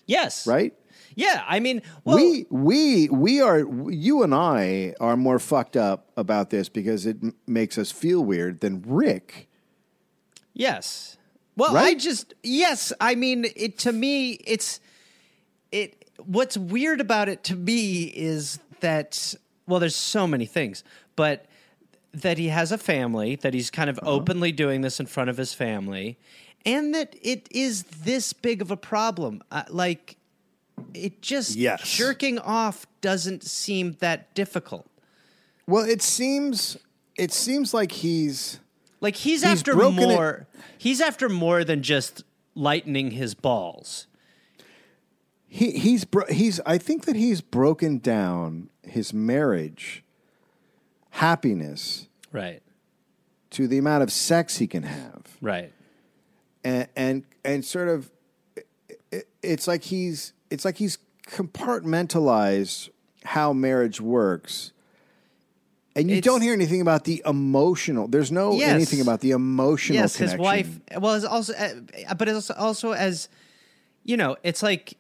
Yes. 0.05 0.47
right? 0.47 0.75
Yeah. 1.19 1.43
I 1.49 1.59
mean, 1.59 1.83
well, 2.05 2.17
we 2.17 2.47
we 2.49 3.09
we 3.09 3.41
are 3.41 3.59
you 3.91 4.23
and 4.23 4.33
I 4.35 4.95
are 5.01 5.17
more 5.17 5.39
fucked 5.41 5.77
up 5.77 6.11
about 6.17 6.51
this 6.51 6.69
because 6.69 7.07
it 7.07 7.17
m- 7.23 7.35
makes 7.47 7.77
us 7.77 7.91
feel 7.91 8.25
weird 8.25 8.61
than 8.61 8.83
Rick. 8.87 9.49
Yes. 10.55 11.17
Well, 11.57 11.77
I 11.77 11.95
just 11.95 12.35
yes. 12.45 12.93
I 13.01 13.17
mean, 13.17 13.47
it 13.57 13.79
to 13.79 13.93
me, 13.93 14.33
it's 14.47 14.79
it. 15.73 16.09
What's 16.25 16.57
weird 16.57 17.01
about 17.01 17.29
it 17.29 17.43
to 17.45 17.57
me 17.57 18.05
is 18.05 18.61
that 18.81 19.35
well, 19.67 19.81
there's 19.81 19.97
so 19.97 20.27
many 20.27 20.47
things, 20.47 20.85
but 21.17 21.47
that 22.15 22.39
he 22.39 22.49
has 22.49 22.71
a 22.73 22.79
family, 22.79 23.35
that 23.37 23.55
he's 23.55 23.71
kind 23.71 23.91
Uh-huh. 23.91 24.01
of 24.03 24.09
openly 24.21 24.53
doing 24.53 24.83
this 24.83 25.01
in 25.01 25.07
front 25.07 25.31
of 25.31 25.37
his 25.37 25.53
family, 25.53 26.17
and 26.65 26.95
that 26.95 27.17
it 27.23 27.49
is 27.51 27.83
this 27.83 28.33
big 28.33 28.63
of 28.63 28.71
a 28.71 28.77
problem. 28.77 29.43
Uh, 29.51 29.65
like, 29.69 30.17
it 30.95 31.21
just 31.23 31.57
Yes. 31.57 31.89
jerking 31.97 32.39
off 32.39 32.87
doesn't 33.01 33.43
seem 33.45 33.97
that 34.01 34.35
difficult. 34.35 34.87
Well, 35.67 35.85
it 35.85 36.03
seems 36.03 36.77
it 37.17 37.33
seems 37.33 37.75
like 37.75 37.93
he's 37.93 38.61
Like 39.01 39.17
he's, 39.17 39.43
He's 39.43 39.51
after 39.61 39.75
broken 39.75 39.99
it- 40.11 40.15
more. 40.15 40.47
He's 40.77 41.01
after 41.01 41.29
more 41.29 41.63
than 41.65 41.83
just 41.83 42.25
lightening 42.55 43.13
his 43.13 43.35
balls. 43.35 44.07
he 45.47 45.73
he's 45.73 46.05
bro- 46.05 46.27
he's 46.31 46.61
I 46.67 46.79
think 46.79 47.05
that 47.07 47.17
he's 47.17 47.41
broken 47.41 47.99
down 47.99 48.69
his 48.83 49.13
marriage 49.15 50.05
happiness 51.11 52.09
Right. 52.33 52.63
to 53.51 53.67
the 53.67 53.79
amount 53.79 54.03
of 54.03 54.13
sex 54.13 54.59
he 54.59 54.67
can 54.67 54.83
have 54.83 55.23
Right. 55.41 55.73
and 56.65 56.89
and 56.97 57.25
and 57.45 57.65
sort 57.65 57.89
of 57.89 58.11
it, 59.11 59.29
it's 59.43 59.67
like 59.67 59.85
he's 59.85 60.33
it's 60.51 60.65
like 60.65 60.77
he's 60.79 60.99
compartmentalized 61.27 62.89
how 63.25 63.53
marriage 63.53 64.01
works 64.01 64.73
and 65.97 66.09
you 66.11 66.17
It's- 66.19 66.25
don't 66.33 66.41
hear 66.43 66.53
anything 66.53 66.81
about 66.81 67.05
the 67.05 67.23
emotional 67.27 68.09
there's 68.09 68.31
no 68.33 68.53
Yes. 68.53 68.71
anything 68.71 69.01
about 69.01 69.21
the 69.21 69.33
emotional 69.33 69.99
yes, 69.99 70.17
his 70.17 70.37
wife. 70.37 70.79
Well, 70.97 71.15
it's 71.15 71.25
also, 71.25 71.53
uh, 71.55 72.15
but 72.15 72.29
it's 72.29 72.51
also 72.51 72.93
as 72.93 73.29
you 74.05 74.17
know, 74.17 74.37
it's 74.43 74.63
like 74.63 74.95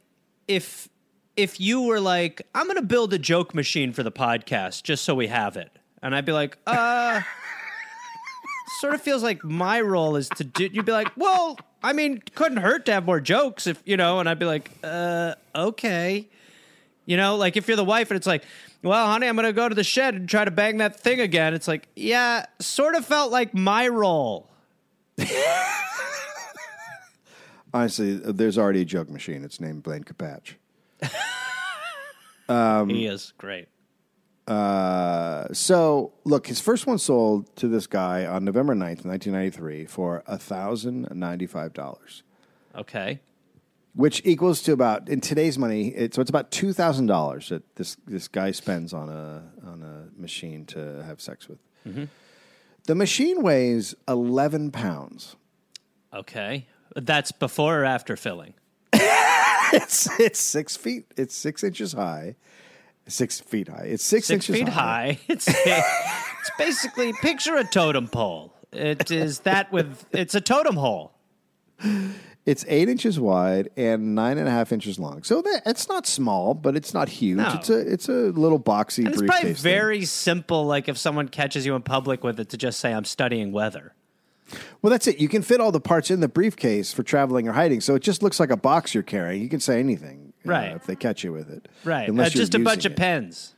if 0.48 0.88
if 1.36 1.60
you 1.60 1.82
were 1.82 2.00
like, 2.00 2.42
I'm 2.54 2.64
going 2.66 2.76
to 2.76 2.82
build 2.82 3.12
a 3.14 3.18
joke 3.18 3.54
machine 3.54 3.92
for 3.92 4.02
the 4.02 4.10
podcast 4.10 4.82
just 4.82 5.04
so 5.04 5.14
we 5.14 5.28
have 5.28 5.56
it, 5.56 5.70
and 6.02 6.14
I'd 6.16 6.24
be 6.24 6.32
like, 6.32 6.58
uh. 6.66 7.20
Sort 8.80 8.94
of 8.94 9.00
feels 9.02 9.22
like 9.22 9.42
my 9.44 9.80
role 9.80 10.14
is 10.16 10.28
to 10.30 10.44
do. 10.44 10.68
You'd 10.72 10.84
be 10.84 10.92
like, 10.92 11.10
well, 11.16 11.58
I 11.82 11.92
mean, 11.92 12.22
couldn't 12.34 12.58
hurt 12.58 12.86
to 12.86 12.92
have 12.92 13.04
more 13.04 13.20
jokes 13.20 13.66
if 13.66 13.82
you 13.84 13.96
know. 13.96 14.20
And 14.20 14.28
I'd 14.28 14.38
be 14.38 14.46
like, 14.46 14.70
uh, 14.82 15.34
okay, 15.54 16.28
you 17.06 17.16
know, 17.16 17.36
like 17.36 17.56
if 17.56 17.68
you're 17.68 17.76
the 17.76 17.84
wife 17.84 18.10
and 18.10 18.16
it's 18.16 18.26
like, 18.26 18.44
well, 18.82 19.06
honey, 19.06 19.26
I'm 19.26 19.36
gonna 19.36 19.52
go 19.52 19.68
to 19.68 19.74
the 19.74 19.84
shed 19.84 20.14
and 20.14 20.28
try 20.28 20.44
to 20.44 20.50
bang 20.50 20.78
that 20.78 20.98
thing 21.00 21.20
again. 21.20 21.54
It's 21.54 21.68
like, 21.68 21.88
yeah, 21.94 22.46
sort 22.60 22.94
of 22.94 23.04
felt 23.04 23.32
like 23.32 23.54
my 23.54 23.88
role. 23.88 24.48
honestly 27.74 28.14
there's 28.14 28.56
already 28.56 28.82
a 28.82 28.84
joke 28.84 29.10
machine 29.10 29.44
it's 29.44 29.60
named 29.60 29.82
Blaine 29.82 30.04
Capatch 30.04 30.54
he 32.88 33.06
is 33.06 33.32
great. 33.38 33.68
Uh, 34.48 35.52
so 35.52 36.12
look, 36.24 36.46
his 36.46 36.58
first 36.60 36.86
one 36.86 36.96
sold 36.98 37.54
to 37.56 37.68
this 37.68 37.86
guy 37.86 38.24
on 38.24 38.44
November 38.44 38.74
9th, 38.74 39.04
1993 39.04 39.84
for 39.86 40.22
$1,095, 40.28 42.22
Okay. 42.76 43.20
which 43.94 44.22
equals 44.24 44.62
to 44.62 44.72
about, 44.72 45.08
in 45.08 45.20
today's 45.20 45.58
money, 45.58 45.88
it, 45.88 46.14
so 46.14 46.20
it's 46.22 46.30
about 46.30 46.50
$2,000 46.50 47.48
that 47.50 47.76
this, 47.76 47.96
this 48.06 48.26
guy 48.28 48.50
spends 48.50 48.94
on 48.94 49.08
a, 49.10 49.42
on 49.66 49.82
a 49.82 50.08
machine 50.20 50.64
to 50.66 51.02
have 51.04 51.20
sex 51.20 51.48
with. 51.48 51.58
The 52.84 52.94
machine 52.94 53.42
weighs 53.42 53.94
11 54.08 54.70
pounds. 54.72 55.36
Okay. 56.12 56.66
That's 56.96 57.32
before 57.32 57.80
or 57.80 57.84
after 57.84 58.16
filling. 58.16 58.54
It's, 59.70 60.08
it's 60.18 60.38
six 60.40 60.78
feet, 60.78 61.04
it's 61.18 61.36
six 61.36 61.62
inches 61.62 61.92
high. 61.92 62.36
Six 63.08 63.40
feet 63.40 63.68
high. 63.68 63.84
It's 63.86 64.04
six, 64.04 64.26
Six 64.26 64.48
inches 64.48 64.56
feet 64.64 64.68
high. 64.68 65.18
It's 65.28 65.46
it's 65.48 66.50
basically 66.58 67.12
picture 67.14 67.56
a 67.56 67.64
totem 67.64 68.06
pole. 68.08 68.52
It 68.72 69.10
is 69.10 69.40
that 69.40 69.72
with 69.72 70.04
it's 70.12 70.34
a 70.34 70.40
totem 70.40 70.76
hole. 70.76 71.12
It's 72.46 72.64
eight 72.66 72.88
inches 72.88 73.20
wide 73.20 73.68
and 73.76 74.14
nine 74.14 74.38
and 74.38 74.48
a 74.48 74.50
half 74.50 74.72
inches 74.72 74.98
long. 74.98 75.22
So 75.22 75.42
that, 75.42 75.62
it's 75.66 75.86
not 75.88 76.06
small, 76.06 76.54
but 76.54 76.76
it's 76.76 76.94
not 76.94 77.08
huge. 77.10 77.36
No. 77.36 77.52
It's 77.54 77.68
a 77.68 77.78
it's 77.92 78.08
a 78.08 78.30
little 78.30 78.58
boxy 78.58 79.04
And 79.04 79.08
it's 79.08 79.20
probably 79.22 79.52
thing. 79.52 79.62
very 79.62 80.04
simple, 80.06 80.64
like 80.64 80.88
if 80.88 80.96
someone 80.96 81.28
catches 81.28 81.66
you 81.66 81.74
in 81.74 81.82
public 81.82 82.24
with 82.24 82.40
it 82.40 82.48
to 82.50 82.56
just 82.56 82.80
say, 82.80 82.92
I'm 82.94 83.04
studying 83.04 83.52
weather. 83.52 83.92
well. 84.80 84.90
That's 84.90 85.06
it. 85.06 85.18
You 85.18 85.28
can 85.28 85.42
fit 85.42 85.60
all 85.60 85.72
the 85.72 85.80
parts 85.80 86.10
in 86.10 86.20
the 86.20 86.28
briefcase 86.28 86.90
for 86.92 87.02
traveling 87.02 87.48
or 87.48 87.52
hiding, 87.52 87.82
so 87.82 87.94
it 87.94 88.02
just 88.02 88.22
looks 88.22 88.40
like 88.40 88.50
a 88.50 88.56
box 88.56 88.94
you're 88.94 89.02
carrying. 89.02 89.42
You 89.42 89.50
can 89.50 89.60
say 89.60 89.78
anything, 89.78 90.27
Right. 90.48 90.74
if 90.76 90.86
they 90.86 90.96
catch 90.96 91.22
you 91.24 91.32
with 91.32 91.50
it, 91.50 91.68
Right. 91.84 92.08
Unless 92.08 92.28
Uh, 92.28 92.30
you're 92.34 92.42
just 92.42 92.54
a 92.54 92.58
bunch 92.58 92.78
using 92.84 92.92
of 92.92 92.98
it. 92.98 92.98
pens. 92.98 93.54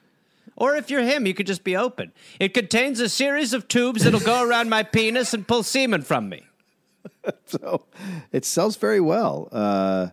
Or 0.57 0.77
if 0.77 0.91
you're 0.91 1.03
him, 1.03 1.27
you 1.27 1.33
could 1.35 1.47
just 1.47 1.65
be 1.65 1.77
open. 1.77 2.13
It 2.39 2.53
contains 2.53 3.01
a 3.01 3.09
series 3.09 3.53
of 3.55 3.67
tubes 3.69 4.05
that'll 4.05 4.21
go 4.21 4.43
around 4.47 4.69
my 4.69 4.83
penis 4.83 5.33
and 5.33 5.47
pull 5.49 5.63
semen 5.63 6.03
from 6.03 6.29
me. 6.29 6.43
So 7.47 7.87
it 8.33 8.45
sells 8.45 8.77
very 8.77 9.01
well. 9.01 9.49
Uh, 9.53 10.09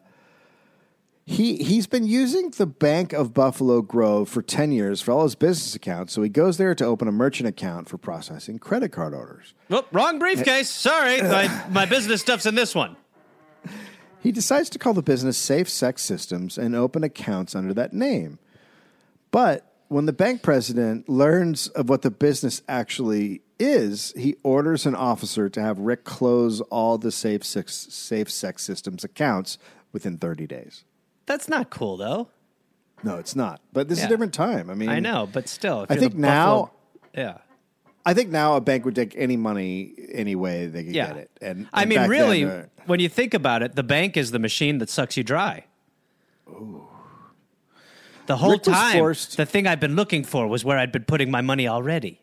he 1.25 1.57
he's 1.57 1.87
been 1.87 2.05
using 2.05 2.51
the 2.51 2.65
Bank 2.65 3.11
of 3.11 3.33
Buffalo 3.33 3.81
Grove 3.81 4.29
for 4.29 4.41
ten 4.41 4.71
years 4.71 5.01
for 5.01 5.11
all 5.11 5.23
his 5.23 5.35
business 5.35 5.75
accounts. 5.75 6.13
So 6.13 6.21
he 6.21 6.29
goes 6.29 6.57
there 6.57 6.73
to 6.75 6.85
open 6.85 7.07
a 7.07 7.11
merchant 7.11 7.47
account 7.49 7.89
for 7.89 7.97
processing 7.97 8.59
credit 8.59 8.89
card 8.93 9.13
orders. 9.13 9.53
Oh, 9.69 9.85
wrong 9.91 10.19
briefcase. 10.19 10.69
Sorry. 10.69 11.21
My, 11.21 11.65
my 11.69 11.85
business 11.85 12.21
stuff's 12.21 12.45
in 12.45 12.55
this 12.55 12.73
one. 12.73 12.95
He 14.21 14.31
decides 14.31 14.69
to 14.71 14.79
call 14.79 14.93
the 14.93 15.01
business 15.01 15.37
Safe 15.37 15.69
Sex 15.69 16.01
Systems 16.01 16.57
and 16.57 16.75
open 16.75 17.03
accounts 17.03 17.55
under 17.55 17.73
that 17.73 17.93
name. 17.93 18.39
But 19.31 19.71
when 19.87 20.05
the 20.05 20.13
bank 20.13 20.41
president 20.41 21.07
learns 21.07 21.67
of 21.69 21.87
what 21.89 22.01
the 22.01 22.11
business 22.11 22.61
actually 22.67 23.41
is, 23.59 24.13
he 24.17 24.35
orders 24.43 24.85
an 24.85 24.95
officer 24.95 25.49
to 25.49 25.61
have 25.61 25.79
Rick 25.79 26.03
close 26.03 26.61
all 26.61 26.97
the 26.97 27.11
Safe 27.11 27.43
Sex, 27.45 27.87
Safe 27.91 28.29
Sex 28.29 28.63
Systems 28.63 29.03
accounts 29.03 29.57
within 29.93 30.17
30 30.17 30.45
days. 30.47 30.83
That's 31.25 31.47
not 31.47 31.69
cool, 31.69 31.97
though. 31.97 32.29
No, 33.03 33.17
it's 33.17 33.35
not. 33.35 33.61
But 33.73 33.87
this 33.87 33.99
is 33.99 34.05
a 34.05 34.07
different 34.09 34.33
time. 34.33 34.69
I 34.69 34.73
mean, 34.73 34.89
I 34.89 34.99
know, 34.99 35.29
but 35.31 35.47
still. 35.47 35.83
If 35.83 35.91
I 35.91 35.95
think 35.97 36.15
now- 36.15 36.55
Buffalo- 36.55 36.71
yeah. 37.15 37.37
I 38.07 38.13
think 38.13 38.29
now 38.29 38.55
a 38.55 38.61
bank 38.61 38.85
would 38.85 38.95
take 38.95 39.13
any 39.17 39.35
money 39.35 39.93
any 40.13 40.35
way 40.35 40.67
they 40.67 40.85
could 40.85 40.95
Yeah. 40.95 41.07
get 41.07 41.17
it. 41.17 41.31
And 41.41 41.67
I 41.73 41.81
and 41.81 41.89
mean, 41.89 41.99
back 41.99 42.09
really, 42.09 42.43
then, 42.45 42.59
uh, 42.59 42.65
when 42.85 43.01
you 43.01 43.09
think 43.09 43.33
about 43.33 43.61
it, 43.63 43.75
the 43.75 43.83
bank 43.83 44.15
is 44.15 44.31
the 44.31 44.39
machine 44.39 44.77
that 44.77 44.89
sucks 44.89 45.17
you 45.17 45.23
dry. 45.23 45.65
The 48.27 48.37
whole 48.37 48.51
Rick 48.51 48.65
was 48.65 48.75
time, 48.75 48.97
forced- 48.97 49.37
the 49.37 49.45
thing 49.45 49.67
I've 49.67 49.79
been 49.79 49.95
looking 49.95 50.23
for 50.23 50.47
was 50.47 50.63
where 50.65 50.77
I'd 50.77 50.91
been 50.91 51.03
putting 51.05 51.29
my 51.31 51.41
money 51.41 51.67
already. 51.67 52.21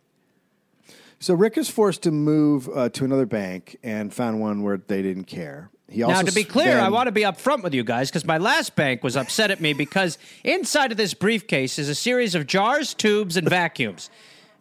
so 1.21 1.33
Rick 1.35 1.57
is 1.57 1.71
forced 1.71 2.03
to 2.03 2.11
move 2.11 2.69
uh, 2.75 2.89
to 2.91 3.05
another 3.05 3.25
bank 3.27 3.77
and 3.83 4.13
found 4.13 4.41
one 4.41 4.63
where 4.63 4.77
they 4.87 5.01
didn't 5.03 5.25
care. 5.25 5.71
He 5.89 6.03
also 6.03 6.17
Now, 6.17 6.23
to 6.23 6.33
be 6.33 6.45
clear, 6.45 6.79
I 6.79 6.89
want 6.89 7.07
to 7.09 7.13
be 7.13 7.23
upfront 7.23 7.63
with 7.63 7.73
you 7.75 7.85
guys 7.85 8.11
because 8.11 8.25
my 8.27 8.37
last 8.39 8.75
bank 8.77 9.03
was 9.05 9.17
upset 9.17 9.51
at 9.51 9.61
me 9.61 9.73
because 9.75 10.19
inside 10.45 10.91
of 10.93 10.97
this 10.99 11.15
briefcase 11.15 11.79
is 11.79 11.89
a 11.91 11.95
series 11.95 12.35
of 12.35 12.47
jars, 12.47 12.95
tubes, 12.95 13.37
and 13.37 13.49
vacuums. 13.49 14.09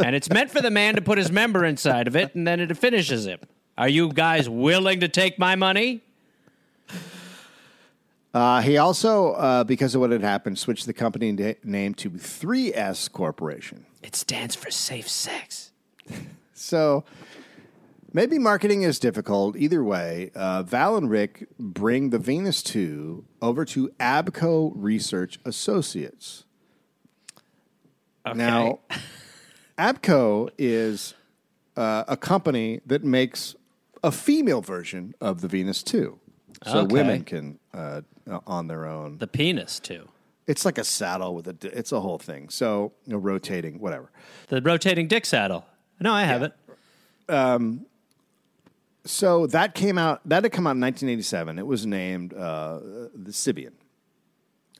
And 0.03 0.15
it's 0.15 0.29
meant 0.29 0.51
for 0.51 0.61
the 0.61 0.69
man 0.69 0.95
to 0.95 1.01
put 1.01 1.17
his 1.17 1.31
member 1.31 1.63
inside 1.63 2.07
of 2.07 2.15
it 2.15 2.35
and 2.35 2.45
then 2.45 2.59
it 2.59 2.75
finishes 2.77 3.25
him. 3.25 3.39
Are 3.77 3.87
you 3.89 4.11
guys 4.11 4.49
willing 4.49 4.99
to 4.99 5.07
take 5.07 5.39
my 5.39 5.55
money? 5.55 6.01
Uh, 8.33 8.61
he 8.61 8.77
also, 8.77 9.33
uh, 9.33 9.63
because 9.63 9.93
of 9.93 10.01
what 10.01 10.09
had 10.09 10.21
happened, 10.21 10.57
switched 10.57 10.87
the 10.87 10.93
company 10.93 11.31
na- 11.31 11.53
name 11.63 11.93
to 11.93 12.09
3S 12.09 13.11
Corporation. 13.11 13.85
It 14.01 14.15
stands 14.15 14.55
for 14.55 14.69
safe 14.71 15.07
sex. 15.09 15.71
So 16.55 17.03
maybe 18.13 18.39
marketing 18.39 18.83
is 18.83 18.97
difficult. 18.97 19.57
Either 19.57 19.83
way, 19.83 20.31
uh, 20.33 20.63
Val 20.63 20.95
and 20.95 21.09
Rick 21.09 21.47
bring 21.59 22.09
the 22.09 22.19
Venus 22.19 22.63
2 22.63 23.25
over 23.41 23.65
to 23.65 23.89
Abco 23.99 24.71
Research 24.73 25.39
Associates. 25.43 26.45
Okay. 28.25 28.37
Now, 28.37 28.79
Abco 29.77 30.49
is 30.57 31.13
uh, 31.75 32.03
a 32.07 32.17
company 32.17 32.81
that 32.85 33.03
makes 33.03 33.55
a 34.03 34.11
female 34.11 34.61
version 34.61 35.15
of 35.21 35.41
the 35.41 35.47
Venus 35.47 35.81
2. 35.83 36.19
So 36.65 36.79
Okay. 36.79 36.93
women 36.93 37.23
can, 37.23 37.59
uh, 37.73 38.01
uh, 38.29 38.39
on 38.47 38.67
their 38.67 38.85
own. 38.85 39.17
the 39.17 39.27
penis 39.27 39.79
too. 39.79 40.07
It's 40.45 40.65
like 40.65 40.77
a 40.77 40.83
saddle 40.83 41.35
with 41.35 41.47
a, 41.47 41.77
it's 41.77 41.91
a 41.91 41.99
whole 42.01 42.17
thing. 42.19 42.49
So, 42.49 42.91
you 43.05 43.13
know, 43.13 43.17
rotating, 43.19 43.79
whatever. 43.79 44.11
The 44.49 44.61
rotating 44.61 45.07
dick 45.07 45.25
saddle. 45.25 45.65
No, 45.99 46.11
I 46.13 46.23
have 46.23 46.43
it. 46.43 46.53
So 49.05 49.47
that 49.47 49.75
came 49.75 49.97
out, 49.97 50.21
that 50.29 50.43
had 50.43 50.51
come 50.53 50.65
out 50.65 50.75
in 50.75 50.81
1987. 50.81 51.59
It 51.59 51.67
was 51.67 51.85
named 51.85 52.33
uh, 52.33 52.79
the 53.13 53.31
Sybian. 53.31 53.71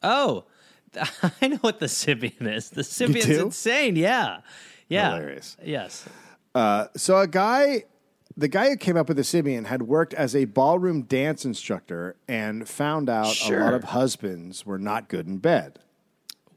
Oh, 0.01 0.45
I 1.41 1.47
know 1.49 1.57
what 1.57 1.79
the 1.79 1.87
Sybian 1.87 2.47
is. 2.47 2.69
The 2.69 2.83
Sybian's 2.83 3.25
do? 3.25 3.41
insane. 3.45 3.95
Yeah. 3.95 4.39
Yeah. 4.93 5.15
Hilarious. 5.15 5.57
Yes. 5.63 6.07
So 6.95 7.17
a 7.17 7.27
guy, 7.27 7.85
the 8.37 8.47
guy 8.47 8.69
who 8.69 8.77
came 8.77 8.95
up 8.97 9.07
with 9.07 9.17
the 9.17 9.23
Sybian 9.23 9.65
had 9.65 9.83
worked 9.83 10.13
as 10.13 10.35
a 10.35 10.45
ballroom 10.45 11.03
dance 11.03 11.45
instructor 11.45 12.15
and 12.27 12.67
found 12.67 13.09
out 13.09 13.35
a 13.49 13.59
lot 13.59 13.73
of 13.73 13.85
husbands 13.85 14.65
were 14.65 14.79
not 14.79 15.09
good 15.09 15.27
in 15.27 15.37
bed. 15.37 15.79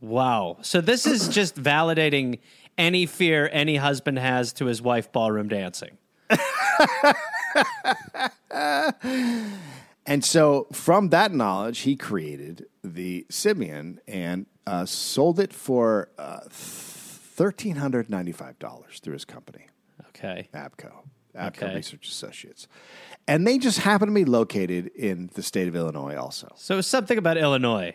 Wow. 0.01 0.59
So 0.63 0.81
this 0.81 1.07
is 1.07 1.29
just 1.35 1.57
validating 1.57 2.41
any 2.79 3.07
fear 3.07 3.49
any 3.53 3.77
husband 3.77 4.19
has 4.19 4.53
to 4.55 4.67
his 4.67 4.83
wife 4.83 5.11
ballroom 5.11 5.49
dancing. 5.49 5.97
And 10.07 10.25
so 10.25 10.69
from 10.73 11.09
that 11.09 11.33
knowledge, 11.33 11.81
he 11.81 11.97
created 11.97 12.67
the 12.85 13.27
Sybian 13.29 13.99
and 14.07 14.47
uh, 14.67 14.87
sold 14.87 15.41
it 15.41 15.53
for 15.53 16.11
uh, 16.17 16.41
$1,395 17.37 19.01
through 19.01 19.13
his 19.13 19.25
company. 19.25 19.67
Okay. 20.09 20.49
ABCO, 20.55 20.93
ABCO 21.37 21.47
Okay. 21.49 21.75
Research 21.75 22.09
Associates. 22.09 22.67
And 23.29 23.47
they 23.47 23.59
just 23.59 23.81
happen 23.81 24.09
to 24.09 24.15
be 24.15 24.25
located 24.25 24.89
in 24.95 25.31
the 25.35 25.43
state 25.43 25.69
of 25.69 25.77
Illinois 25.77 26.17
also. 26.17 26.53
So 26.57 26.81
something 26.81 27.19
about 27.19 27.37
Illinois. 27.37 27.95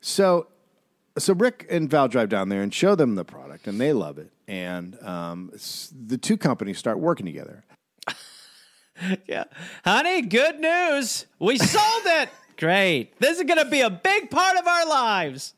So, 0.00 0.48
so 1.18 1.34
Rick 1.34 1.66
and 1.70 1.90
Val 1.90 2.08
drive 2.08 2.28
down 2.28 2.48
there 2.48 2.62
and 2.62 2.72
show 2.72 2.94
them 2.94 3.14
the 3.14 3.24
product, 3.24 3.66
and 3.66 3.80
they 3.80 3.92
love 3.92 4.18
it. 4.18 4.30
And 4.46 5.00
um, 5.02 5.50
the 6.06 6.18
two 6.18 6.36
companies 6.36 6.78
start 6.78 6.98
working 6.98 7.26
together. 7.26 7.64
Yeah. 9.26 9.44
Honey, 9.84 10.22
good 10.22 10.60
news. 10.60 11.26
We 11.40 11.58
sold 11.58 12.02
it. 12.06 12.28
Great. 12.56 13.18
This 13.18 13.38
is 13.38 13.44
going 13.44 13.58
to 13.58 13.68
be 13.68 13.80
a 13.80 13.90
big 13.90 14.30
part 14.30 14.56
of 14.56 14.68
our 14.68 14.86
lives. 14.86 15.54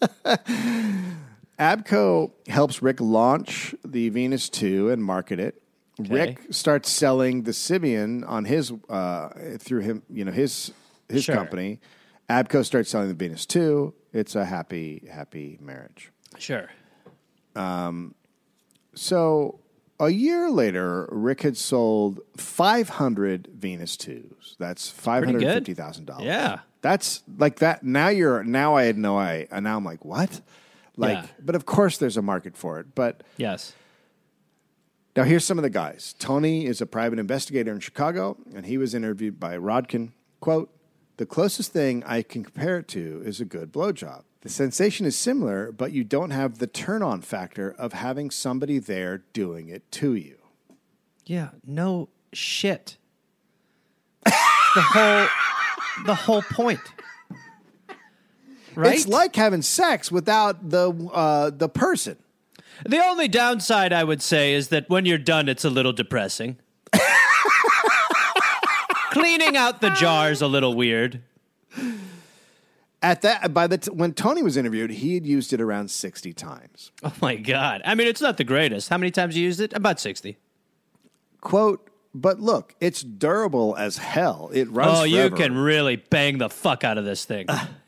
Abco 1.58 2.32
helps 2.48 2.82
Rick 2.82 3.00
launch 3.00 3.74
the 3.84 4.08
Venus 4.10 4.48
2 4.48 4.90
and 4.90 5.02
market 5.02 5.40
it. 5.40 5.62
Rick 5.98 6.40
starts 6.50 6.90
selling 6.90 7.44
the 7.44 7.52
Sybian 7.52 8.22
on 8.28 8.44
his 8.44 8.70
uh, 8.90 9.30
through 9.58 9.80
him, 9.80 10.02
you 10.10 10.24
know, 10.26 10.32
his 10.32 10.72
his 11.08 11.24
Sure. 11.24 11.34
company. 11.34 11.80
Abco 12.28 12.64
starts 12.64 12.90
selling 12.90 13.08
the 13.08 13.14
Venus 13.14 13.46
2. 13.46 13.94
It's 14.12 14.34
a 14.34 14.44
happy 14.44 15.08
happy 15.10 15.58
marriage. 15.60 16.10
Sure. 16.38 16.68
Um 17.54 18.14
So 18.94 19.60
a 19.98 20.10
year 20.10 20.50
later, 20.50 21.08
Rick 21.10 21.40
had 21.40 21.56
sold 21.56 22.20
500 22.36 23.48
Venus 23.56 23.96
2s. 23.96 24.56
That's 24.58 24.92
$550,000. 24.92 26.20
Yeah. 26.22 26.58
That's 26.82 27.22
like 27.38 27.60
that. 27.60 27.82
Now 27.82 28.08
you're, 28.08 28.44
now 28.44 28.74
I 28.76 28.84
had 28.84 28.98
no 28.98 29.16
I, 29.18 29.46
and 29.50 29.64
now 29.64 29.78
I'm 29.78 29.84
like, 29.84 30.04
what? 30.04 30.42
Like, 30.96 31.16
Yeah. 31.18 31.26
but 31.44 31.54
of 31.54 31.66
course 31.66 31.98
there's 31.98 32.16
a 32.16 32.22
market 32.22 32.56
for 32.56 32.80
it. 32.80 32.94
But 32.94 33.22
Yes. 33.36 33.74
now 35.16 35.24
here's 35.24 35.44
some 35.44 35.58
of 35.58 35.62
the 35.62 35.70
guys. 35.70 36.14
Tony 36.18 36.66
is 36.66 36.80
a 36.80 36.86
private 36.86 37.18
investigator 37.18 37.72
in 37.72 37.80
Chicago, 37.80 38.36
and 38.54 38.66
he 38.66 38.78
was 38.78 38.94
interviewed 38.94 39.38
by 39.38 39.56
Rodkin. 39.56 40.12
Quote, 40.40 40.72
the 41.18 41.26
closest 41.26 41.72
thing 41.72 42.02
I 42.04 42.22
can 42.22 42.44
compare 42.44 42.78
it 42.78 42.88
to 42.88 43.22
is 43.24 43.40
a 43.40 43.44
good 43.44 43.72
blowjob. 43.72 44.22
The 44.42 44.48
sensation 44.50 45.06
is 45.06 45.16
similar, 45.16 45.72
but 45.72 45.92
you 45.92 46.04
don't 46.04 46.30
have 46.30 46.58
the 46.58 46.66
turn 46.66 47.02
on 47.02 47.20
factor 47.20 47.74
of 47.78 47.92
having 47.94 48.30
somebody 48.30 48.78
there 48.78 49.18
doing 49.32 49.68
it 49.68 49.90
to 49.92 50.14
you. 50.14 50.36
Yeah. 51.24 51.50
No 51.66 52.08
shit. 52.32 52.96
the 54.24 54.32
whole 54.82 55.26
the 56.04 56.14
whole 56.14 56.42
point. 56.42 56.80
Right? 58.76 58.94
It's 58.94 59.08
like 59.08 59.34
having 59.34 59.62
sex 59.62 60.12
without 60.12 60.68
the 60.68 60.92
uh, 61.12 61.50
the 61.50 61.68
person. 61.68 62.16
the 62.84 63.02
only 63.02 63.26
downside 63.26 63.92
I 63.92 64.04
would 64.04 64.20
say 64.20 64.52
is 64.52 64.68
that 64.68 64.88
when 64.90 65.06
you're 65.06 65.16
done 65.18 65.48
it's 65.48 65.64
a 65.64 65.70
little 65.70 65.92
depressing. 65.94 66.58
Cleaning 69.10 69.56
out 69.56 69.80
the 69.80 69.90
jars 69.90 70.42
a 70.42 70.46
little 70.46 70.74
weird. 70.74 71.22
At 73.02 73.22
that, 73.22 73.54
by 73.54 73.66
the 73.66 73.78
t- 73.78 73.90
when 73.90 74.12
Tony 74.12 74.42
was 74.42 74.56
interviewed, 74.56 74.90
he 74.90 75.14
had 75.14 75.26
used 75.26 75.52
it 75.52 75.60
around 75.60 75.90
sixty 75.90 76.32
times. 76.34 76.92
Oh 77.02 77.14
my 77.22 77.36
god. 77.36 77.80
I 77.84 77.94
mean 77.94 78.08
it's 78.08 78.20
not 78.20 78.36
the 78.36 78.44
greatest. 78.44 78.90
How 78.90 78.98
many 78.98 79.10
times 79.10 79.36
you 79.36 79.42
used 79.44 79.60
it? 79.60 79.72
About 79.72 79.98
60. 80.00 80.36
Quote, 81.40 81.88
but 82.14 82.40
look, 82.40 82.74
it's 82.80 83.02
durable 83.02 83.74
as 83.76 83.98
hell. 83.98 84.50
It 84.52 84.70
runs. 84.70 84.98
Oh, 84.98 85.04
you 85.04 85.30
can 85.30 85.56
really 85.56 85.96
bang 85.96 86.38
the 86.38 86.48
fuck 86.50 86.84
out 86.84 86.98
of 86.98 87.04
this 87.04 87.24
thing. 87.24 87.46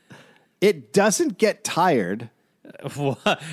It 0.61 0.93
doesn't 0.93 1.37
get 1.37 1.63
tired. 1.63 2.29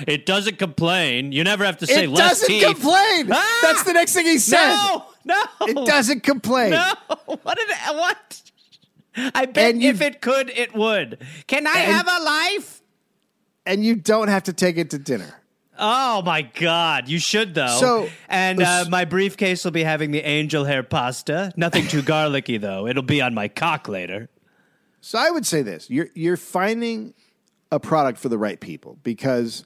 it 0.07 0.25
doesn't 0.25 0.59
complain. 0.59 1.31
You 1.31 1.43
never 1.43 1.65
have 1.65 1.77
to 1.79 1.87
say 1.87 2.03
it 2.05 2.09
less 2.09 2.41
doesn't 2.41 2.47
teeth. 2.47 2.63
complain. 2.65 3.29
Ah! 3.31 3.59
That's 3.61 3.83
the 3.83 3.93
next 3.93 4.13
thing 4.13 4.25
he 4.25 4.37
said. 4.37 4.69
No, 4.75 5.05
no. 5.25 5.43
It 5.61 5.85
doesn't 5.87 6.23
complain. 6.23 6.71
No. 6.71 6.93
What 7.25 7.57
did 7.57 7.69
it, 7.69 7.77
what? 7.95 8.41
I 9.35 9.45
bet 9.45 9.71
And 9.73 9.81
you- 9.83 9.89
if 9.89 10.01
it 10.01 10.21
could, 10.21 10.49
it 10.49 10.73
would. 10.75 11.17
Can 11.47 11.65
I 11.67 11.79
And- 11.79 11.91
have 11.91 12.07
a 12.07 12.23
life? 12.23 12.81
And 13.65 13.83
you 13.83 13.95
don't 13.95 14.29
have 14.29 14.43
to 14.43 14.53
take 14.53 14.77
it 14.77 14.91
to 14.91 14.97
dinner. 14.97 15.41
Oh 15.79 16.21
my 16.23 16.41
God! 16.41 17.07
You 17.09 17.19
should 17.19 17.53
though. 17.53 17.77
So- 17.79 18.09
and 18.29 18.61
uh, 18.61 18.85
my 18.89 19.05
briefcase 19.05 19.63
will 19.65 19.71
be 19.71 19.83
having 19.83 20.11
the 20.11 20.21
angel 20.21 20.63
hair 20.65 20.83
pasta. 20.83 21.51
Nothing 21.57 21.87
too 21.87 22.01
garlicky 22.01 22.57
though. 22.57 22.87
It'll 22.87 23.03
be 23.03 23.21
on 23.21 23.33
my 23.33 23.47
cock 23.47 23.87
later. 23.87 24.29
So 25.01 25.17
I 25.19 25.29
would 25.31 25.45
say 25.45 25.61
this: 25.61 25.89
you're 25.89 26.07
you're 26.15 26.37
finding 26.37 27.13
a 27.71 27.79
product 27.79 28.19
for 28.19 28.29
the 28.29 28.37
right 28.37 28.59
people 28.59 28.97
because 29.03 29.63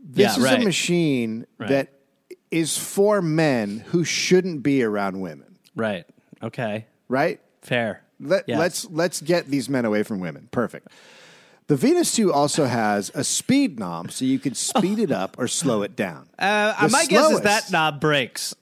this 0.00 0.36
Yeah, 0.36 0.36
is 0.36 0.44
right. 0.50 0.60
a 0.60 0.64
machine 0.64 1.46
Right. 1.58 1.68
that 1.70 1.92
is 2.50 2.76
for 2.78 3.20
men 3.22 3.78
who 3.88 4.04
shouldn't 4.04 4.62
be 4.62 4.82
around 4.82 5.20
women. 5.20 5.56
Right. 5.74 6.04
Okay. 6.42 6.86
Right? 7.08 7.40
Fair. 7.62 8.02
Let, 8.20 8.44
Yes. 8.46 8.58
Let's 8.58 8.84
let's 8.90 9.20
get 9.20 9.46
these 9.48 9.68
men 9.68 9.84
away 9.84 10.02
from 10.02 10.20
women. 10.20 10.48
Perfect. 10.50 10.88
The 11.68 11.74
Venus 11.76 12.12
2 12.14 12.32
also 12.32 12.66
has 12.66 13.10
a 13.14 13.24
speed 13.24 13.80
knob, 13.80 14.12
so 14.12 14.24
you 14.24 14.38
can 14.38 14.54
speed 14.54 15.00
it 15.00 15.10
up 15.10 15.36
or 15.36 15.48
slow 15.48 15.82
it 15.82 15.96
down. 15.96 16.28
Uh, 16.38 16.86
The 16.86 16.92
my 16.92 17.04
guess 17.06 17.30
is 17.32 17.40
that 17.40 17.72
knob 17.72 18.00
breaks. 18.00 18.54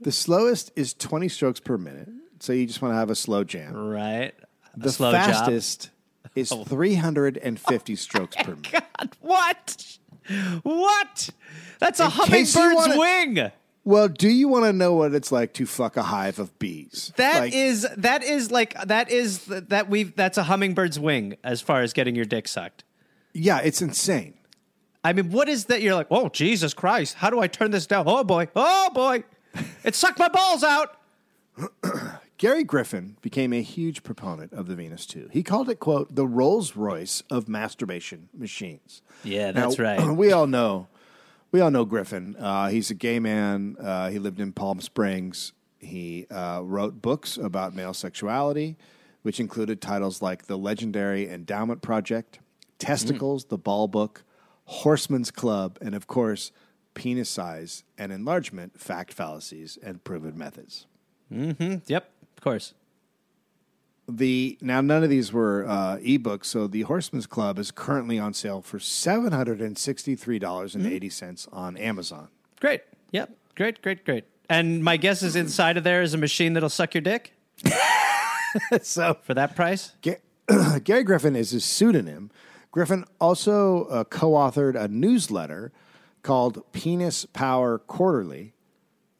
The 0.00 0.12
slowest 0.12 0.70
is 0.76 0.92
20 0.94 1.28
strokes 1.28 1.60
per 1.60 1.78
minute, 1.78 2.08
so 2.40 2.52
you 2.52 2.66
just 2.66 2.82
want 2.82 2.92
to 2.92 2.96
have 2.96 3.10
a 3.10 3.14
slow 3.16 3.42
jam. 3.42 3.74
Right. 3.74 4.34
A 4.80 4.84
The 4.84 4.92
slow 4.92 5.12
job. 5.12 5.20
Oh. 5.22 5.32
fastest 5.32 5.90
is 6.34 6.50
350 6.66 7.96
strokes 7.96 8.36
oh 8.38 8.42
per 8.44 8.50
minute. 8.56 8.72
God, 8.72 9.16
what? 9.20 9.98
What? 10.62 11.30
That's 11.78 12.00
a 12.00 12.04
In 12.04 12.10
you 12.10 12.16
hummingbird's 12.16 12.74
wanna- 12.76 12.98
wing. 12.98 13.50
Well, 13.84 14.08
do 14.08 14.28
you 14.28 14.48
want 14.48 14.66
to 14.66 14.72
know 14.74 14.92
what 14.92 15.14
it's 15.14 15.32
like 15.32 15.54
to 15.54 15.64
fuck 15.64 15.96
a 15.96 16.02
hive 16.02 16.38
of 16.38 16.58
bees? 16.58 17.10
That 17.16 17.38
Like, 17.40 17.54
is 17.54 17.86
that 17.96 18.22
is 18.22 18.50
like 18.50 18.74
that 18.86 19.10
is 19.10 19.46
that 19.46 19.88
we 19.88 20.02
that's 20.02 20.36
a 20.36 20.42
hummingbird's 20.42 20.98
wing 21.00 21.38
as 21.42 21.62
far 21.62 21.80
as 21.80 21.94
getting 21.94 22.14
your 22.14 22.26
dick 22.26 22.48
sucked. 22.48 22.84
yeah, 23.32 23.60
it's 23.60 23.80
insane. 23.80 24.34
I 25.02 25.14
mean, 25.14 25.30
what 25.30 25.48
is 25.48 25.66
that? 25.66 25.80
You're 25.80 25.94
like, 25.94 26.08
oh 26.10 26.28
Jesus 26.28 26.74
Christ! 26.74 27.14
How 27.14 27.30
do 27.30 27.40
I 27.40 27.46
turn 27.46 27.70
this 27.70 27.86
down? 27.86 28.04
Oh 28.06 28.24
boy! 28.24 28.48
Oh 28.54 28.90
boy! 28.92 29.24
It 29.84 29.94
sucked 29.94 30.18
my 30.18 30.28
balls 30.28 30.62
out. 30.62 30.98
Gary 32.38 32.62
Griffin 32.64 33.16
became 33.20 33.52
a 33.52 33.62
huge 33.62 34.02
proponent 34.04 34.52
of 34.52 34.68
the 34.68 34.76
Venus 34.76 35.04
2. 35.06 35.28
He 35.32 35.42
called 35.42 35.68
it, 35.68 35.80
quote, 35.80 36.14
the 36.14 36.26
Rolls 36.26 36.76
Royce 36.76 37.22
of 37.30 37.48
masturbation 37.48 38.28
machines. 38.32 39.02
Yeah, 39.24 39.50
Now, 39.50 39.62
that's 39.66 39.78
right. 39.78 40.00
We 40.16 40.30
all 40.32 40.46
know, 40.46 40.86
we 41.50 41.60
all 41.60 41.70
know 41.72 41.84
Griffin. 41.84 42.36
Uh, 42.38 42.68
he's 42.68 42.90
a 42.90 42.94
gay 42.94 43.18
man. 43.18 43.76
Uh, 43.80 44.08
he 44.10 44.18
lived 44.20 44.38
in 44.40 44.52
Palm 44.52 44.80
Springs. 44.80 45.52
He 45.80 46.26
uh, 46.30 46.60
wrote 46.62 47.02
books 47.02 47.36
about 47.36 47.74
male 47.74 47.94
sexuality. 47.94 48.76
which 49.22 49.40
included 49.40 49.80
titles 49.80 50.22
like 50.22 50.46
The 50.46 50.56
Legendary 50.56 51.28
Endowment 51.28 51.82
Project, 51.82 52.38
Testicles, 52.78 53.46
The 53.46 53.58
Ball 53.58 53.88
Book, 53.88 54.22
Horseman's 54.64 55.32
Club, 55.32 55.76
and 55.82 55.94
of 55.94 56.06
course, 56.06 56.52
Penis 56.94 57.28
Size 57.28 57.82
and 57.98 58.12
Enlargement, 58.12 58.80
Fact 58.80 59.12
Fallacies, 59.12 59.76
and 59.82 60.02
Proven 60.04 60.38
Methods. 60.38 60.86
Mm-hmm. 61.32 61.76
Yep, 61.86 62.10
of 62.38 62.44
course. 62.44 62.72
The 64.08 64.56
now 64.62 64.80
none 64.80 65.02
of 65.02 65.10
these 65.10 65.32
were 65.32 65.66
uh, 65.68 65.96
ebooks, 65.96 66.44
so 66.46 66.68
the 66.68 66.82
Horseman's 66.82 67.26
Club 67.26 67.58
is 67.58 67.72
currently 67.72 68.16
on 68.16 68.32
sale 68.32 68.62
for 68.62 68.78
seven 68.78 69.32
hundred 69.32 69.60
and 69.60 69.76
sixty 69.76 70.14
three 70.14 70.38
dollars 70.38 70.76
and 70.76 70.86
eighty 70.86 71.10
cents 71.10 71.48
on 71.52 71.76
Amazon. 71.76 72.28
Great. 72.60 72.82
Yep. 73.10 73.36
Great, 73.56 73.82
great, 73.82 74.04
great. 74.04 74.24
And 74.48 74.84
my 74.84 74.96
guess 74.96 75.22
is 75.22 75.34
inside 75.34 75.76
of 75.76 75.82
there 75.84 76.00
is 76.00 76.14
a 76.14 76.16
machine 76.16 76.52
that'll 76.52 76.68
suck 76.68 76.94
your 76.94 77.02
dick 77.02 77.32
so 78.82 79.18
for 79.22 79.34
that 79.34 79.56
price. 79.56 79.92
Ga- 80.00 80.20
Gary 80.84 81.02
Griffin 81.02 81.34
is 81.34 81.50
his 81.50 81.64
pseudonym. 81.64 82.30
Griffin 82.70 83.04
also 83.20 83.86
uh, 83.86 84.04
co-authored 84.04 84.80
a 84.80 84.86
newsletter 84.86 85.72
called 86.22 86.62
Penis 86.72 87.26
Power 87.26 87.78
Quarterly. 87.78 88.54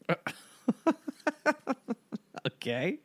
Okay. 2.47 2.99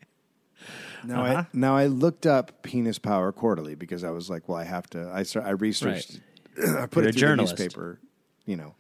Now, 1.04 1.24
Uh-huh. 1.26 1.38
I, 1.41 1.45
now 1.54 1.76
I 1.76 1.88
looked 1.88 2.26
up 2.26 2.64
Penis 2.64 2.99
Power 2.99 3.32
Quarterly 3.32 3.76
because 3.76 4.04
I 4.04 4.12
was 4.12 4.30
like, 4.30 4.47
well, 4.47 4.58
I 4.58 4.64
have 4.64 4.89
to. 4.91 5.10
I 5.14 5.24
start, 5.24 5.45
I 5.45 5.51
researched. 5.51 6.20
I 6.78 6.86
put 6.86 7.04
You're 7.04 7.10
it 7.10 7.16
through 7.16 7.30
the 7.30 7.36
newspaper, 7.38 7.99
you 8.45 8.56
know, 8.56 8.76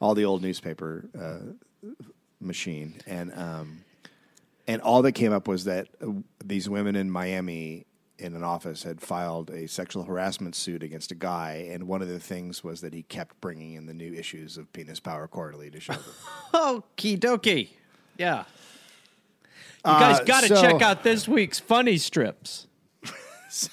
all 0.00 0.14
the 0.14 0.24
old 0.24 0.42
newspaper 0.42 1.08
uh, 1.18 1.88
machine, 2.40 2.94
and 3.06 3.32
um, 3.34 3.84
and 4.66 4.80
all 4.82 5.02
that 5.02 5.12
came 5.12 5.32
up 5.32 5.46
was 5.46 5.64
that 5.64 5.88
uh, 6.02 6.06
these 6.44 6.68
women 6.68 6.96
in 6.96 7.10
Miami 7.10 7.86
in 8.18 8.34
an 8.34 8.42
office 8.42 8.82
had 8.82 9.00
filed 9.00 9.50
a 9.50 9.66
sexual 9.66 10.02
harassment 10.04 10.54
suit 10.54 10.82
against 10.82 11.10
a 11.10 11.14
guy, 11.14 11.68
and 11.70 11.86
one 11.86 12.02
of 12.02 12.08
the 12.08 12.20
things 12.20 12.62
was 12.64 12.80
that 12.82 12.92
he 12.94 13.02
kept 13.02 13.40
bringing 13.40 13.74
in 13.74 13.86
the 13.86 13.94
new 13.94 14.12
issues 14.12 14.56
of 14.58 14.70
Penis 14.72 15.00
Power 15.00 15.26
Quarterly 15.26 15.70
to 15.70 15.80
show 15.80 15.92
them. 15.94 16.02
Okie 16.54 17.18
dokie. 17.18 17.70
Yeah. 18.18 18.44
You 19.84 19.90
guys 19.92 20.20
Uh, 20.20 20.24
got 20.24 20.40
to 20.42 20.48
so- 20.48 20.60
check 20.62 20.82
out 20.82 21.02
this 21.02 21.26
week's 21.28 21.58
funny 21.58 21.96
strips. 21.98 22.66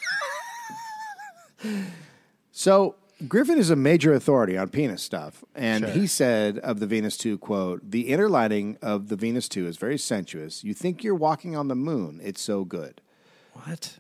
So 2.52 2.96
Griffin 3.28 3.58
is 3.58 3.70
a 3.70 3.76
major 3.76 4.14
authority 4.14 4.58
on 4.58 4.70
penis 4.70 5.02
stuff, 5.04 5.44
and 5.56 5.86
he 5.90 6.08
said 6.08 6.58
of 6.60 6.80
the 6.80 6.88
Venus 6.88 7.18
2 7.18 7.38
quote, 7.38 7.82
"The 7.92 8.10
inner 8.10 8.30
lining 8.30 8.78
of 8.82 9.10
the 9.10 9.16
Venus 9.16 9.48
2 9.48 9.68
is 9.68 9.78
very 9.78 9.98
sensuous. 9.98 10.64
You 10.64 10.74
think 10.74 11.04
you're 11.04 11.16
walking 11.16 11.56
on 11.56 11.68
the 11.68 11.76
moon. 11.76 12.20
It's 12.24 12.42
so 12.42 12.64
good." 12.64 13.02
What? 13.54 14.00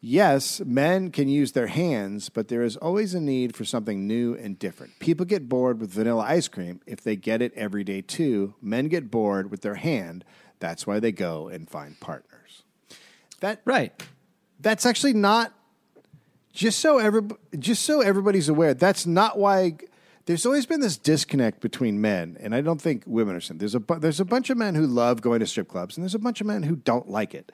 Yes, 0.00 0.60
men 0.64 1.10
can 1.10 1.28
use 1.28 1.52
their 1.52 1.66
hands, 1.66 2.28
but 2.30 2.48
there 2.48 2.62
is 2.62 2.76
always 2.76 3.12
a 3.14 3.20
need 3.20 3.54
for 3.54 3.64
something 3.64 4.06
new 4.06 4.34
and 4.34 4.58
different. 4.58 4.98
People 4.98 5.26
get 5.26 5.48
bored 5.48 5.78
with 5.78 5.90
vanilla 5.92 6.24
ice 6.26 6.48
cream 6.48 6.80
if 6.86 7.02
they 7.02 7.16
get 7.16 7.42
it 7.42 7.52
every 7.54 7.84
day 7.84 8.00
too. 8.00 8.54
Men 8.62 8.88
get 8.88 9.10
bored 9.10 9.50
with 9.50 9.60
their 9.60 9.74
hand. 9.74 10.24
That's 10.60 10.86
why 10.86 11.00
they 11.00 11.12
go 11.12 11.48
and 11.48 11.68
find 11.68 11.98
partners. 11.98 12.62
That 13.40 13.60
Right. 13.64 13.92
that's 14.60 14.86
actually 14.86 15.14
not 15.14 15.52
just 16.52 16.78
so 16.80 16.98
every, 16.98 17.22
just 17.58 17.84
so 17.84 18.00
everybody's 18.02 18.48
aware 18.48 18.74
that's 18.74 19.06
not 19.06 19.38
why 19.38 19.74
there's 20.26 20.44
always 20.44 20.66
been 20.66 20.80
this 20.80 20.96
disconnect 20.98 21.60
between 21.60 22.00
men 22.00 22.36
and 22.40 22.54
i 22.54 22.60
don't 22.60 22.82
think 22.82 23.04
women 23.06 23.34
are 23.36 23.40
saying 23.40 23.58
there's 23.58 23.74
a 23.76 23.82
there's 24.00 24.20
a 24.20 24.24
bunch 24.24 24.50
of 24.50 24.58
men 24.58 24.74
who 24.74 24.84
love 24.86 25.22
going 25.22 25.38
to 25.40 25.46
strip 25.46 25.68
clubs 25.68 25.96
and 25.96 26.02
there's 26.04 26.14
a 26.14 26.18
bunch 26.18 26.40
of 26.40 26.46
men 26.48 26.64
who 26.64 26.74
don't 26.76 27.08
like 27.08 27.34
it 27.34 27.52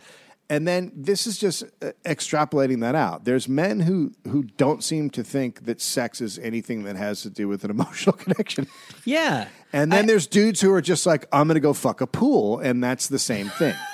and 0.48 0.66
then 0.66 0.92
this 0.94 1.26
is 1.26 1.38
just 1.38 1.64
uh, 1.82 1.90
extrapolating 2.04 2.80
that 2.80 2.94
out 2.94 3.24
there's 3.24 3.48
men 3.48 3.80
who 3.80 4.12
who 4.28 4.44
don't 4.56 4.84
seem 4.84 5.10
to 5.10 5.22
think 5.24 5.64
that 5.66 5.80
sex 5.80 6.20
is 6.20 6.38
anything 6.38 6.84
that 6.84 6.96
has 6.96 7.22
to 7.22 7.30
do 7.30 7.48
with 7.48 7.64
an 7.64 7.70
emotional 7.76 8.12
connection 8.14 8.66
Yeah. 9.04 9.48
and 9.72 9.90
then 9.92 10.04
I- 10.04 10.06
there's 10.06 10.26
dudes 10.26 10.60
who 10.60 10.72
are 10.72 10.80
just 10.82 11.04
like 11.06 11.26
i'm 11.32 11.48
going 11.48 11.54
to 11.54 11.60
go 11.60 11.72
fuck 11.72 12.00
a 12.00 12.06
pool 12.06 12.58
and 12.60 12.82
that's 12.82 13.08
the 13.08 13.18
same 13.18 13.48
thing 13.50 13.74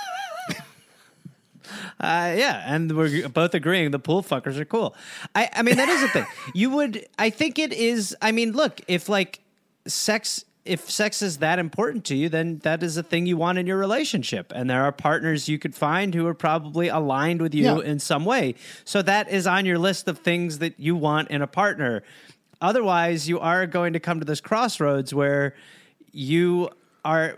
Uh, 2.00 2.34
yeah, 2.36 2.62
and 2.66 2.94
we're 2.96 3.28
both 3.28 3.55
agreeing 3.55 3.92
the 3.92 3.98
pool 3.98 4.22
fuckers 4.22 4.57
are 4.59 4.64
cool. 4.64 4.94
I, 5.34 5.48
I 5.55 5.62
mean, 5.62 5.76
that 5.76 5.88
is 5.88 6.00
the 6.03 6.09
thing. 6.09 6.26
You 6.55 6.70
would, 6.70 7.07
I 7.18 7.30
think 7.30 7.59
it 7.59 7.72
is. 7.72 8.14
I 8.20 8.32
mean, 8.32 8.53
look, 8.53 8.80
if 8.88 9.09
like 9.09 9.40
sex, 9.86 10.44
if 10.64 10.88
sex 10.90 11.22
is 11.22 11.38
that 11.38 11.58
important 11.58 12.04
to 12.06 12.14
you, 12.14 12.28
then 12.28 12.58
that 12.58 12.82
is 12.82 12.96
a 12.96 13.02
thing 13.02 13.26
you 13.26 13.36
want 13.36 13.58
in 13.58 13.66
your 13.66 13.78
relationship, 13.78 14.52
and 14.54 14.70
there 14.70 14.82
are 14.84 14.92
partners 14.92 15.48
you 15.48 15.58
could 15.58 15.74
find 15.74 16.14
who 16.14 16.26
are 16.26 16.34
probably 16.34 16.88
aligned 16.88 17.42
with 17.42 17.54
you 17.54 17.64
Yeah. 17.64 17.78
in 17.80 17.98
some 17.98 18.24
way. 18.24 18.54
So 18.84 19.02
that 19.02 19.28
is 19.30 19.46
on 19.46 19.66
your 19.66 19.78
list 19.78 20.06
of 20.08 20.18
things 20.18 20.58
that 20.58 20.78
you 20.78 20.94
want 20.94 21.30
in 21.30 21.42
a 21.42 21.46
partner. 21.48 22.02
Otherwise, 22.60 23.28
you 23.28 23.40
are 23.40 23.66
going 23.66 23.92
to 23.94 24.00
come 24.00 24.20
to 24.20 24.24
this 24.24 24.40
crossroads 24.40 25.12
where 25.12 25.54
you 26.12 26.68
are 27.04 27.36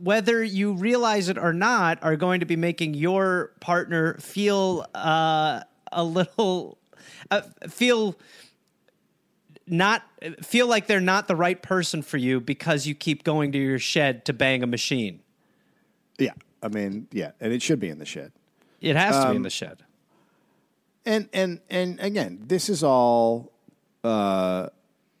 whether 0.00 0.42
you 0.42 0.72
realize 0.72 1.28
it 1.28 1.36
or 1.36 1.52
not 1.52 1.98
are 2.02 2.16
going 2.16 2.40
to 2.40 2.46
be 2.46 2.56
making 2.56 2.94
your 2.94 3.52
partner 3.60 4.14
feel 4.14 4.86
uh, 4.94 5.60
a 5.92 6.02
little 6.02 6.78
uh, 7.30 7.42
feel 7.68 8.16
not 9.66 10.02
feel 10.42 10.66
like 10.66 10.86
they're 10.86 11.00
not 11.00 11.28
the 11.28 11.36
right 11.36 11.60
person 11.62 12.02
for 12.02 12.16
you 12.18 12.40
because 12.40 12.86
you 12.86 12.94
keep 12.94 13.22
going 13.24 13.52
to 13.52 13.58
your 13.58 13.78
shed 13.78 14.24
to 14.24 14.32
bang 14.32 14.62
a 14.62 14.66
machine. 14.66 15.20
yeah 16.18 16.32
i 16.62 16.68
mean 16.68 17.06
yeah 17.12 17.30
and 17.40 17.52
it 17.52 17.62
should 17.62 17.78
be 17.80 17.88
in 17.88 17.98
the 17.98 18.04
shed 18.04 18.32
It 18.80 18.96
has 18.96 19.14
to 19.16 19.22
be 19.22 19.28
Um, 19.30 19.36
in 19.36 19.42
the 19.42 19.50
shed. 19.50 19.82
And 21.04 21.28
and 21.32 21.60
and 21.68 21.98
again, 22.00 22.38
this 22.46 22.68
is 22.68 22.84
all. 22.84 23.50
Uh, 24.04 24.68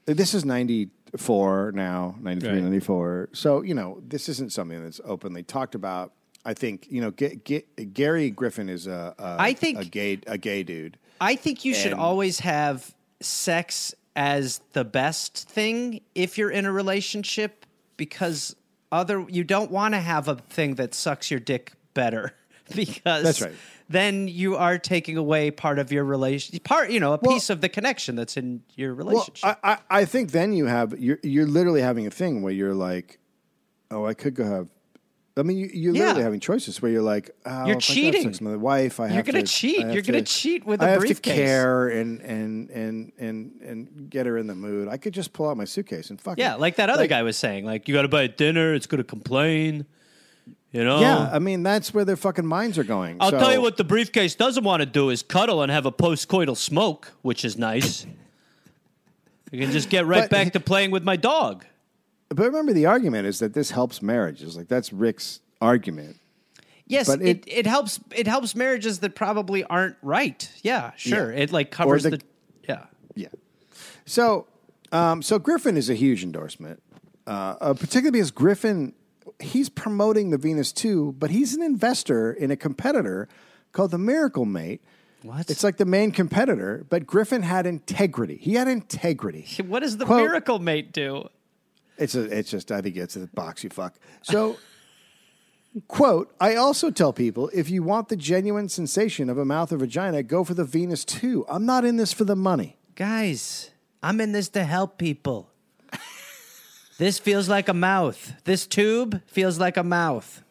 this 0.06 0.32
is 0.32 0.44
ninety 0.44 0.90
four 1.16 1.72
now, 1.74 2.14
93, 2.20 2.52
Right. 2.54 2.62
94. 2.62 3.28
So 3.32 3.62
you 3.62 3.74
know, 3.74 4.00
this 4.06 4.28
isn't 4.28 4.52
something 4.52 4.80
that's 4.82 5.00
openly 5.04 5.42
talked 5.42 5.74
about. 5.74 6.12
I 6.44 6.54
think 6.54 6.86
you 6.88 7.00
know, 7.00 7.10
G- 7.10 7.40
G- 7.44 7.64
Gary 7.92 8.30
Griffin 8.30 8.68
is 8.68 8.86
a, 8.86 9.14
a 9.18 9.36
I 9.40 9.54
think- 9.54 9.78
a 9.80 9.84
gay 9.84 10.20
a 10.28 10.38
gay 10.38 10.62
dude. 10.62 10.98
I 11.20 11.34
think 11.36 11.64
you 11.64 11.74
should 11.74 11.92
always 11.94 12.38
have 12.40 12.94
sex 13.20 13.92
as 14.14 14.60
the 14.72 14.84
best 14.84 15.48
thing 15.48 16.00
if 16.14 16.36
you're 16.38 16.50
in 16.50 16.64
a 16.66 16.72
relationship 16.72 17.64
because 17.96 18.54
other 18.90 19.24
you 19.28 19.42
don't 19.44 19.70
want 19.70 19.94
to 19.94 20.00
have 20.00 20.28
a 20.28 20.36
thing 20.36 20.74
that 20.74 20.94
sucks 20.94 21.30
your 21.30 21.40
dick 21.40 21.72
better 21.94 22.34
because 22.74 23.24
That's 23.24 23.40
right. 23.40 23.54
then 23.88 24.28
you 24.28 24.56
are 24.56 24.76
taking 24.78 25.16
away 25.16 25.50
part 25.50 25.78
of 25.78 25.90
your 25.92 26.04
relation 26.04 26.58
part 26.60 26.90
you 26.90 27.00
know 27.00 27.14
a 27.14 27.18
Well- 27.22 27.34
piece 27.34 27.48
of 27.48 27.60
the 27.62 27.68
connection 27.70 28.14
that's 28.16 28.36
in 28.36 28.62
your 28.76 28.94
Well, 28.94 29.06
relationship. 29.08 29.56
I, 29.62 29.72
I 29.72 29.78
I 30.00 30.04
think 30.04 30.30
then 30.32 30.52
you 30.52 30.66
have 30.66 30.98
you're 30.98 31.18
you're 31.22 31.46
literally 31.46 31.80
having 31.80 32.06
a 32.06 32.10
thing 32.10 32.42
where 32.42 32.52
you're 32.52 32.74
like, 32.74 33.18
oh, 33.90 34.04
I 34.04 34.12
could 34.14 34.34
go 34.34 34.44
have. 34.44 34.68
I 35.34 35.42
mean, 35.42 35.56
you, 35.56 35.70
you're 35.72 35.92
literally 35.94 36.22
having 36.24 36.40
choices 36.40 36.82
where 36.82 36.90
you're 36.92 37.00
like, 37.00 37.30
oh, 37.46 37.50
You're 37.50 37.64
I 37.64 37.68
have 37.70 37.78
cheating. 37.78 38.22
sex 38.24 38.40
with 38.40 38.50
my 38.50 38.56
wife. 38.56 39.00
I 39.00 39.08
You're 39.08 39.22
gonna 39.22 39.42
cheat. 39.44 39.86
You're 39.86 40.02
gonna 40.02 40.20
cheat 40.20 40.66
with 40.66 40.82
I 40.82 40.88
a 40.88 40.90
have 40.90 41.00
briefcase. 41.00 41.34
to 41.36 41.42
care 41.44 41.88
and 41.88 42.20
and 42.20 42.68
and 42.70 43.12
and 43.18 43.60
and 43.62 44.10
get 44.10 44.26
her 44.26 44.36
in 44.36 44.46
the 44.46 44.54
mood. 44.54 44.88
I 44.88 44.98
could 44.98 45.14
just 45.14 45.32
pull 45.32 45.48
out 45.48 45.56
my 45.56 45.64
suitcase 45.64 46.10
and 46.10 46.20
fuck. 46.20 46.36
yeah, 46.38 46.54
it. 46.54 46.60
like 46.60 46.76
that 46.76 46.90
other 46.90 47.06
guy 47.06 47.22
was 47.22 47.38
saying 47.38 47.64
like 47.64 47.88
you 47.88 47.94
got 47.94 48.02
to 48.02 48.08
buy 48.08 48.22
a 48.24 48.28
dinner, 48.28 48.74
it's 48.74 48.86
going 48.86 48.98
to 48.98 49.04
complain. 49.04 49.86
You 50.70 50.84
know? 50.84 51.00
Yeah, 51.00 51.30
I 51.32 51.38
mean 51.38 51.62
that's 51.62 51.94
where 51.94 52.04
their 52.04 52.16
fucking 52.16 52.46
minds 52.46 52.76
are 52.78 52.84
going. 52.84 53.16
I'll 53.20 53.30
So- 53.30 53.38
tell 53.38 53.52
you 53.54 53.62
what 53.62 53.76
the 53.78 53.84
briefcase 53.84 54.34
doesn't 54.34 54.64
want 54.64 54.80
to 54.80 54.86
do 54.86 55.08
is 55.10 55.22
cuddle 55.22 55.62
and 55.62 55.72
have 55.72 55.86
a 55.86 55.92
postcoital 55.92 56.56
smoke, 56.58 57.12
which 57.22 57.44
is 57.44 57.56
nice. 57.56 58.06
you 59.50 59.60
can 59.60 59.70
just 59.70 59.88
get 59.88 60.04
right 60.06 60.22
But- 60.24 60.30
back 60.30 60.52
to 60.54 60.60
playing 60.60 60.90
with 60.90 61.04
my 61.04 61.16
dog. 61.16 61.64
But 62.34 62.46
remember, 62.46 62.72
the 62.72 62.86
argument 62.86 63.26
is 63.26 63.38
that 63.40 63.54
this 63.54 63.70
helps 63.70 64.02
marriages. 64.02 64.56
Like 64.56 64.68
that's 64.68 64.92
Rick's 64.92 65.40
argument. 65.60 66.16
Yes, 66.86 67.06
But 67.08 67.22
it, 67.22 67.46
it- 67.46 67.48
it 67.48 67.66
helps 67.66 68.00
it 68.14 68.26
helps 68.26 68.54
marriages 68.54 68.98
that 69.00 69.14
probably 69.14 69.64
aren't 69.64 69.96
right. 70.02 70.50
Yeah, 70.62 70.92
sure. 70.96 71.32
Yeah. 71.32 71.38
It 71.42 71.52
like 71.52 71.70
covers 71.70 72.02
the- 72.02 72.10
the, 72.10 72.20
yeah. 72.68 72.84
Yeah. 73.14 73.28
So, 74.04 74.46
um, 74.90 75.22
so 75.22 75.38
Griffin 75.38 75.76
is 75.76 75.88
a 75.88 75.94
huge 75.94 76.22
endorsement, 76.24 76.82
uh, 77.26 77.54
uh, 77.60 77.74
particularly 77.74 78.18
because 78.18 78.30
Griffin 78.30 78.94
he's 79.40 79.68
promoting 79.68 80.30
the 80.30 80.38
Venus 80.38 80.72
2, 80.72 81.16
but 81.18 81.30
he's 81.30 81.54
an 81.54 81.62
investor 81.62 82.32
in 82.32 82.50
a 82.50 82.56
competitor 82.56 83.28
called 83.72 83.90
the 83.90 83.98
Miracle 83.98 84.44
Mate. 84.44 84.80
What? 85.22 85.50
It's 85.50 85.62
like 85.64 85.76
the 85.76 85.84
main 85.84 86.10
competitor, 86.10 86.84
but 86.90 87.06
Griffin 87.06 87.42
had 87.42 87.64
integrity. 87.66 88.36
He 88.36 88.54
had 88.54 88.66
integrity. 88.68 89.46
what 89.66 89.80
does 89.80 89.96
the 89.96 90.04
Quote- 90.04 90.22
miracle 90.22 90.58
mate 90.58 90.92
do? 90.92 91.28
It's 92.02 92.14
a, 92.14 92.22
it's 92.38 92.50
just, 92.50 92.72
I 92.72 92.80
think 92.80 92.96
it's 92.96 93.16
a 93.16 93.28
box 93.28 93.62
you 93.62 93.70
fuck. 93.70 93.94
So, 94.22 94.56
quote, 95.86 96.34
I 96.40 96.56
also 96.56 96.90
tell 96.90 97.12
people 97.12 97.50
if 97.54 97.70
you 97.70 97.82
want 97.82 98.08
the 98.08 98.16
genuine 98.16 98.68
sensation 98.68 99.30
of 99.30 99.38
a 99.38 99.44
mouth 99.44 99.72
or 99.72 99.76
vagina, 99.76 100.22
go 100.22 100.42
for 100.42 100.54
the 100.54 100.64
Venus 100.64 101.04
2. 101.04 101.46
I'm 101.48 101.64
not 101.64 101.84
in 101.84 101.96
this 101.96 102.12
for 102.12 102.24
the 102.24 102.36
money. 102.36 102.76
Guys, 102.96 103.70
I'm 104.02 104.20
in 104.20 104.32
this 104.32 104.48
to 104.50 104.64
help 104.64 104.98
people. 104.98 105.50
this 106.98 107.18
feels 107.20 107.48
like 107.48 107.68
a 107.68 107.74
mouth. 107.74 108.32
This 108.44 108.66
tube 108.66 109.22
feels 109.26 109.60
like 109.60 109.76
a 109.76 109.84
mouth. 109.84 110.42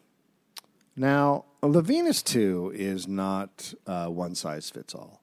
Now, 0.95 1.45
the 1.61 1.81
Venus 1.81 2.21
2 2.23 2.71
is 2.75 3.07
not 3.07 3.73
uh, 3.85 4.07
one 4.07 4.35
size 4.35 4.69
fits 4.69 4.95
all. 4.95 5.21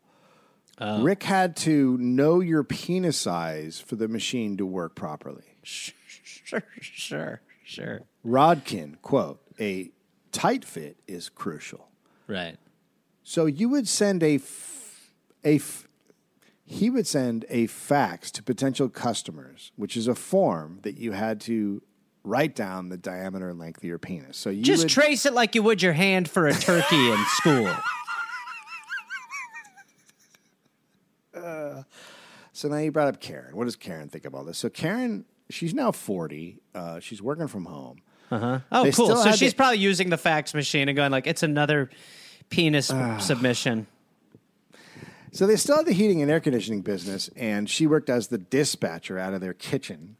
Rick 0.80 1.24
had 1.24 1.56
to 1.56 1.98
know 1.98 2.40
your 2.40 2.62
penis 2.62 3.16
size 3.16 3.80
for 3.80 3.96
the 3.96 4.06
machine 4.06 4.56
to 4.58 4.66
work 4.66 4.94
properly. 4.94 5.42
Sure, 6.44 6.62
sure, 6.80 7.40
sure. 7.64 8.02
Rodkin, 8.24 9.00
quote, 9.02 9.40
a 9.60 9.90
tight 10.32 10.64
fit 10.64 10.96
is 11.06 11.28
crucial. 11.28 11.88
Right. 12.26 12.56
So 13.22 13.46
you 13.46 13.68
would 13.68 13.88
send 13.88 14.22
a, 14.22 14.36
f- 14.36 15.12
a 15.44 15.56
f- 15.56 15.88
he 16.64 16.90
would 16.90 17.06
send 17.06 17.44
a 17.48 17.66
fax 17.66 18.30
to 18.32 18.42
potential 18.42 18.88
customers, 18.88 19.72
which 19.76 19.96
is 19.96 20.06
a 20.06 20.14
form 20.14 20.80
that 20.82 20.98
you 20.98 21.12
had 21.12 21.40
to 21.42 21.82
write 22.24 22.54
down 22.54 22.90
the 22.90 22.96
diameter 22.98 23.48
and 23.48 23.58
length 23.58 23.78
of 23.78 23.84
your 23.84 23.98
penis. 23.98 24.36
So 24.36 24.50
you 24.50 24.62
Just 24.62 24.84
would, 24.84 24.90
trace 24.90 25.24
it 25.24 25.32
like 25.32 25.54
you 25.54 25.62
would 25.62 25.82
your 25.82 25.94
hand 25.94 26.28
for 26.28 26.46
a 26.46 26.52
turkey 26.52 27.10
in 27.10 27.24
school. 27.36 27.74
Uh, 31.34 31.82
so 32.52 32.68
now 32.68 32.78
you 32.78 32.90
brought 32.90 33.08
up 33.08 33.20
Karen. 33.20 33.54
What 33.56 33.66
does 33.66 33.76
Karen 33.76 34.08
think 34.08 34.24
of 34.24 34.34
all 34.34 34.44
this? 34.44 34.58
So 34.58 34.68
Karen, 34.68 35.24
she's 35.50 35.74
now 35.74 35.92
forty. 35.92 36.58
Uh, 36.74 37.00
she's 37.00 37.20
working 37.22 37.48
from 37.48 37.64
home. 37.66 37.98
Uh-huh. 38.30 38.60
Oh, 38.70 38.84
They 38.84 38.92
cool. 38.92 39.16
So 39.16 39.32
she's 39.32 39.52
the- 39.52 39.56
probably 39.56 39.78
using 39.78 40.10
the 40.10 40.18
fax 40.18 40.52
machine 40.54 40.88
and 40.88 40.96
going 40.96 41.10
like, 41.10 41.26
"It's 41.26 41.42
another 41.42 41.90
penis 42.50 42.90
Ah. 42.90 43.18
submission." 43.18 43.86
So 45.32 45.46
they 45.46 45.56
still 45.56 45.76
had 45.76 45.86
the 45.86 45.92
heating 45.92 46.22
and 46.22 46.30
air 46.30 46.40
conditioning 46.40 46.80
business, 46.82 47.28
and 47.36 47.68
she 47.68 47.86
worked 47.86 48.08
as 48.08 48.28
the 48.28 48.38
dispatcher 48.38 49.18
out 49.18 49.34
of 49.34 49.40
their 49.40 49.52
kitchen. 49.52 50.16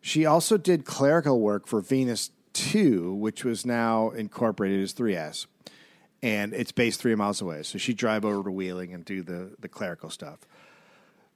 She 0.00 0.26
also 0.26 0.56
did 0.56 0.84
clerical 0.84 1.40
work 1.40 1.66
for 1.68 1.80
Venus 1.80 2.30
2, 2.54 3.14
which 3.14 3.44
was 3.44 3.64
now 3.64 4.10
incorporated 4.10 4.82
as 4.82 4.92
3S. 4.92 5.46
And 6.24 6.52
it's 6.54 6.72
based 6.72 7.00
three 7.00 7.14
miles 7.14 7.40
away. 7.40 7.62
So 7.62 7.78
she'd 7.78 7.96
drive 7.96 8.24
over 8.24 8.42
to 8.44 8.50
Wheeling 8.50 8.92
and 8.92 9.04
do 9.04 9.22
the, 9.22 9.52
the 9.60 9.68
clerical 9.68 10.10
stuff. 10.10 10.40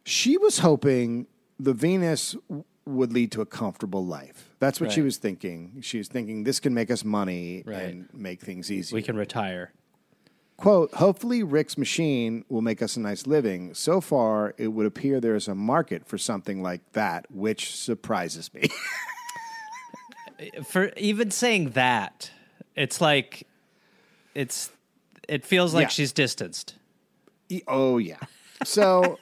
She 0.04 0.36
was 0.36 0.58
hoping 0.58 1.26
the 1.58 1.72
Venus 1.72 2.36
w- 2.48 2.64
would 2.86 3.12
lead 3.12 3.32
to 3.32 3.40
a 3.40 3.46
comfortable 3.46 4.06
life. 4.06 4.54
That's 4.60 4.80
what 4.80 4.92
she 4.92 5.02
was 5.02 5.16
thinking. 5.16 5.78
She 5.82 5.98
was 5.98 6.08
thinking 6.08 6.44
this 6.44 6.60
can 6.60 6.72
make 6.72 6.90
us 6.90 7.04
money 7.04 7.62
Right. 7.66 7.82
and 7.82 8.08
make 8.14 8.40
things 8.40 8.70
easy. 8.70 8.94
We 8.94 9.02
can 9.02 9.16
retire. 9.16 9.72
Quote, 10.56 10.94
hopefully 10.94 11.42
Rick's 11.42 11.76
machine 11.76 12.44
will 12.48 12.62
make 12.62 12.80
us 12.80 12.96
a 12.96 13.00
nice 13.00 13.26
living. 13.26 13.74
So 13.74 14.00
far, 14.00 14.54
it 14.56 14.68
would 14.68 14.86
appear 14.86 15.20
there 15.20 15.34
is 15.34 15.48
a 15.48 15.54
market 15.54 16.06
for 16.06 16.16
something 16.16 16.62
like 16.62 16.92
that, 16.92 17.26
which 17.30 17.74
surprises 17.76 18.52
me. 18.54 18.68
For 20.66 20.92
even 20.98 21.30
saying 21.30 21.70
that, 21.70 22.30
it's 22.74 23.00
like, 23.00 23.46
it's, 24.34 24.70
it 25.28 25.44
feels 25.46 25.72
like 25.72 25.84
Yeah. 25.84 25.88
she's 25.88 26.12
distanced. 26.12 26.74
Oh, 27.66 27.96
yeah. 27.96 28.18
So, 28.64 29.18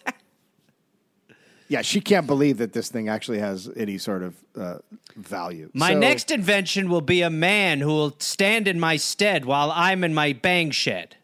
yeah, 1.74 1.82
she 1.82 2.00
can't 2.00 2.26
believe 2.26 2.58
that 2.58 2.72
this 2.72 2.88
thing 2.88 3.08
actually 3.08 3.40
has 3.40 3.68
any 3.76 3.98
sort 3.98 4.22
of 4.22 4.34
uh, 4.56 4.78
value. 5.16 5.68
My 5.74 5.92
So- 5.92 5.98
next 5.98 6.30
invention 6.30 6.88
will 6.88 7.00
be 7.00 7.22
a 7.22 7.30
man 7.30 7.80
who 7.80 7.88
will 7.88 8.14
stand 8.20 8.68
in 8.68 8.78
my 8.78 8.96
stead 8.96 9.44
while 9.44 9.72
I'm 9.74 10.04
in 10.04 10.14
my 10.14 10.32
bang 10.32 10.70
shed. 10.70 11.16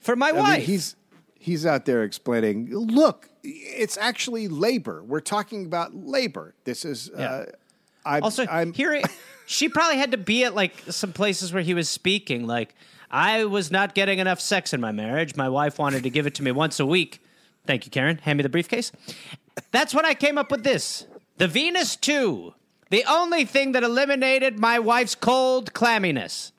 For 0.00 0.16
my 0.16 0.30
I 0.30 0.32
mean, 0.32 0.42
wife. 0.42 0.64
he's 0.64 0.96
he's 1.38 1.66
out 1.66 1.84
there 1.84 2.02
explaining. 2.04 2.70
Look, 2.74 3.28
it's 3.42 3.98
actually 3.98 4.48
labor. 4.48 5.02
We're 5.02 5.20
talking 5.20 5.66
about 5.66 5.94
labor. 5.94 6.54
This 6.64 6.84
is. 6.86 7.10
Uh, 7.10 7.46
I, 8.06 8.20
Also, 8.20 8.46
I'm 8.46 8.72
here 8.72 9.02
she 9.46 9.68
probably 9.68 9.98
had 9.98 10.12
to 10.12 10.16
be 10.16 10.44
at 10.44 10.54
like 10.54 10.72
some 10.88 11.12
places 11.12 11.52
where 11.52 11.62
he 11.62 11.74
was 11.74 11.88
speaking. 11.90 12.46
Like, 12.46 12.74
I 13.10 13.44
was 13.44 13.70
not 13.70 13.94
getting 13.94 14.20
enough 14.20 14.40
sex 14.40 14.72
in 14.72 14.80
my 14.80 14.92
marriage. 14.92 15.36
My 15.36 15.50
wife 15.50 15.78
wanted 15.78 16.02
to 16.04 16.10
give 16.10 16.26
it 16.26 16.34
to 16.36 16.42
me 16.42 16.50
once 16.50 16.80
a 16.80 16.86
week. 16.86 17.20
Thank 17.66 17.84
you, 17.84 17.90
Karen. 17.90 18.18
Hand 18.18 18.36
me 18.38 18.42
the 18.42 18.48
briefcase. 18.48 18.92
That's 19.70 19.94
when 19.94 20.04
I 20.04 20.14
came 20.14 20.38
up 20.38 20.50
with 20.50 20.64
this: 20.64 21.06
the 21.38 21.48
Venus 21.48 21.96
Two, 21.96 22.54
the 22.90 23.04
only 23.08 23.44
thing 23.44 23.72
that 23.72 23.82
eliminated 23.82 24.58
my 24.58 24.78
wife's 24.78 25.14
cold 25.14 25.72
clamminess. 25.72 26.52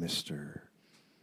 Mr. 0.00 0.60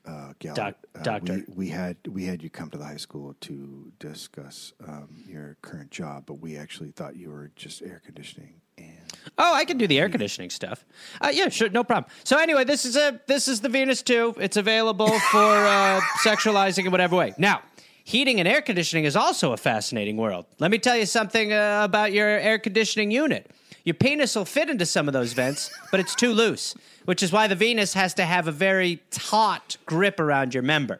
Uh, 0.05 0.33
Gallagher, 0.39 0.61
Doc- 0.71 0.87
uh, 0.95 1.03
doctor. 1.03 1.33
We, 1.47 1.53
we 1.55 1.67
had 1.69 1.97
we 2.07 2.25
had 2.25 2.41
you 2.41 2.49
come 2.49 2.69
to 2.69 2.77
the 2.77 2.85
high 2.85 2.97
school 2.97 3.35
to 3.41 3.91
discuss 3.99 4.73
um, 4.87 5.23
your 5.27 5.57
current 5.61 5.91
job, 5.91 6.23
but 6.25 6.35
we 6.35 6.55
actually 6.55 6.91
thought 6.91 7.15
you 7.15 7.29
were 7.29 7.51
just 7.55 7.81
air 7.81 8.01
conditioning. 8.05 8.61
And 8.77 8.97
Oh, 9.37 9.53
I 9.53 9.65
can 9.65 9.77
do 9.77 9.85
the 9.85 9.99
air 9.99 10.09
conditioning 10.09 10.49
stuff. 10.49 10.83
Uh, 11.21 11.29
yeah, 11.31 11.49
sure, 11.49 11.69
no 11.69 11.83
problem. 11.83 12.09
So 12.23 12.37
anyway, 12.39 12.63
this 12.63 12.85
is 12.85 12.95
a 12.95 13.19
this 13.27 13.47
is 13.47 13.61
the 13.61 13.69
Venus 13.69 14.01
Two. 14.01 14.33
It's 14.39 14.57
available 14.57 15.19
for 15.31 15.37
uh, 15.37 16.01
sexualizing 16.23 16.85
in 16.85 16.91
whatever 16.91 17.15
way. 17.15 17.33
Now, 17.37 17.61
heating 18.03 18.39
and 18.39 18.47
air 18.47 18.61
conditioning 18.61 19.05
is 19.05 19.15
also 19.15 19.53
a 19.53 19.57
fascinating 19.57 20.17
world. 20.17 20.45
Let 20.59 20.71
me 20.71 20.79
tell 20.79 20.97
you 20.97 21.05
something 21.05 21.53
uh, 21.53 21.81
about 21.83 22.13
your 22.13 22.27
air 22.27 22.57
conditioning 22.57 23.11
unit. 23.11 23.51
Your 23.83 23.93
penis 23.93 24.35
will 24.35 24.45
fit 24.45 24.69
into 24.69 24.85
some 24.85 25.07
of 25.07 25.13
those 25.13 25.33
vents, 25.33 25.71
but 25.91 25.99
it's 25.99 26.15
too 26.15 26.33
loose, 26.33 26.75
which 27.05 27.23
is 27.23 27.31
why 27.31 27.47
the 27.47 27.55
Venus 27.55 27.93
has 27.93 28.13
to 28.15 28.25
have 28.25 28.47
a 28.47 28.51
very 28.51 29.01
taut 29.11 29.77
grip 29.85 30.19
around 30.19 30.53
your 30.53 30.63
member. 30.63 30.99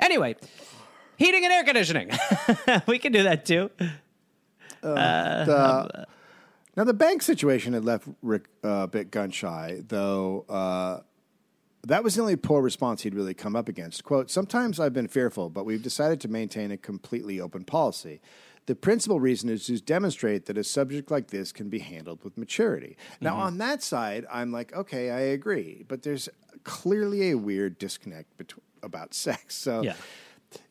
Anyway, 0.00 0.36
heating 1.18 1.44
and 1.44 1.52
air 1.52 1.64
conditioning. 1.64 2.10
we 2.86 2.98
can 2.98 3.12
do 3.12 3.24
that 3.24 3.44
too. 3.44 3.70
Now 6.76 6.84
the 6.84 6.94
bank 6.94 7.22
situation 7.22 7.72
had 7.72 7.84
left 7.84 8.08
Rick 8.22 8.46
uh, 8.64 8.68
a 8.68 8.88
bit 8.88 9.10
gun 9.10 9.30
shy, 9.30 9.82
though. 9.86 10.44
Uh, 10.48 11.00
that 11.86 12.02
was 12.02 12.14
the 12.14 12.22
only 12.22 12.36
poor 12.36 12.62
response 12.62 13.02
he'd 13.02 13.14
really 13.14 13.34
come 13.34 13.54
up 13.54 13.68
against. 13.68 14.04
Quote, 14.04 14.30
sometimes 14.30 14.80
I've 14.80 14.94
been 14.94 15.08
fearful, 15.08 15.50
but 15.50 15.66
we've 15.66 15.82
decided 15.82 16.20
to 16.22 16.28
maintain 16.28 16.70
a 16.70 16.78
completely 16.78 17.40
open 17.40 17.64
policy. 17.64 18.20
The 18.66 18.74
principal 18.74 19.20
reason 19.20 19.50
is 19.50 19.66
to 19.66 19.78
demonstrate 19.78 20.46
that 20.46 20.56
a 20.56 20.64
subject 20.64 21.10
like 21.10 21.28
this 21.28 21.52
can 21.52 21.68
be 21.68 21.80
handled 21.80 22.24
with 22.24 22.38
maturity. 22.38 22.96
Now, 23.20 23.36
on 23.36 23.58
that 23.58 23.82
side, 23.82 24.24
I'm 24.32 24.52
like, 24.52 24.72
okay, 24.72 25.10
I 25.10 25.20
agree, 25.20 25.84
but 25.86 26.02
there's 26.02 26.30
clearly 26.62 27.30
a 27.30 27.36
weird 27.36 27.78
disconnect 27.78 28.34
between, 28.38 28.64
about 28.82 29.12
sex. 29.12 29.54
So 29.54 29.82
Yeah. 29.82 29.94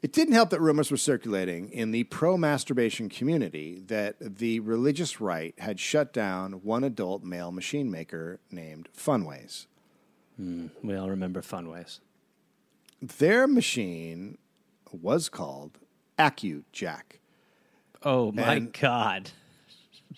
It 0.01 0.11
didn't 0.13 0.33
help 0.33 0.49
that 0.51 0.61
rumors 0.61 0.91
were 0.91 0.97
circulating 0.97 1.69
in 1.69 1.91
the 1.91 2.03
pro 2.05 2.37
masturbation 2.37 3.09
community 3.09 3.81
that 3.87 4.15
the 4.19 4.59
religious 4.59 5.19
right 5.21 5.53
had 5.59 5.79
shut 5.79 6.13
down 6.13 6.53
one 6.63 6.83
adult 6.83 7.23
male 7.23 7.51
machine 7.51 7.89
maker 7.91 8.39
named 8.51 8.89
Funways. 8.97 9.65
Hmm, 10.37 10.67
we 10.83 10.95
all 10.95 11.09
remember 11.09 11.41
Funways. 11.41 11.99
Their 13.01 13.47
machine 13.47 14.37
was 14.91 15.29
called 15.29 15.79
AccuJack. 16.17 17.19
Oh 18.03 18.31
my 18.31 18.55
And- 18.55 18.73
God. 18.73 19.31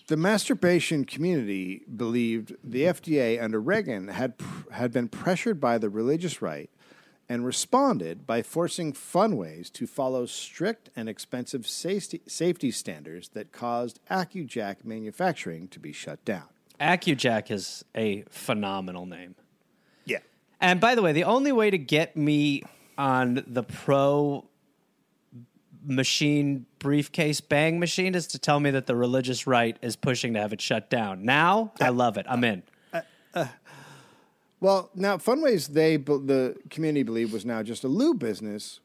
The 0.08 0.16
masturbation 0.16 1.04
community 1.04 1.82
believed 1.96 2.54
the 2.62 2.82
FDA 2.82 3.42
under 3.42 3.58
Reagan 3.60 4.08
had 4.08 4.38
pr- 4.38 4.70
had 4.72 4.92
been 4.92 5.08
pressured 5.08 5.58
by 5.58 5.78
the 5.78 5.88
religious 5.88 6.40
right 6.42 6.70
and 7.28 7.44
responded 7.44 8.26
by 8.26 8.42
forcing 8.42 8.92
Funways 8.92 9.72
to 9.72 9.86
follow 9.86 10.26
strict 10.26 10.90
and 10.94 11.08
expensive 11.08 11.66
safety, 11.66 12.20
safety 12.26 12.70
standards 12.70 13.30
that 13.30 13.52
caused 13.52 14.00
AccuJack 14.10 14.84
manufacturing 14.84 15.68
to 15.68 15.80
be 15.80 15.92
shut 15.92 16.24
down. 16.24 16.44
AccuJack 16.80 17.50
is 17.50 17.84
a 17.94 18.22
phenomenal 18.30 19.06
name. 19.06 19.34
Yeah. 20.04 20.18
And 20.60 20.80
by 20.80 20.94
the 20.94 21.02
way, 21.02 21.12
the 21.12 21.24
only 21.24 21.52
way 21.52 21.70
to 21.70 21.78
get 21.78 22.16
me 22.16 22.62
on 22.98 23.44
the 23.46 23.62
pro 23.62 24.44
machine 25.84 26.66
briefcase 26.78 27.40
bang 27.40 27.78
machine 27.78 28.14
is 28.14 28.26
to 28.26 28.38
tell 28.38 28.58
me 28.58 28.70
that 28.72 28.86
the 28.86 28.96
religious 28.96 29.46
right 29.46 29.76
is 29.82 29.96
pushing 29.96 30.34
to 30.34 30.40
have 30.40 30.52
it 30.52 30.60
shut 30.60 30.90
down. 30.90 31.24
Now, 31.24 31.72
I 31.80 31.90
love 31.90 32.16
it. 32.18 32.26
I'm 32.28 32.42
in. 32.44 32.62
Uh, 32.92 33.02
uh, 33.34 33.46
Well, 34.60 34.90
now 34.94 35.18
Funways, 35.18 35.68
they 35.68 35.96
the 35.96 36.56
community 36.70 37.02
believed 37.02 37.32
was 37.32 37.44
now 37.44 37.62
just 37.62 37.84
a 37.84 37.88
lube 37.88 38.18
business, 38.18 38.80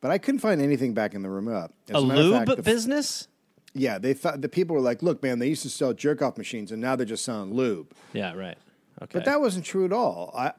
but 0.00 0.10
I 0.10 0.18
couldn't 0.18 0.40
find 0.40 0.60
anything 0.60 0.94
back 0.94 1.14
in 1.14 1.22
the 1.22 1.30
room 1.30 1.48
up. 1.48 1.72
As 1.88 1.94
A 1.94 1.98
of 1.98 2.04
lube 2.04 2.46
fact, 2.46 2.64
business? 2.64 3.28
Yeah, 3.72 3.98
they 3.98 4.14
thought 4.14 4.40
the 4.40 4.48
people 4.48 4.74
were 4.74 4.82
like, 4.82 5.02
"Look, 5.02 5.22
man, 5.22 5.38
they 5.38 5.48
used 5.48 5.62
to 5.62 5.70
sell 5.70 5.92
jerk 5.94 6.20
off 6.20 6.36
machines, 6.36 6.72
and 6.72 6.82
now 6.82 6.96
they're 6.96 7.06
just 7.06 7.24
selling 7.24 7.54
lube." 7.54 7.92
Yeah, 8.12 8.34
right. 8.34 8.58
Okay. 9.00 9.12
But 9.12 9.24
that 9.24 9.40
wasn't 9.40 9.64
true 9.64 9.84
at 9.84 9.92
all. 9.92 10.32
I, 10.36 10.52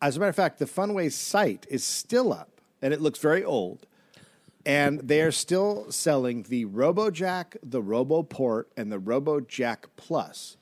as 0.00 0.16
a 0.16 0.20
matter 0.20 0.30
of 0.30 0.36
fact, 0.36 0.58
the 0.58 0.66
Funways 0.66 1.12
site 1.12 1.66
is 1.68 1.82
still 1.82 2.32
up, 2.32 2.60
and 2.80 2.94
it 2.94 3.00
looks 3.00 3.18
very 3.18 3.42
old. 3.42 3.86
And 4.66 5.00
they 5.00 5.22
are 5.22 5.32
still 5.32 5.90
selling 5.90 6.42
the 6.42 6.66
RoboJack, 6.66 7.56
the 7.62 7.82
RoboPort, 7.82 8.64
and 8.76 8.92
the 8.92 9.00
RoboJack 9.00 9.84
Plus. 9.96 10.57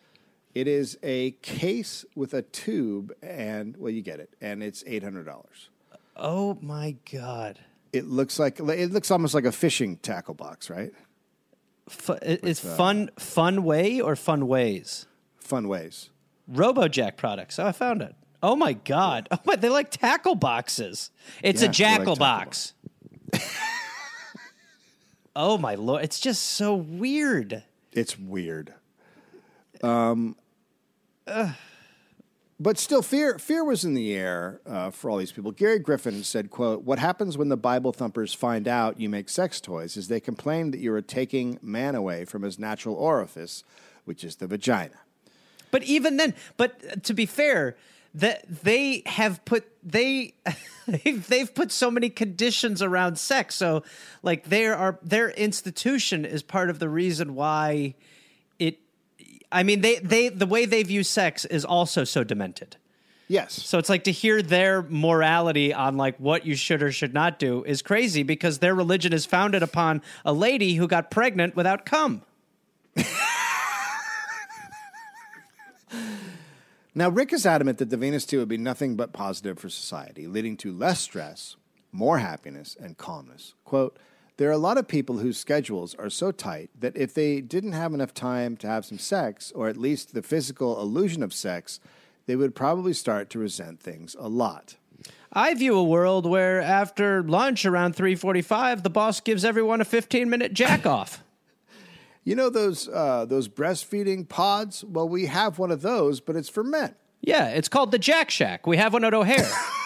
It 0.56 0.66
is 0.66 0.96
a 1.02 1.32
case 1.42 2.06
with 2.14 2.32
a 2.32 2.40
tube, 2.40 3.12
and 3.22 3.76
well, 3.76 3.92
you 3.92 4.00
get 4.00 4.20
it, 4.20 4.30
and 4.40 4.62
it's 4.62 4.82
eight 4.86 5.02
hundred 5.02 5.26
dollars. 5.26 5.68
oh 6.16 6.56
my 6.62 6.96
God. 7.12 7.58
It 7.92 8.06
looks 8.06 8.38
like 8.38 8.58
it 8.58 8.90
looks 8.90 9.10
almost 9.10 9.34
like 9.34 9.44
a 9.44 9.52
fishing 9.52 9.98
tackle 9.98 10.32
box, 10.32 10.70
right? 10.70 10.92
Fu- 11.90 12.14
is 12.22 12.58
fun 12.58 13.10
fun 13.18 13.64
way 13.64 14.00
or 14.00 14.16
fun 14.16 14.48
ways? 14.48 15.04
Funways. 15.46 16.08
RoboJack 16.50 17.18
products. 17.18 17.58
Oh, 17.58 17.66
I 17.66 17.72
found 17.72 18.00
it. 18.00 18.14
Oh 18.42 18.56
my 18.56 18.72
god! 18.72 19.28
Oh, 19.30 19.36
but 19.44 19.60
they 19.60 19.68
like 19.68 19.90
tackle 19.90 20.36
boxes. 20.36 21.10
It's 21.42 21.60
Yeah, 21.60 21.68
a 21.68 21.72
they 21.72 21.84
like 21.84 21.98
jackal 21.98 22.16
box. 22.16 22.72
oh 25.36 25.58
my 25.58 25.74
lord! 25.74 26.02
It's 26.02 26.18
just 26.18 26.42
so 26.42 26.74
weird. 26.74 27.62
It's 27.92 28.18
weird. 28.18 28.72
Um, 29.82 30.36
but 32.58 32.78
still, 32.78 33.02
fear 33.02 33.38
fear 33.38 33.64
was 33.64 33.84
in 33.84 33.94
the 33.94 34.14
air 34.14 34.60
uh, 34.66 34.90
for 34.90 35.10
all 35.10 35.16
these 35.18 35.32
people. 35.32 35.52
Gary 35.52 35.78
Griffin 35.78 36.22
said, 36.24 36.50
"quote 36.50 36.82
What 36.82 36.98
happens 36.98 37.36
when 37.36 37.48
the 37.48 37.56
Bible 37.56 37.92
thumpers 37.92 38.32
find 38.32 38.66
out 38.66 39.00
you 39.00 39.08
make 39.08 39.28
sex 39.28 39.60
toys 39.60 39.96
is 39.96 40.08
they 40.08 40.20
complain 40.20 40.70
that 40.70 40.80
you 40.80 40.92
are 40.92 41.02
taking 41.02 41.58
man 41.62 41.94
away 41.94 42.24
from 42.24 42.42
his 42.42 42.58
natural 42.58 42.94
orifice, 42.94 43.64
which 44.04 44.24
is 44.24 44.36
the 44.36 44.46
vagina." 44.46 44.96
But 45.70 45.82
even 45.82 46.16
then, 46.16 46.34
but 46.56 47.04
to 47.04 47.12
be 47.12 47.26
fair, 47.26 47.76
that 48.14 48.44
they 48.48 49.02
have 49.04 49.44
put 49.44 49.66
they 49.82 50.34
they've, 50.86 51.26
they've 51.28 51.54
put 51.54 51.70
so 51.70 51.90
many 51.90 52.08
conditions 52.08 52.82
around 52.82 53.18
sex. 53.18 53.54
So 53.54 53.82
like 54.22 54.44
there 54.44 54.74
are 54.74 54.98
their 55.02 55.30
institution 55.30 56.24
is 56.24 56.42
part 56.42 56.70
of 56.70 56.78
the 56.78 56.88
reason 56.88 57.34
why. 57.34 57.94
I 59.50 59.62
mean, 59.62 59.80
they 59.80 59.96
they 59.96 60.28
the 60.28 60.46
way 60.46 60.66
they 60.66 60.82
view 60.82 61.02
sex 61.02 61.44
is 61.44 61.64
also 61.64 62.04
so 62.04 62.24
demented. 62.24 62.76
Yes. 63.28 63.54
So 63.54 63.78
it's 63.78 63.88
like 63.88 64.04
to 64.04 64.12
hear 64.12 64.40
their 64.40 64.82
morality 64.82 65.74
on 65.74 65.96
like 65.96 66.16
what 66.18 66.46
you 66.46 66.54
should 66.54 66.82
or 66.82 66.92
should 66.92 67.12
not 67.12 67.38
do 67.38 67.64
is 67.64 67.82
crazy 67.82 68.22
because 68.22 68.58
their 68.58 68.74
religion 68.74 69.12
is 69.12 69.26
founded 69.26 69.62
upon 69.62 70.00
a 70.24 70.32
lady 70.32 70.74
who 70.74 70.86
got 70.86 71.10
pregnant 71.10 71.56
without 71.56 71.84
cum. 71.84 72.22
Now, 76.96 77.10
Rick 77.10 77.34
is 77.34 77.44
adamant 77.44 77.76
that 77.76 77.90
the 77.90 77.98
Venus 77.98 78.24
2 78.24 78.38
would 78.38 78.48
be 78.48 78.56
nothing 78.56 78.96
but 78.96 79.12
positive 79.12 79.58
for 79.58 79.68
society, 79.68 80.26
leading 80.26 80.56
to 80.56 80.72
less 80.72 80.98
stress, 80.98 81.56
more 81.92 82.20
happiness, 82.20 82.74
and 82.80 82.96
calmness. 82.96 83.52
Quote, 83.66 83.98
there 84.38 84.48
are 84.48 84.52
a 84.52 84.58
lot 84.58 84.76
of 84.78 84.86
people 84.86 85.18
whose 85.18 85.38
schedules 85.38 85.94
are 85.94 86.10
so 86.10 86.30
tight 86.30 86.70
that 86.78 86.96
if 86.96 87.14
they 87.14 87.40
didn't 87.40 87.72
have 87.72 87.94
enough 87.94 88.12
time 88.12 88.56
to 88.58 88.66
have 88.66 88.84
some 88.84 88.98
sex, 88.98 89.50
or 89.54 89.68
at 89.68 89.76
least 89.76 90.12
the 90.12 90.22
physical 90.22 90.80
illusion 90.80 91.22
of 91.22 91.32
sex, 91.32 91.80
they 92.26 92.36
would 92.36 92.54
probably 92.54 92.92
start 92.92 93.30
to 93.30 93.38
resent 93.38 93.80
things 93.80 94.14
a 94.18 94.28
lot. 94.28 94.76
I 95.32 95.54
view 95.54 95.76
a 95.76 95.84
world 95.84 96.26
where 96.26 96.60
after 96.60 97.22
lunch 97.22 97.64
around 97.66 97.94
3:45 97.94 98.82
the 98.82 98.90
boss 98.90 99.20
gives 99.20 99.44
everyone 99.44 99.80
a 99.80 99.84
15-minute 99.84 100.52
jack 100.54 100.86
off. 100.98 101.22
You 102.24 102.34
know 102.34 102.50
those 102.50 102.88
uh, 102.88 103.24
those 103.26 103.48
breastfeeding 103.48 104.28
pods? 104.28 104.84
Well, 104.84 105.08
we 105.08 105.26
have 105.26 105.58
one 105.58 105.70
of 105.70 105.82
those, 105.82 106.20
but 106.20 106.36
it's 106.36 106.48
for 106.48 106.64
men. 106.64 106.94
yeah, 107.22 107.48
it's 107.48 107.68
called 107.68 107.90
the 107.92 107.98
Jack 107.98 108.30
Shack. 108.30 108.66
We 108.66 108.76
have 108.78 108.92
one 108.92 109.04
at 109.04 109.14
O'Hare. 109.14 109.48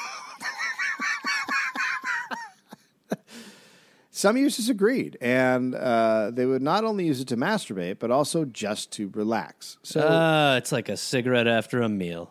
Some 4.21 4.37
users 4.37 4.68
agreed, 4.68 5.16
and 5.23 5.75
uh, 5.75 6.31
they 6.31 6.45
would 6.45 6.61
not 6.61 6.85
only 6.85 7.07
use 7.07 7.23
it 7.23 7.29
to 7.29 7.39
masturbate, 7.39 7.99
but 7.99 8.11
also 8.11 8.45
just 8.45 8.93
to 8.93 9.09
relax. 9.14 9.79
So, 9.83 10.07
uh, 10.07 10.57
it's 10.59 10.73
like 10.73 10.91
a 10.91 10.99
cigarette 10.99 11.47
after 11.47 11.81
a 11.81 11.89
meal. 11.89 12.31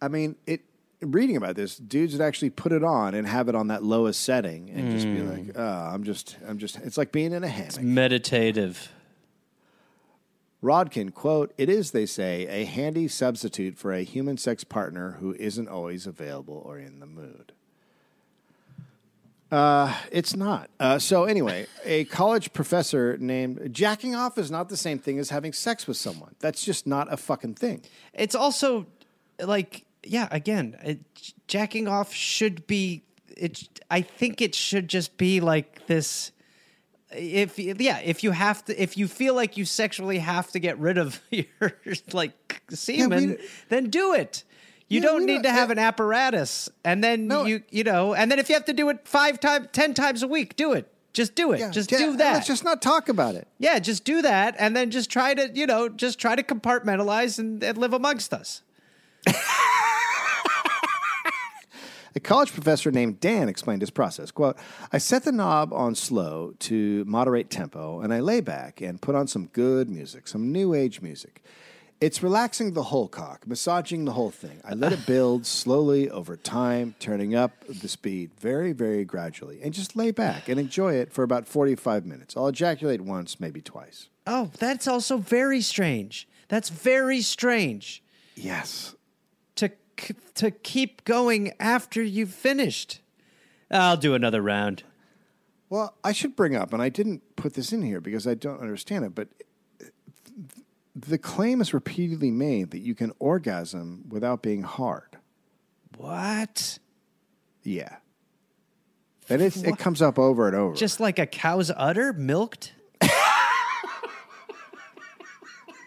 I 0.00 0.06
mean, 0.06 0.36
it. 0.46 0.60
Reading 1.00 1.36
about 1.36 1.56
this, 1.56 1.76
dudes 1.78 2.12
would 2.12 2.22
actually 2.22 2.50
put 2.50 2.70
it 2.70 2.84
on 2.84 3.14
and 3.14 3.26
have 3.26 3.48
it 3.48 3.56
on 3.56 3.68
that 3.68 3.82
lowest 3.82 4.20
setting, 4.20 4.70
and 4.70 4.92
just 4.92 5.06
be 5.06 5.20
like, 5.22 5.56
"Oh, 5.56 5.90
I'm 5.92 6.04
just, 6.04 6.36
I'm 6.46 6.58
just." 6.58 6.76
It's 6.76 6.96
like 6.96 7.10
being 7.10 7.32
in 7.32 7.42
a 7.42 7.48
hammock. 7.48 7.82
Meditative. 7.82 8.92
Rodkin 10.62 11.12
quote: 11.12 11.52
"It 11.58 11.68
is, 11.68 11.90
they 11.90 12.06
say, 12.06 12.46
a 12.46 12.66
handy 12.66 13.08
substitute 13.08 13.76
for 13.76 13.92
a 13.92 14.04
human 14.04 14.36
sex 14.36 14.62
partner 14.62 15.16
who 15.18 15.34
isn't 15.40 15.68
always 15.68 16.06
available 16.06 16.62
or 16.64 16.78
in 16.78 17.00
the 17.00 17.06
mood." 17.06 17.52
Uh, 19.50 19.92
it's 20.12 20.36
not. 20.36 20.70
Uh, 20.78 20.98
so 20.98 21.24
anyway, 21.24 21.66
a 21.84 22.04
college 22.04 22.52
professor 22.52 23.16
named 23.18 23.72
jacking 23.72 24.14
off 24.14 24.38
is 24.38 24.50
not 24.50 24.68
the 24.68 24.76
same 24.76 24.98
thing 24.98 25.18
as 25.18 25.30
having 25.30 25.52
sex 25.52 25.86
with 25.86 25.96
someone. 25.96 26.34
That's 26.38 26.64
just 26.64 26.86
not 26.86 27.12
a 27.12 27.16
fucking 27.16 27.54
thing. 27.54 27.82
It's 28.14 28.34
also 28.34 28.86
like 29.42 29.84
yeah, 30.04 30.28
again, 30.30 30.76
it, 30.82 31.00
jacking 31.46 31.88
off 31.88 32.12
should 32.12 32.66
be 32.66 33.02
it 33.36 33.68
I 33.90 34.02
think 34.02 34.40
it 34.40 34.54
should 34.54 34.88
just 34.88 35.16
be 35.16 35.40
like 35.40 35.86
this 35.86 36.32
if 37.12 37.58
yeah, 37.58 37.98
if 37.98 38.22
you 38.22 38.30
have 38.30 38.64
to 38.66 38.82
if 38.82 38.96
you 38.96 39.08
feel 39.08 39.34
like 39.34 39.56
you 39.56 39.64
sexually 39.64 40.18
have 40.18 40.50
to 40.52 40.58
get 40.58 40.78
rid 40.78 40.98
of 40.98 41.20
your 41.30 41.72
like 42.12 42.62
semen, 42.70 43.38
then 43.68 43.90
do 43.90 44.14
it. 44.14 44.44
You 44.90 45.00
Yeah, 45.00 45.06
don't 45.06 45.24
need 45.24 45.44
to 45.44 45.50
have 45.50 45.70
uh, 45.70 45.72
an 45.72 45.78
apparatus. 45.78 46.68
And 46.84 47.02
then 47.02 47.26
No, 47.28 47.46
you 47.46 47.62
you 47.70 47.84
know, 47.84 48.12
and 48.12 48.30
then 48.30 48.38
if 48.38 48.48
you 48.50 48.54
have 48.56 48.66
to 48.66 48.72
do 48.74 48.88
it 48.90 49.08
5 49.08 49.40
times 49.40 49.68
10 49.72 49.94
times 49.94 50.22
a 50.22 50.28
week, 50.28 50.56
do 50.56 50.72
it. 50.74 50.92
Just 51.12 51.34
do 51.34 51.52
it. 51.52 51.60
Yeah, 51.60 51.70
just 51.70 51.90
yeah, 51.90 51.98
do 51.98 52.16
that. 52.18 52.34
Let's 52.34 52.46
just 52.46 52.62
not 52.64 52.82
talk 52.82 53.08
about 53.08 53.34
it. 53.34 53.48
yeah, 53.58 53.78
just 53.78 54.04
do 54.04 54.20
that 54.22 54.54
and 54.58 54.76
then 54.76 54.90
just 54.90 55.10
try 55.10 55.32
to, 55.34 55.50
you 55.54 55.66
know, 55.66 55.88
just 55.88 56.18
try 56.18 56.36
to 56.36 56.42
compartmentalize 56.42 57.38
and, 57.38 57.62
and 57.64 57.78
live 57.78 57.94
amongst 57.94 58.34
us. 58.34 58.62
A 62.16 62.18
college 62.18 62.52
professor 62.52 62.90
named 62.90 63.20
Dan 63.20 63.48
explained 63.48 63.82
his 63.82 63.90
process. 63.90 64.32
Quote, 64.32 64.56
I 64.92 64.98
set 64.98 65.22
the 65.22 65.30
knob 65.30 65.72
on 65.72 65.94
slow 65.94 66.54
to 66.60 67.04
moderate 67.06 67.50
tempo, 67.50 68.00
and 68.00 68.12
I 68.12 68.18
lay 68.18 68.40
back 68.40 68.80
and 68.80 69.00
put 69.00 69.14
on 69.14 69.28
some 69.28 69.46
good 69.46 69.88
music, 69.88 70.26
some 70.26 70.50
new 70.50 70.74
age 70.74 71.00
music. 71.00 71.40
It's 72.00 72.22
relaxing 72.22 72.72
the 72.72 72.84
whole 72.84 73.08
cock, 73.08 73.46
massaging 73.46 74.06
the 74.06 74.12
whole 74.12 74.30
thing. 74.30 74.60
I 74.64 74.72
let 74.72 74.92
it 74.94 75.04
build 75.04 75.44
slowly 75.44 76.08
over 76.08 76.34
time, 76.34 76.94
turning 76.98 77.34
up 77.34 77.52
the 77.68 77.88
speed 77.88 78.30
very, 78.40 78.72
very 78.72 79.04
gradually, 79.04 79.60
and 79.62 79.74
just 79.74 79.94
lay 79.96 80.10
back 80.10 80.48
and 80.48 80.58
enjoy 80.58 80.94
it 80.94 81.12
for 81.12 81.22
about 81.24 81.46
45 81.46 82.06
minutes. 82.06 82.36
I'll 82.38 82.48
ejaculate 82.48 83.02
once, 83.02 83.38
maybe 83.38 83.60
twice. 83.60 84.08
Oh, 84.26 84.50
that's 84.58 84.88
also 84.88 85.18
very 85.18 85.60
strange. 85.60 86.26
That's 86.48 86.70
very 86.70 87.20
strange 87.20 88.02
Yes. 88.34 88.94
to 89.56 89.68
k- 89.96 90.14
to 90.36 90.50
keep 90.50 91.04
going 91.04 91.52
after 91.60 92.02
you've 92.02 92.32
finished. 92.32 93.02
I'll 93.70 93.98
do 93.98 94.14
another 94.14 94.40
round. 94.40 94.84
Well, 95.68 95.94
I 96.02 96.12
should 96.12 96.34
bring 96.34 96.56
up, 96.56 96.72
and 96.72 96.80
I 96.82 96.88
didn't 96.88 97.36
put 97.36 97.52
this 97.54 97.72
in 97.74 97.82
here 97.82 98.00
because 98.00 98.26
I 98.26 98.34
don't 98.34 98.60
understand 98.60 99.04
it, 99.04 99.14
but 99.14 99.28
the 101.02 101.18
claim 101.18 101.60
is 101.60 101.72
repeatedly 101.74 102.30
made 102.30 102.70
that 102.72 102.80
you 102.80 102.94
can 102.94 103.12
orgasm 103.18 104.04
without 104.08 104.42
being 104.42 104.62
hard. 104.62 105.16
What? 105.96 106.78
Yeah. 107.62 107.96
And 109.28 109.40
it's, 109.42 109.56
it 109.62 109.78
comes 109.78 110.02
up 110.02 110.18
over 110.18 110.46
and 110.48 110.56
over. 110.56 110.74
Just 110.74 110.98
like 110.98 111.18
a 111.18 111.26
cow's 111.26 111.70
udder 111.70 112.12
milked? 112.12 112.72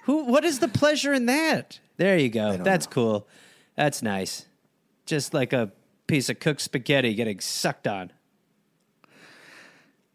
Who 0.05 0.25
what 0.25 0.43
is 0.43 0.59
the 0.59 0.67
pleasure 0.67 1.13
in 1.13 1.25
that? 1.27 1.79
There 1.97 2.17
you 2.17 2.29
go. 2.29 2.57
That's 2.57 2.87
cool. 2.87 3.27
That's 3.75 4.01
nice. 4.01 4.45
Just 5.05 5.33
like 5.33 5.53
a 5.53 5.71
piece 6.07 6.29
of 6.29 6.39
cooked 6.39 6.61
spaghetti 6.61 7.13
getting 7.13 7.39
sucked 7.39 7.87
on. 7.87 8.11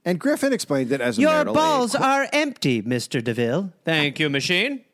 and 0.04 0.18
Griffin 0.18 0.52
explained 0.52 0.90
that 0.90 1.00
as 1.00 1.18
a 1.18 1.20
Your 1.22 1.30
marital 1.30 1.54
balls 1.54 1.94
aid. 1.94 2.02
are 2.02 2.28
empty, 2.32 2.82
Mr. 2.82 3.22
DeVille. 3.22 3.72
Thank 3.84 4.18
you, 4.18 4.28
machine. 4.30 4.84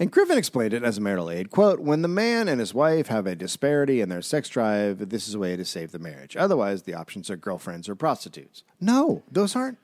And 0.00 0.12
Griffin 0.12 0.38
explained 0.38 0.74
it 0.74 0.84
as 0.84 0.98
a 0.98 1.00
marital 1.00 1.28
aid. 1.28 1.50
Quote, 1.50 1.80
when 1.80 2.02
the 2.02 2.08
man 2.08 2.46
and 2.46 2.60
his 2.60 2.72
wife 2.72 3.08
have 3.08 3.26
a 3.26 3.34
disparity 3.34 4.00
in 4.00 4.08
their 4.08 4.22
sex 4.22 4.48
drive, 4.48 5.08
this 5.08 5.26
is 5.26 5.34
a 5.34 5.40
way 5.40 5.56
to 5.56 5.64
save 5.64 5.90
the 5.90 5.98
marriage. 5.98 6.36
Otherwise, 6.36 6.84
the 6.84 6.94
options 6.94 7.28
are 7.30 7.36
girlfriends 7.36 7.88
or 7.88 7.96
prostitutes. 7.96 8.62
No, 8.80 9.24
those 9.30 9.56
aren't. 9.56 9.78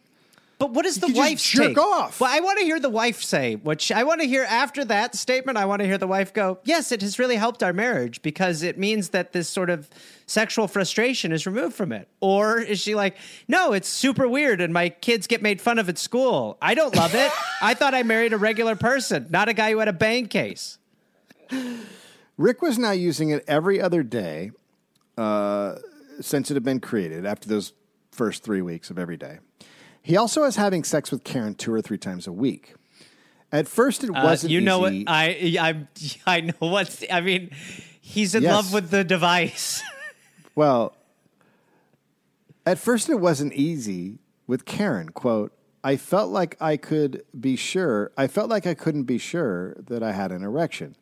But 0.59 0.71
what 0.71 0.87
is 0.87 1.01
the 1.01 1.13
wife's 1.13 1.49
jerk 1.49 1.69
take? 1.69 1.79
off. 1.79 2.21
Well, 2.21 2.31
I 2.33 2.41
want 2.41 2.59
to 2.61 2.65
hear 2.65 2.79
the 2.79 2.91
wife 2.91 3.23
say 3.23 3.57
what 3.57 3.81
she, 3.81 3.93
I 3.93 4.05
want 4.05 4.21
to 4.21 4.27
hear 4.27 4.45
after 4.45 4.85
that 4.85 5.15
statement. 5.17 5.59
I 5.59 5.65
want 5.65 5.81
to 5.81 5.87
hear 5.87 5.99
the 5.99 6.07
wife 6.07 6.33
go, 6.33 6.59
"Yes, 6.65 6.93
it 6.93 7.03
has 7.03 7.19
really 7.19 7.37
helped 7.37 7.63
our 7.63 7.73
marriage 7.73 8.23
because 8.23 8.63
it 8.63 8.79
means 8.79 9.11
that 9.11 9.33
this 9.33 9.49
sort 9.49 9.69
of 9.69 9.91
sexual 10.27 10.69
frustration 10.69 11.33
is 11.33 11.47
removed 11.47 11.75
from 11.75 11.93
it." 11.93 12.09
Or 12.21 12.61
is 12.61 12.81
she 12.81 12.95
like, 12.95 13.17
"No, 13.49 13.73
it's 13.73 13.89
super 13.89 14.29
weird 14.29 14.61
and 14.61 14.73
my 14.73 14.91
kids 14.91 15.27
get 15.27 15.43
made 15.43 15.61
fun 15.61 15.79
of 15.79 15.89
at 15.89 15.99
school. 15.99 16.57
I 16.63 16.75
don't 16.75 16.95
love 16.95 17.15
it. 17.15 17.33
I 17.61 17.75
thought 17.79 17.95
I 17.95 18.03
married 18.05 18.33
a 18.33 18.39
regular 18.39 18.77
person, 18.77 19.27
not 19.31 19.49
a 19.49 19.53
guy 19.53 19.73
who 19.73 19.79
had 19.79 19.89
a 19.89 19.93
bang 19.93 20.29
case." 20.29 20.79
Rick 22.37 22.63
was 22.63 22.79
now 22.79 22.91
using 22.91 23.31
it 23.31 23.45
every 23.47 23.81
other 23.81 24.03
day 24.03 24.51
uh, 25.17 25.77
since 26.21 26.51
it 26.51 26.55
had 26.55 26.65
been 26.65 26.81
created 26.81 27.27
after 27.27 27.49
those 27.49 27.73
first 28.11 28.43
three 28.43 28.63
weeks 28.63 28.91
of 28.91 28.99
every 28.99 29.17
day. 29.17 29.39
He 30.05 30.17
also 30.19 30.45
is 30.45 30.57
having 30.57 30.85
sex 30.85 31.11
with 31.11 31.25
Karen 31.25 31.55
two 31.55 31.73
or 31.73 31.81
three 31.81 31.97
times 31.99 32.27
a 32.27 32.33
week. 32.33 32.75
At 33.51 33.67
first, 33.67 34.05
it 34.05 34.11
Uh, 34.11 34.21
wasn't 34.23 34.53
you 34.53 34.61
know 34.61 34.87
easy. 34.87 35.05
what? 35.05 35.11
I 35.11 35.57
I 36.27 36.37
I 36.37 36.41
know 36.43 36.53
what's. 36.59 37.03
I 37.11 37.21
mean, 37.23 37.51
he's 38.01 38.35
in 38.35 38.43
Yes. 38.43 38.53
love 38.53 38.73
with 38.73 38.91
the 38.91 39.03
device. 39.03 39.83
Well, 40.57 40.95
at 42.65 42.79
first 42.79 43.09
it 43.09 43.17
wasn't 43.19 43.55
easy 43.55 44.19
with 44.47 44.65
Karen. 44.65 45.09
Quote, 45.09 45.53
I 45.83 45.97
felt 45.97 46.31
like 46.31 46.57
I 46.61 46.77
could 46.77 47.25
be 47.39 47.57
sure, 47.57 48.13
I 48.17 48.29
felt 48.29 48.51
like 48.51 48.65
I 48.65 48.75
couldn't 48.75 49.03
be 49.03 49.19
sure 49.19 49.75
that 49.89 50.01
I 50.05 50.13
had 50.13 50.31
an 50.31 50.45
erection. 50.45 50.95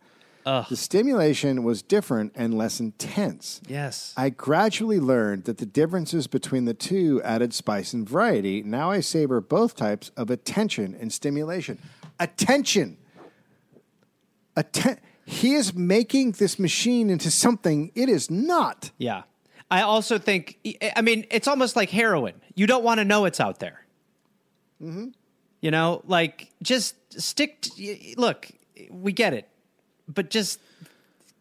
The 0.44 0.76
stimulation 0.76 1.62
was 1.62 1.82
different 1.82 2.32
and 2.34 2.56
less 2.56 2.80
intense. 2.80 3.60
Yes. 3.68 4.12
I 4.16 4.30
gradually 4.30 5.00
learned 5.00 5.44
that 5.44 5.58
the 5.58 5.66
differences 5.66 6.26
between 6.26 6.64
the 6.64 6.74
two 6.74 7.20
added 7.22 7.54
spice 7.54 7.92
and 7.92 8.08
variety. 8.08 8.62
Now 8.62 8.90
I 8.90 9.00
savor 9.00 9.40
both 9.40 9.76
types 9.76 10.10
of 10.16 10.30
attention 10.30 10.96
and 10.98 11.12
stimulation. 11.12 11.78
Attention. 12.18 12.98
Atten- 14.56 14.98
he 15.24 15.54
is 15.54 15.74
making 15.74 16.32
this 16.32 16.58
machine 16.58 17.08
into 17.08 17.30
something 17.30 17.92
it 17.94 18.08
is 18.08 18.30
not. 18.30 18.90
Yeah. 18.98 19.22
I 19.70 19.82
also 19.82 20.18
think, 20.18 20.58
I 20.94 21.00
mean, 21.00 21.26
it's 21.30 21.48
almost 21.48 21.76
like 21.76 21.88
heroin. 21.88 22.34
You 22.54 22.66
don't 22.66 22.84
want 22.84 22.98
to 22.98 23.04
know 23.04 23.24
it's 23.24 23.40
out 23.40 23.58
there. 23.58 23.86
Mm-hmm. 24.82 25.08
You 25.62 25.70
know, 25.70 26.02
like 26.06 26.50
just 26.62 26.96
stick. 27.20 27.62
To, 27.62 28.14
look, 28.18 28.50
we 28.90 29.12
get 29.12 29.32
it, 29.32 29.48
but 30.08 30.30
just 30.30 30.60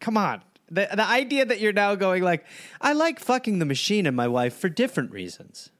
come 0.00 0.16
on. 0.16 0.42
The 0.70 0.88
the 0.94 1.06
idea 1.06 1.44
that 1.44 1.60
you're 1.60 1.72
now 1.72 1.94
going 1.94 2.22
like, 2.22 2.44
I 2.80 2.92
like 2.92 3.20
fucking 3.20 3.58
the 3.58 3.64
machine 3.64 4.06
and 4.06 4.16
my 4.16 4.28
wife 4.28 4.56
for 4.56 4.68
different 4.68 5.10
reasons. 5.12 5.70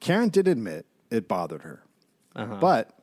Karen 0.00 0.28
did 0.28 0.46
admit 0.48 0.86
it 1.10 1.28
bothered 1.28 1.62
her, 1.62 1.82
uh-huh. 2.34 2.56
but 2.60 2.96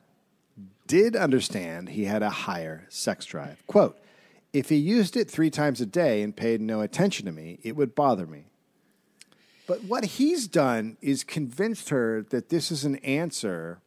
did 0.86 1.16
understand 1.16 1.90
he 1.90 2.04
had 2.04 2.22
a 2.22 2.30
higher 2.30 2.86
sex 2.88 3.26
drive. 3.26 3.62
Quote, 3.66 3.98
if 4.52 4.68
he 4.68 4.76
used 4.76 5.16
it 5.16 5.30
three 5.30 5.50
times 5.50 5.80
a 5.80 5.86
day 5.86 6.22
and 6.22 6.36
paid 6.36 6.60
no 6.60 6.80
attention 6.80 7.26
to 7.26 7.32
me, 7.32 7.58
it 7.62 7.76
would 7.76 7.94
bother 7.94 8.26
me. 8.26 8.46
But 9.66 9.82
what 9.84 10.04
he's 10.04 10.46
done 10.46 10.96
is 11.00 11.24
convinced 11.24 11.88
her 11.88 12.22
that 12.30 12.50
this 12.50 12.70
is 12.70 12.84
an 12.84 12.96
answer, 12.96 13.80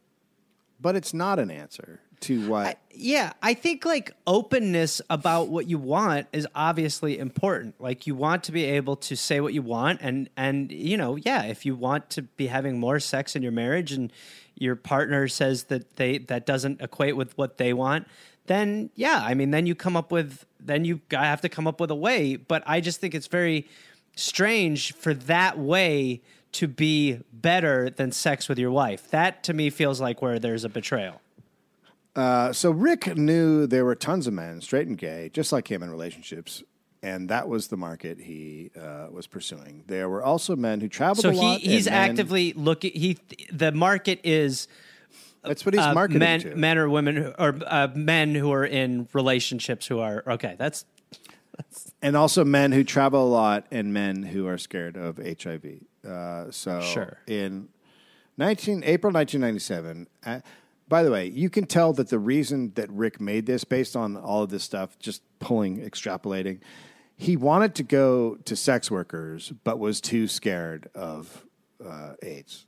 but 0.80 0.96
it's 0.96 1.14
not 1.14 1.38
an 1.38 1.50
answer 1.50 2.00
to 2.20 2.48
what. 2.48 2.78
Yeah, 2.92 3.32
I 3.42 3.54
think 3.54 3.84
like 3.84 4.12
openness 4.26 5.00
about 5.08 5.48
what 5.48 5.68
you 5.68 5.78
want 5.78 6.26
is 6.32 6.46
obviously 6.54 7.18
important. 7.18 7.80
Like 7.80 8.06
you 8.06 8.14
want 8.14 8.44
to 8.44 8.52
be 8.52 8.64
able 8.64 8.96
to 8.96 9.16
say 9.16 9.40
what 9.40 9.54
you 9.54 9.62
want 9.62 10.00
and 10.02 10.28
and 10.36 10.72
you 10.72 10.96
know, 10.96 11.16
yeah, 11.16 11.44
if 11.44 11.64
you 11.64 11.76
want 11.76 12.10
to 12.10 12.22
be 12.22 12.48
having 12.48 12.78
more 12.78 12.98
sex 12.98 13.36
in 13.36 13.42
your 13.42 13.52
marriage 13.52 13.92
and 13.92 14.12
your 14.56 14.74
partner 14.74 15.28
says 15.28 15.64
that 15.64 15.96
they 15.96 16.18
that 16.18 16.44
doesn't 16.44 16.80
equate 16.80 17.16
with 17.16 17.36
what 17.38 17.58
they 17.58 17.72
want, 17.72 18.08
then 18.46 18.90
yeah, 18.96 19.22
I 19.24 19.34
mean 19.34 19.52
then 19.52 19.66
you 19.66 19.74
come 19.74 19.96
up 19.96 20.10
with 20.10 20.44
then 20.58 20.84
you 20.84 21.00
have 21.12 21.40
to 21.42 21.48
come 21.48 21.66
up 21.66 21.80
with 21.80 21.90
a 21.90 21.96
way, 21.96 22.36
but 22.36 22.62
I 22.66 22.80
just 22.80 23.00
think 23.00 23.14
it's 23.14 23.28
very 23.28 23.68
strange 24.16 24.92
for 24.94 25.14
that 25.14 25.58
way 25.58 26.20
to 26.50 26.66
be 26.66 27.20
better 27.32 27.90
than 27.90 28.10
sex 28.10 28.48
with 28.48 28.58
your 28.58 28.70
wife. 28.70 29.10
That 29.10 29.44
to 29.44 29.52
me 29.52 29.70
feels 29.70 30.00
like 30.00 30.20
where 30.20 30.38
there's 30.38 30.64
a 30.64 30.68
betrayal. 30.68 31.20
Uh, 32.18 32.52
so 32.52 32.70
Rick 32.72 33.16
knew 33.16 33.66
there 33.66 33.84
were 33.84 33.94
tons 33.94 34.26
of 34.26 34.34
men, 34.34 34.60
straight 34.60 34.88
and 34.88 34.98
gay, 34.98 35.30
just 35.32 35.52
like 35.52 35.70
him 35.70 35.82
in 35.84 35.90
relationships. 35.90 36.62
And 37.00 37.28
that 37.28 37.48
was 37.48 37.68
the 37.68 37.76
market 37.76 38.18
he 38.18 38.72
uh, 38.76 39.06
was 39.12 39.28
pursuing. 39.28 39.84
There 39.86 40.08
were 40.08 40.22
also 40.22 40.56
men 40.56 40.80
who 40.80 40.88
traveled 40.88 41.22
So 41.22 41.28
a 41.28 41.32
he 41.32 41.38
lot. 41.38 41.60
he's 41.60 41.86
and 41.86 41.94
men- 41.94 42.10
actively 42.10 42.52
looking. 42.54 42.90
He 42.92 43.18
the 43.52 43.70
market 43.70 44.18
is 44.24 44.66
That's 45.44 45.64
what 45.64 45.74
he's 45.74 45.84
uh, 45.84 45.94
marketing 45.94 46.18
men 46.18 46.40
to. 46.40 46.56
men 46.56 46.76
or 46.76 46.88
women 46.88 47.14
who, 47.16 47.28
or 47.38 47.56
uh, 47.66 47.86
men 47.94 48.34
who 48.34 48.50
are 48.52 48.64
in 48.66 49.06
relationships 49.12 49.86
who 49.86 50.00
are 50.00 50.24
okay. 50.26 50.56
That's 50.58 50.84
and 52.02 52.16
also 52.16 52.44
men 52.44 52.72
who 52.72 52.82
travel 52.82 53.24
a 53.28 53.30
lot 53.30 53.66
and 53.70 53.92
men 53.94 54.24
who 54.24 54.48
are 54.48 54.58
scared 54.58 54.96
of 54.96 55.18
HIV. 55.18 55.64
Uh, 56.04 56.50
so 56.50 56.80
Sure. 56.80 57.18
in 57.28 57.68
19 58.38 58.82
April 58.84 59.12
1997. 59.12 60.08
By 60.88 61.02
the 61.02 61.10
way, 61.10 61.26
you 61.26 61.50
can 61.50 61.66
tell 61.66 61.92
that 61.94 62.08
the 62.08 62.18
reason 62.18 62.72
that 62.76 62.90
Rick 62.90 63.20
made 63.20 63.46
this, 63.46 63.64
based 63.64 63.94
on 63.94 64.16
all 64.16 64.42
of 64.42 64.50
this 64.50 64.64
stuff, 64.64 64.98
just 64.98 65.22
pulling, 65.38 65.78
extrapolating, 65.78 66.60
he 67.16 67.36
wanted 67.36 67.74
to 67.74 67.82
go 67.82 68.36
to 68.44 68.56
sex 68.56 68.90
workers, 68.90 69.52
but 69.64 69.78
was 69.78 70.00
too 70.00 70.28
scared 70.28 70.88
of 70.94 71.44
uh, 71.84 72.14
AIDS. 72.22 72.66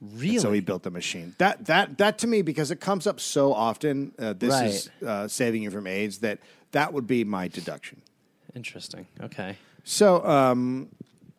really 0.00 0.38
So 0.38 0.52
he 0.52 0.60
built 0.60 0.82
the 0.82 0.90
machine. 0.90 1.34
That 1.38 1.64
that 1.66 1.98
that 1.98 2.18
to 2.18 2.26
me 2.26 2.42
because 2.42 2.70
it 2.70 2.80
comes 2.80 3.06
up 3.06 3.18
so 3.18 3.52
often. 3.52 4.12
Uh, 4.18 4.34
this 4.34 4.54
is 4.60 4.90
uh, 5.04 5.26
saving 5.26 5.62
you 5.62 5.70
from 5.70 5.86
AIDS. 5.86 6.18
That 6.18 6.38
that 6.72 6.92
would 6.92 7.06
be 7.06 7.24
my 7.24 7.48
deduction. 7.48 8.02
interesting. 8.54 9.06
Okay, 9.20 9.56
So 9.84 10.24
um, 10.26 10.88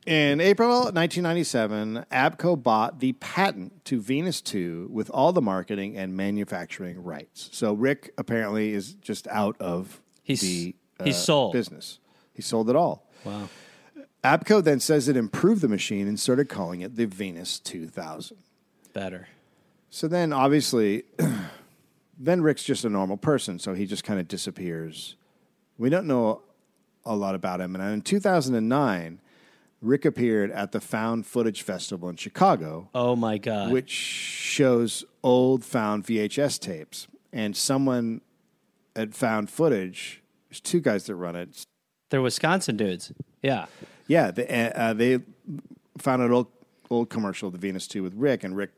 in 0.07 0.39
April 0.39 0.69
1997, 0.91 2.05
Abco 2.11 2.61
bought 2.61 2.99
the 2.99 3.11
patent 3.13 3.83
to 3.85 3.99
Venus 3.99 4.41
2 4.41 4.87
with 4.91 5.09
all 5.09 5.33
the 5.33 5.41
marketing 5.41 5.97
and 5.97 6.15
manufacturing 6.15 7.03
rights. 7.03 7.49
So 7.51 7.73
Rick 7.73 8.13
apparently 8.17 8.73
is 8.73 8.93
just 8.95 9.27
out 9.27 9.57
of 9.59 10.01
He's- 10.23 10.41
the 10.41 10.75
uh, 10.99 11.03
he's 11.03 11.17
sold. 11.17 11.53
business. 11.53 11.99
He 12.33 12.41
sold 12.41 12.69
it 12.69 12.75
all. 12.75 13.07
wow. 13.23 13.49
Abco 14.23 14.63
then 14.63 14.79
says 14.79 15.07
it 15.07 15.15
improved 15.15 15.61
the 15.61 15.67
machine 15.67 16.07
and 16.07 16.19
started 16.19 16.49
calling 16.49 16.81
it 16.81 16.95
the 16.95 17.05
Venus 17.05 17.59
2000. 17.59 18.37
Better. 18.93 19.27
So 19.89 20.07
then, 20.07 20.33
obviously, 20.33 21.03
then 22.19 22.41
Rick's 22.41 22.63
just 22.63 22.83
a 22.83 22.89
normal 22.89 23.15
person, 23.17 23.59
so 23.59 23.73
he 23.73 23.85
just 23.85 24.03
kind 24.03 24.19
of 24.19 24.27
disappears. 24.27 25.15
We 25.77 25.89
don't 25.89 26.07
know 26.07 26.41
a 27.05 27.15
lot 27.15 27.35
about 27.35 27.61
him. 27.61 27.75
And 27.75 27.93
in 27.93 28.01
2009, 28.01 29.19
Rick 29.82 30.05
appeared 30.05 30.51
at 30.51 30.71
the 30.71 30.80
Found 30.82 31.25
Footage 31.25 31.61
Festival 31.61 32.09
in 32.09 32.15
Chicago, 32.15 32.89
Oh 32.95 33.15
my 33.15 33.38
god. 33.38 33.71
which 33.71 33.89
shows 33.91 35.05
old 35.23 35.63
found 35.63 36.03
VHS 36.05 36.59
tapes. 36.59 37.07
And 37.32 37.55
someone 37.55 38.21
had 38.95 39.13
Found 39.15 39.49
Footage, 39.49 40.23
there's 40.49 40.59
two 40.59 40.80
guys 40.80 41.05
that 41.05 41.15
run 41.15 41.36
it. 41.36 41.63
They're 42.09 42.21
Wisconsin 42.21 42.78
dudes. 42.78 43.11
Yeah. 43.43 43.65
Yeah, 44.07 44.32
they, 44.32 44.71
uh, 44.73 44.93
they 44.93 45.19
found 45.97 46.21
an 46.21 46.32
old 46.32 46.47
old 46.89 47.09
commercial, 47.09 47.47
of 47.47 47.53
the 47.53 47.59
Venus 47.59 47.86
Two, 47.86 48.01
with 48.01 48.13
Rick, 48.15 48.45
and 48.45 48.55
Rick 48.55 48.71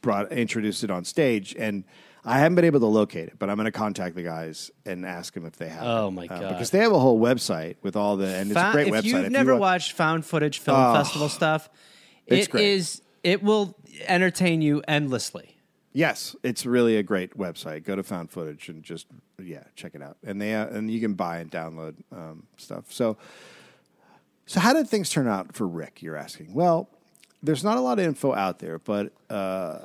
brought 0.00 0.30
introduced 0.30 0.84
it 0.84 0.90
on 0.90 1.04
stage, 1.04 1.54
and 1.58 1.82
I 2.26 2.38
haven't 2.40 2.56
been 2.56 2.64
able 2.64 2.80
to 2.80 2.86
locate 2.86 3.28
it, 3.28 3.38
but 3.38 3.48
I'm 3.48 3.56
going 3.56 3.66
to 3.66 3.70
contact 3.72 4.16
the 4.16 4.22
guys 4.22 4.70
and 4.84 5.06
ask 5.06 5.32
them 5.32 5.46
if 5.46 5.56
they 5.56 5.68
have. 5.68 5.82
Oh, 5.84 6.08
it. 6.08 6.10
my 6.10 6.24
Uh, 6.26 6.40
God. 6.40 6.48
because 6.50 6.70
they 6.70 6.80
have 6.80 6.92
a 6.92 6.98
whole 6.98 7.20
website 7.20 7.76
with 7.82 7.94
all 7.96 8.16
the 8.16 8.26
and 8.26 8.50
it's 8.50 8.60
a 8.60 8.72
great 8.72 8.88
if 8.88 8.94
website. 8.94 9.04
you've 9.04 9.24
If 9.26 9.32
never 9.32 9.52
you, 9.52 9.58
wa- 9.58 9.66
watched 9.72 9.92
found 9.92 10.24
footage 10.26 10.58
film 10.58 10.94
festival 10.94 11.28
stuff, 11.28 11.68
It's 12.26 12.48
it 12.52 13.00
It 13.22 13.42
will 13.42 13.76
entertain 14.08 14.60
you 14.60 14.82
endlessly. 14.88 15.56
yes, 15.92 16.34
it's 16.42 16.66
really 16.66 16.96
a 16.96 17.02
great 17.04 17.38
website. 17.38 17.84
Go 17.84 17.94
to 17.96 18.02
Found 18.02 18.30
Footage 18.32 18.68
and 18.68 18.82
just 18.82 19.06
yeah, 19.42 19.62
check 19.76 19.94
it 19.94 20.02
out, 20.02 20.16
and 20.24 20.40
they 20.42 20.54
uh, 20.54 20.66
and 20.66 20.90
you 20.90 20.98
can 21.00 21.14
buy 21.14 21.38
and 21.38 21.50
download 21.50 21.94
um, 22.12 22.42
stuff. 22.56 22.92
So, 22.92 23.16
so 24.46 24.60
how 24.60 24.72
did 24.72 24.88
things 24.88 25.10
turn 25.10 25.28
out 25.28 25.54
for 25.54 25.66
Rick? 25.68 26.02
You're 26.02 26.16
asking. 26.16 26.52
Well, 26.54 26.88
there's 27.42 27.62
not 27.64 27.76
a 27.78 27.80
lot 27.80 27.98
of 28.00 28.04
info 28.04 28.34
out 28.34 28.58
there, 28.58 28.78
but. 28.78 29.12
Uh, 29.30 29.78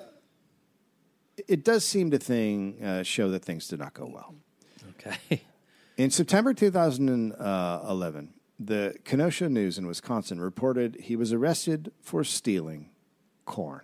it 1.48 1.64
does 1.64 1.86
seem 1.86 2.12
to 2.12 2.18
thing 2.18 2.84
uh, 2.84 3.04
show 3.04 3.30
that 3.32 3.44
things 3.44 3.68
did 3.68 3.80
not 3.80 3.94
go 3.94 4.06
well. 4.06 4.36
Okay. 4.92 5.42
In 5.98 6.12
September 6.12 6.54
2011, 6.54 8.34
the 8.60 8.96
Kenosha 9.04 9.50
News 9.50 9.78
in 9.78 9.88
Wisconsin 9.88 10.40
reported 10.40 10.96
he 11.02 11.16
was 11.16 11.34
arrested 11.34 11.92
for 12.02 12.24
stealing 12.24 12.90
corn. 13.46 13.82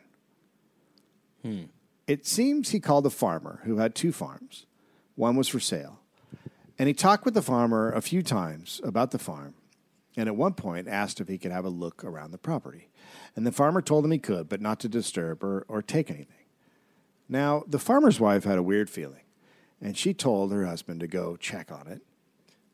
It 2.07 2.25
seems 2.25 2.69
he 2.69 2.79
called 2.79 3.05
a 3.05 3.11
farmer 3.11 3.61
who 3.65 3.77
had 3.77 3.95
two 3.95 4.11
farms. 4.11 4.65
One 5.15 5.35
was 5.35 5.47
for 5.47 5.59
sale. 5.59 5.99
And 6.79 6.87
he 6.87 6.93
talked 6.93 7.25
with 7.25 7.33
the 7.33 7.41
farmer 7.41 7.91
a 7.91 8.01
few 8.01 8.21
times 8.21 8.79
about 8.83 9.11
the 9.11 9.19
farm, 9.19 9.55
and 10.15 10.27
at 10.27 10.35
one 10.35 10.53
point 10.53 10.87
asked 10.87 11.19
if 11.19 11.27
he 11.27 11.37
could 11.37 11.51
have 11.51 11.65
a 11.65 11.69
look 11.69 12.03
around 12.03 12.31
the 12.31 12.37
property. 12.37 12.89
And 13.35 13.45
the 13.45 13.51
farmer 13.51 13.81
told 13.81 14.05
him 14.05 14.11
he 14.11 14.19
could, 14.19 14.47
but 14.47 14.61
not 14.61 14.79
to 14.81 14.89
disturb 14.89 15.43
or, 15.43 15.65
or 15.67 15.81
take 15.81 16.09
anything. 16.09 16.36
Now, 17.29 17.63
the 17.67 17.79
farmer's 17.79 18.19
wife 18.19 18.43
had 18.45 18.57
a 18.57 18.63
weird 18.63 18.89
feeling, 18.89 19.23
and 19.81 19.97
she 19.97 20.13
told 20.13 20.51
her 20.51 20.65
husband 20.65 20.99
to 21.01 21.07
go 21.07 21.35
check 21.35 21.71
on 21.71 21.87
it. 21.87 22.01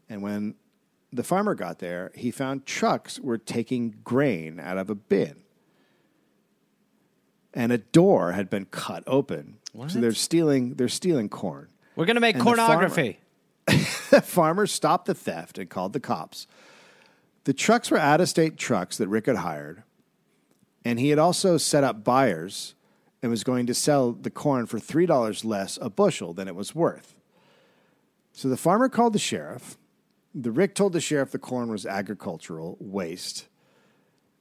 And 0.10 0.22
when 0.22 0.56
the 1.12 1.24
farmer 1.24 1.56
got 1.56 1.80
there, 1.80 2.12
he 2.16 2.30
found 2.32 2.66
trucks 2.66 3.20
were 3.20 3.38
taking 3.38 3.96
grain 4.04 4.60
out 4.60 4.78
of 4.78 4.90
a 4.90 4.96
bin. 4.96 5.44
And 7.54 7.72
a 7.72 7.78
door 7.78 8.32
had 8.32 8.50
been 8.50 8.66
cut 8.66 9.04
open. 9.06 9.58
So 9.90 10.00
they're 10.02 10.12
stealing 10.14 10.76
they're 10.76 10.88
stealing 10.88 11.30
corn. 11.30 11.68
We're 11.96 12.06
gonna 12.06 12.20
make 12.20 12.36
And 12.36 12.44
the 12.44 12.46
farmer- 12.68 12.90
The 14.10 14.22
farmer 14.22 14.68
stopped 14.68 15.06
the 15.06 15.14
theft 15.16 15.58
and 15.58 15.70
called 15.70 15.94
the 15.94 16.00
cops. 16.00 16.46
The 17.46 17.54
trucks 17.54 17.90
were 17.92 17.98
out 17.98 18.22
of 18.22 18.30
state 18.30 18.58
trucks 18.58 18.98
that 18.98 19.08
Rick 19.08 19.26
had 19.26 19.38
hired, 19.38 19.84
and 20.86 21.00
he 21.00 21.10
had 21.10 21.20
also 21.20 21.58
set 21.58 21.84
up 21.84 22.04
buyers 22.04 22.76
and 23.24 23.32
was 23.32 23.46
going 23.46 23.66
to 23.66 23.74
sell 23.74 24.12
the 24.12 24.30
corn 24.30 24.66
for 24.66 24.78
$3 24.78 25.46
less 25.46 25.80
a 25.82 25.90
bushel 25.90 26.34
than 26.34 26.50
it 26.50 26.56
was 26.56 26.76
worth. 26.76 27.16
So 28.34 28.50
the 28.50 28.58
farmer 28.58 28.90
called 28.90 29.14
the 29.14 29.20
sheriff. 29.20 29.78
The 30.36 30.52
Rick 30.52 30.76
told 30.76 30.92
the 30.92 31.00
sheriff 31.00 31.32
the 31.32 31.40
corn 31.40 31.72
was 31.72 31.86
agricultural 31.86 32.76
waste, 32.82 33.48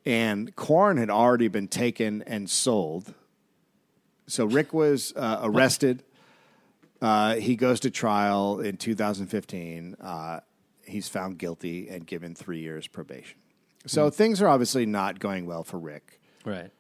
and 0.05 0.55
corn 0.57 0.97
had 0.97 1.11
already 1.11 1.47
been 1.47 1.69
taken 1.69 2.23
and 2.23 2.51
sold. 2.51 3.15
So 4.27 4.47
Rick 4.47 4.73
was 4.73 5.13
uh, 5.15 5.41
arrested. 5.43 6.03
Uh, 7.01 7.37
he 7.37 7.55
goes 7.55 7.79
to 7.81 7.91
trial 7.91 8.59
in 8.61 8.79
2015. 8.79 9.97
Uh, 10.01 10.41
he's 10.87 11.09
found 11.09 11.39
guilty 11.39 11.89
and 11.89 12.05
given 12.07 12.35
three 12.35 12.61
years 12.61 12.89
probation. 12.89 13.39
So 13.87 14.11
things 14.11 14.41
are 14.43 14.49
obviously 14.49 14.87
not 14.87 15.21
going 15.21 15.47
well 15.47 15.63
for 15.63 15.79
Rick. 15.79 16.21
Right. 16.45 16.71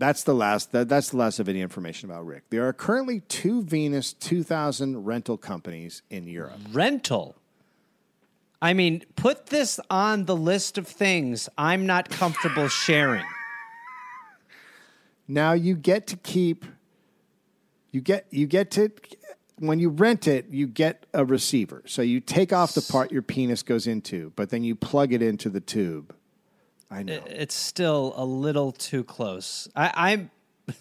That's 0.00 0.22
the 0.22 0.34
last. 0.34 0.72
That, 0.72 0.88
that's 0.88 1.10
the 1.10 1.18
last 1.18 1.40
of 1.40 1.48
any 1.48 1.60
information 1.60 2.10
about 2.10 2.24
Rick. 2.24 2.44
There 2.48 2.66
are 2.66 2.72
currently 2.72 3.20
two 3.20 3.62
Venus 3.62 4.14
2000 4.14 5.04
rental 5.04 5.36
companies 5.36 6.00
in 6.08 6.26
Europe. 6.26 6.58
Rental. 6.72 7.36
I 8.62 8.72
mean, 8.72 9.04
put 9.14 9.46
this 9.46 9.78
on 9.90 10.24
the 10.24 10.34
list 10.34 10.78
of 10.78 10.88
things 10.88 11.50
I'm 11.58 11.84
not 11.84 12.08
comfortable 12.08 12.68
sharing. 12.86 13.26
Now 15.28 15.52
you 15.52 15.76
get 15.76 16.06
to 16.08 16.16
keep. 16.16 16.64
You 17.92 18.00
get 18.00 18.24
you 18.30 18.46
get 18.46 18.70
to 18.72 18.90
when 19.58 19.80
you 19.80 19.90
rent 19.90 20.26
it, 20.26 20.46
you 20.48 20.66
get 20.66 21.04
a 21.12 21.26
receiver. 21.26 21.82
So 21.84 22.00
you 22.00 22.20
take 22.20 22.54
off 22.54 22.72
the 22.72 22.80
part 22.80 23.12
your 23.12 23.20
penis 23.20 23.62
goes 23.62 23.86
into, 23.86 24.32
but 24.34 24.48
then 24.48 24.64
you 24.64 24.74
plug 24.74 25.12
it 25.12 25.20
into 25.20 25.50
the 25.50 25.60
tube. 25.60 26.14
I 26.90 27.02
know. 27.02 27.22
It's 27.26 27.54
still 27.54 28.14
a 28.16 28.24
little 28.24 28.72
too 28.72 29.04
close. 29.04 29.68
I, 29.76 29.92
I'm. 29.94 30.30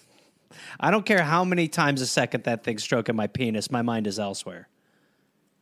I 0.79 0.91
don't 0.91 1.05
care 1.05 1.23
how 1.23 1.43
many 1.43 1.67
times 1.67 2.01
a 2.01 2.07
second 2.07 2.45
that 2.45 2.63
thing's 2.63 2.83
stroking 2.83 3.15
my 3.15 3.27
penis. 3.27 3.69
My 3.69 3.81
mind 3.81 4.07
is 4.07 4.17
elsewhere. 4.17 4.67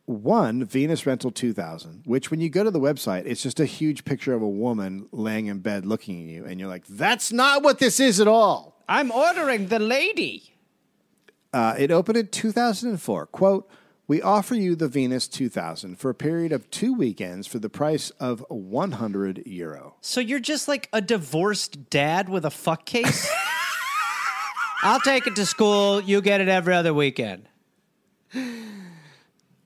One, 0.06 0.64
Venus 0.64 1.04
Rental 1.04 1.30
2000, 1.30 2.04
which 2.06 2.30
when 2.30 2.40
you 2.40 2.48
go 2.48 2.64
to 2.64 2.70
the 2.70 2.80
website, 2.80 3.26
it's 3.26 3.42
just 3.42 3.60
a 3.60 3.66
huge 3.66 4.06
picture 4.06 4.32
of 4.32 4.40
a 4.40 4.48
woman 4.48 5.06
laying 5.12 5.46
in 5.48 5.58
bed 5.58 5.84
looking 5.84 6.22
at 6.22 6.34
you, 6.34 6.46
and 6.46 6.58
you're 6.58 6.68
like, 6.68 6.86
that's 6.86 7.30
not 7.30 7.62
what 7.62 7.78
this 7.78 8.00
is 8.00 8.18
at 8.18 8.26
all. 8.26 8.82
I'm 8.88 9.10
ordering 9.10 9.66
the 9.66 9.78
lady. 9.78 10.54
Uh, 11.52 11.74
it 11.78 11.90
opened 11.90 12.16
in 12.16 12.28
2004. 12.28 13.26
Quote, 13.26 13.70
we 14.08 14.22
offer 14.22 14.54
you 14.54 14.74
the 14.74 14.88
Venus 14.88 15.28
2000 15.28 15.96
for 15.96 16.08
a 16.08 16.14
period 16.14 16.50
of 16.50 16.68
two 16.70 16.94
weekends 16.94 17.46
for 17.46 17.58
the 17.58 17.68
price 17.68 18.08
of 18.18 18.42
100 18.48 19.42
euro. 19.46 19.96
So 20.00 20.20
you're 20.20 20.40
just 20.40 20.66
like 20.66 20.88
a 20.94 21.02
divorced 21.02 21.90
dad 21.90 22.30
with 22.30 22.46
a 22.46 22.50
fuck 22.50 22.86
case? 22.86 23.30
I'll 24.82 25.00
take 25.00 25.26
it 25.26 25.36
to 25.36 25.44
school. 25.44 26.00
You 26.00 26.22
get 26.22 26.40
it 26.40 26.48
every 26.48 26.74
other 26.74 26.94
weekend. 26.94 27.48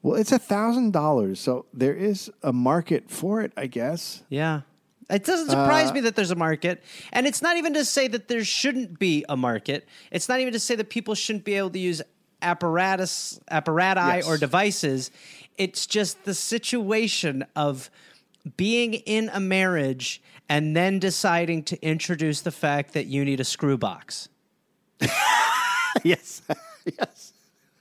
Well, 0.03 0.17
it's 0.17 0.33
a 0.33 0.39
thousand 0.39 0.93
dollars, 0.93 1.39
so 1.39 1.67
there 1.73 1.95
is 1.95 2.29
a 2.43 2.53
market 2.53 3.09
for 3.09 3.41
it, 3.43 3.53
I 3.57 3.69
guess. 3.69 4.25
Yeah. 4.29 4.63
It 5.09 5.25
doesn't 5.25 5.51
surprise 5.51 5.91
uh, 5.91 5.95
me 5.95 6.01
that 6.01 6.17
there's 6.17 6.31
a 6.31 6.37
market. 6.37 6.83
And 7.13 7.27
it's 7.27 7.43
not 7.43 7.57
even 7.57 7.75
to 7.75 7.85
say 7.85 8.09
that 8.09 8.29
there 8.29 8.45
shouldn't 8.45 8.99
be 8.99 9.25
a 9.29 9.37
market. 9.37 9.87
It's 10.11 10.29
not 10.29 10.41
even 10.41 10.55
to 10.55 10.59
say 10.59 10.75
that 10.75 10.89
people 10.91 11.15
shouldn't 11.15 11.45
be 11.45 11.55
able 11.55 11.71
to 11.71 11.79
use 11.79 12.01
apparatus, 12.43 13.41
apparati, 13.51 14.17
Yes. 14.17 14.27
or 14.29 14.37
devices. 14.37 15.11
It's 15.57 15.87
just 15.87 16.25
the 16.25 16.35
situation 16.35 17.45
of 17.57 17.91
being 18.57 18.95
in 18.95 19.31
a 19.33 19.41
marriage 19.41 20.21
and 20.49 20.77
then 20.77 20.99
deciding 20.99 21.63
to 21.65 21.81
introduce 21.83 22.41
the 22.41 22.51
fact 22.51 22.93
that 22.95 23.07
you 23.07 23.25
need 23.25 23.41
a 23.41 23.45
screw 23.45 23.79
box. 23.79 24.29
yes, 26.03 26.43
yes. 26.85 27.33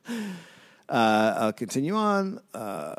Uh, 0.08 1.34
I'll 1.38 1.54
continue 1.54 1.96
on. 1.96 2.40
Uh, 2.54 2.96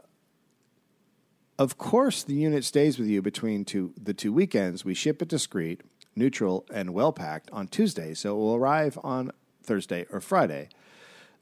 of 1.58 1.78
course, 1.78 2.22
the 2.24 2.34
unit 2.34 2.64
stays 2.64 2.98
with 2.98 3.06
you 3.08 3.22
between 3.22 3.64
two, 3.64 3.92
the 4.02 4.14
two 4.14 4.32
weekends. 4.32 4.84
We 4.84 4.94
ship 4.94 5.22
it 5.22 5.28
discreet, 5.28 5.82
neutral, 6.16 6.66
and 6.72 6.92
well 6.92 7.12
packed 7.12 7.50
on 7.52 7.68
Tuesday, 7.68 8.14
so 8.14 8.34
it 8.34 8.38
will 8.38 8.54
arrive 8.56 8.98
on 9.04 9.30
Thursday 9.62 10.06
or 10.10 10.20
Friday. 10.20 10.68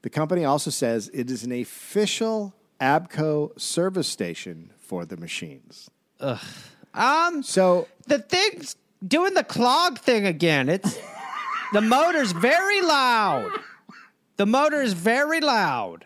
The 0.03 0.09
company 0.09 0.45
also 0.45 0.69
says 0.71 1.09
it 1.13 1.29
is 1.29 1.43
an 1.43 1.51
official 1.51 2.53
Abco 2.79 3.57
service 3.59 4.07
station 4.07 4.71
for 4.79 5.05
the 5.05 5.17
machines. 5.17 5.89
Um, 6.93 7.43
So 7.43 7.87
the 8.07 8.19
thing's 8.19 8.75
doing 9.07 9.33
the 9.35 9.43
clog 9.43 9.99
thing 9.99 10.25
again. 10.25 10.69
It's 10.69 10.97
the 11.73 11.81
motor's 11.81 12.31
very 12.31 12.81
loud. 12.81 13.51
The 14.37 14.45
motor 14.45 14.81
is 14.81 14.93
very 14.93 15.39
loud. 15.41 16.05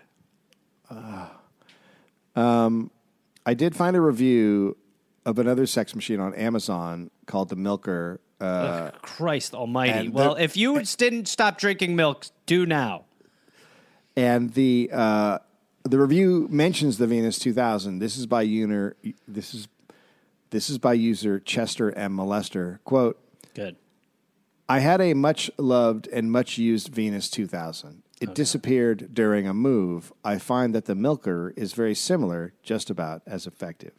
I 3.48 3.54
did 3.54 3.76
find 3.76 3.96
a 3.96 4.02
review 4.02 4.76
of 5.26 5.40
another 5.40 5.66
sex 5.66 5.96
machine 5.96 6.20
on 6.20 6.34
Amazon 6.36 7.12
called 7.26 7.50
the 7.50 7.56
Milker. 7.56 8.20
Uh, 8.42 8.92
Christ 9.02 9.54
Almighty! 9.54 10.10
Well, 10.10 10.36
the- 10.36 10.44
if 10.44 10.58
you 10.58 10.82
didn't 10.98 11.28
stop 11.28 11.58
drinking 11.58 11.96
milk, 11.96 12.26
do 12.46 12.66
now. 12.66 13.06
And 14.16 14.54
the 14.54 14.90
uh, 14.92 15.40
the 15.84 16.00
review 16.00 16.48
mentions 16.50 16.98
the 16.98 17.08
Venus 17.08 17.38
2000. 17.40 18.00
This 18.00 18.18
is 18.18 18.26
by 18.26 18.42
user. 18.42 18.96
This 19.28 19.54
is 19.54 19.68
this 20.50 20.70
is 20.70 20.78
by 20.78 20.94
user 20.94 21.40
Chester 21.40 21.92
M. 21.92 22.16
Molester. 22.16 22.80
Quote: 22.84 23.20
Good. 23.54 23.76
I 24.68 24.80
had 24.80 25.00
a 25.00 25.14
much 25.14 25.52
loved 25.58 26.08
and 26.08 26.32
much 26.32 26.58
used 26.58 26.90
Venus 26.90 27.30
2000. 27.30 28.02
It 28.20 28.34
disappeared 28.34 29.14
during 29.14 29.46
a 29.46 29.54
move. 29.54 30.12
I 30.24 30.40
find 30.40 30.74
that 30.74 30.86
the 30.86 30.96
Milker 30.96 31.54
is 31.56 31.74
very 31.74 31.94
similar, 31.94 32.54
just 32.64 32.90
about 32.90 33.22
as 33.28 33.46
effective. 33.46 33.92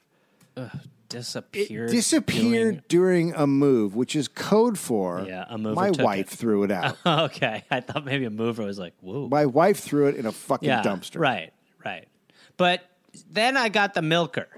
Disappeared. 1.16 1.90
disappeared 1.90 2.84
during 2.88 3.32
a 3.34 3.46
move, 3.46 3.96
which 3.96 4.14
is 4.14 4.28
code 4.28 4.78
for 4.78 5.24
Yeah, 5.26 5.46
a 5.48 5.56
mover 5.56 5.74
my 5.74 5.90
wife 5.90 6.32
it. 6.32 6.38
threw 6.38 6.62
it 6.64 6.70
out. 6.70 6.98
okay, 7.06 7.64
I 7.70 7.80
thought 7.80 8.04
maybe 8.04 8.26
a 8.26 8.30
mover 8.30 8.64
was 8.64 8.78
like, 8.78 8.92
whoa. 9.00 9.26
my 9.28 9.46
wife 9.46 9.78
threw 9.78 10.08
it 10.08 10.16
in 10.16 10.26
a 10.26 10.32
fucking 10.32 10.68
yeah, 10.68 10.82
dumpster. 10.82 11.18
Right, 11.18 11.54
right. 11.82 12.06
But 12.58 12.82
then 13.30 13.56
I 13.56 13.70
got 13.70 13.94
the 13.94 14.02
milker. 14.02 14.48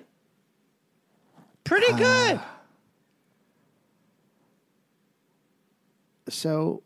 Pretty 1.63 1.93
good. 1.93 2.41
So 6.29 6.83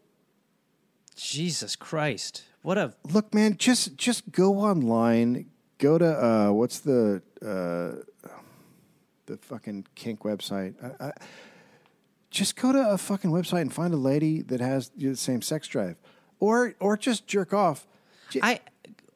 Jesus 1.16 1.77
Christ! 1.77 2.45
What 2.62 2.77
a 2.79 2.95
look, 3.11 3.33
man, 3.33 3.57
just 3.57 3.97
just 3.97 4.31
go 4.33 4.59
online. 4.59 5.47
Go 5.79 5.99
to 5.99 6.25
uh, 6.25 6.53
what's 6.53 6.81
the 6.81 7.23
uh, 7.45 8.03
the 9.41 9.47
fucking 9.47 9.87
kink 9.95 10.20
website? 10.20 10.74
I, 10.83 11.07
I, 11.07 11.12
just 12.30 12.57
go 12.57 12.72
to 12.72 12.91
a 12.91 12.99
fucking 12.99 13.30
website 13.30 13.61
and 13.62 13.72
find 13.72 13.93
a 13.93 13.99
lady 13.99 14.43
that 14.43 14.61
has 14.61 14.91
the 14.97 15.14
same 15.16 15.43
sex 15.43 15.68
drive, 15.68 15.97
or 16.41 16.74
or 16.80 16.97
just 16.97 17.26
jerk 17.26 17.53
off. 17.53 17.87
J- 18.30 18.41
I. 18.43 18.61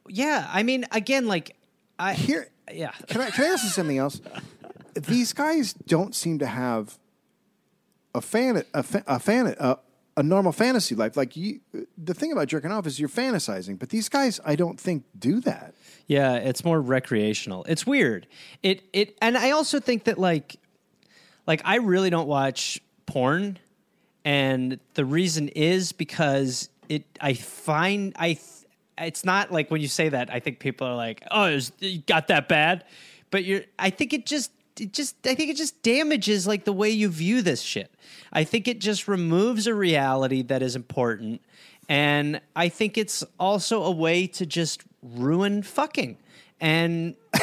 Yeah, 0.09 0.47
I 0.51 0.63
mean, 0.63 0.85
again, 0.91 1.27
like 1.27 1.55
I 1.99 2.13
Here, 2.13 2.49
Yeah. 2.71 2.91
Can 3.07 3.21
I 3.21 3.29
can 3.29 3.45
I 3.45 3.47
ask 3.49 3.63
you 3.63 3.69
something 3.69 3.97
else? 3.97 4.21
These 4.93 5.33
guys 5.33 5.73
don't 5.73 6.15
seem 6.15 6.39
to 6.39 6.45
have 6.47 6.97
a 8.15 8.21
fan 8.21 8.63
a, 8.73 8.83
fa- 8.83 9.03
a 9.05 9.19
fan 9.19 9.55
a, 9.59 9.77
a 10.15 10.23
normal 10.23 10.51
fantasy 10.51 10.95
life. 10.95 11.17
Like 11.17 11.35
you, 11.35 11.59
the 11.97 12.13
thing 12.13 12.31
about 12.31 12.47
jerking 12.47 12.71
off 12.71 12.87
is 12.87 12.99
you're 12.99 13.09
fantasizing, 13.09 13.77
but 13.77 13.89
these 13.89 14.09
guys, 14.09 14.39
I 14.45 14.55
don't 14.55 14.79
think 14.79 15.03
do 15.17 15.39
that. 15.41 15.73
Yeah, 16.07 16.35
it's 16.35 16.63
more 16.63 16.79
recreational. 16.79 17.65
It's 17.65 17.85
weird. 17.85 18.27
It 18.63 18.83
it 18.93 19.17
and 19.21 19.37
I 19.37 19.51
also 19.51 19.79
think 19.79 20.05
that 20.05 20.17
like 20.17 20.55
like 21.45 21.61
I 21.65 21.77
really 21.77 22.09
don't 22.09 22.27
watch 22.27 22.81
porn 23.05 23.59
and 24.23 24.79
the 24.93 25.05
reason 25.05 25.49
is 25.49 25.91
because 25.91 26.69
it 26.89 27.03
I 27.19 27.33
find 27.33 28.13
I 28.17 28.33
th- 28.33 28.41
it's 28.97 29.23
not 29.25 29.51
like 29.51 29.69
when 29.69 29.81
you 29.81 29.87
say 29.87 30.09
that 30.09 30.33
I 30.33 30.39
think 30.39 30.59
people 30.59 30.87
are 30.87 30.95
like, 30.95 31.23
"Oh, 31.29 31.45
is, 31.45 31.71
you 31.79 31.99
got 31.99 32.29
that 32.29 32.47
bad?" 32.47 32.85
But 33.29 33.43
you're 33.43 33.61
I 33.77 33.89
think 33.89 34.13
it 34.13 34.25
just 34.25 34.51
it 34.79 34.93
just 34.93 35.15
I 35.27 35.35
think 35.35 35.49
it 35.49 35.57
just 35.57 35.81
damages 35.83 36.47
like 36.47 36.63
the 36.65 36.73
way 36.73 36.89
you 36.89 37.09
view 37.09 37.41
this 37.41 37.61
shit. 37.61 37.91
I 38.31 38.43
think 38.43 38.67
it 38.67 38.79
just 38.79 39.07
removes 39.07 39.67
a 39.67 39.73
reality 39.73 40.41
that 40.43 40.61
is 40.61 40.75
important 40.75 41.41
and 41.89 42.41
I 42.55 42.69
think 42.69 42.97
it's 42.97 43.23
also 43.39 43.83
a 43.83 43.91
way 43.91 44.27
to 44.27 44.45
just 44.45 44.83
ruin 45.01 45.63
fucking. 45.63 46.17
And 46.59 47.15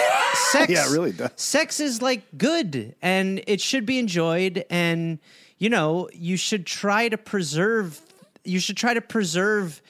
sex 0.50 0.70
Yeah, 0.72 0.86
it 0.88 0.90
really 0.90 1.12
does. 1.12 1.30
sex 1.36 1.78
is 1.80 2.02
like 2.02 2.22
good 2.36 2.94
and 3.00 3.42
it 3.46 3.60
should 3.60 3.86
be 3.86 3.98
enjoyed 3.98 4.64
and 4.70 5.18
you 5.58 5.70
know 5.70 6.08
you 6.12 6.36
should 6.36 6.66
try 6.66 7.08
to 7.08 7.16
preserve 7.16 8.00
you 8.44 8.58
should 8.58 8.76
try 8.76 8.92
to 8.92 9.00
preserve 9.00 9.80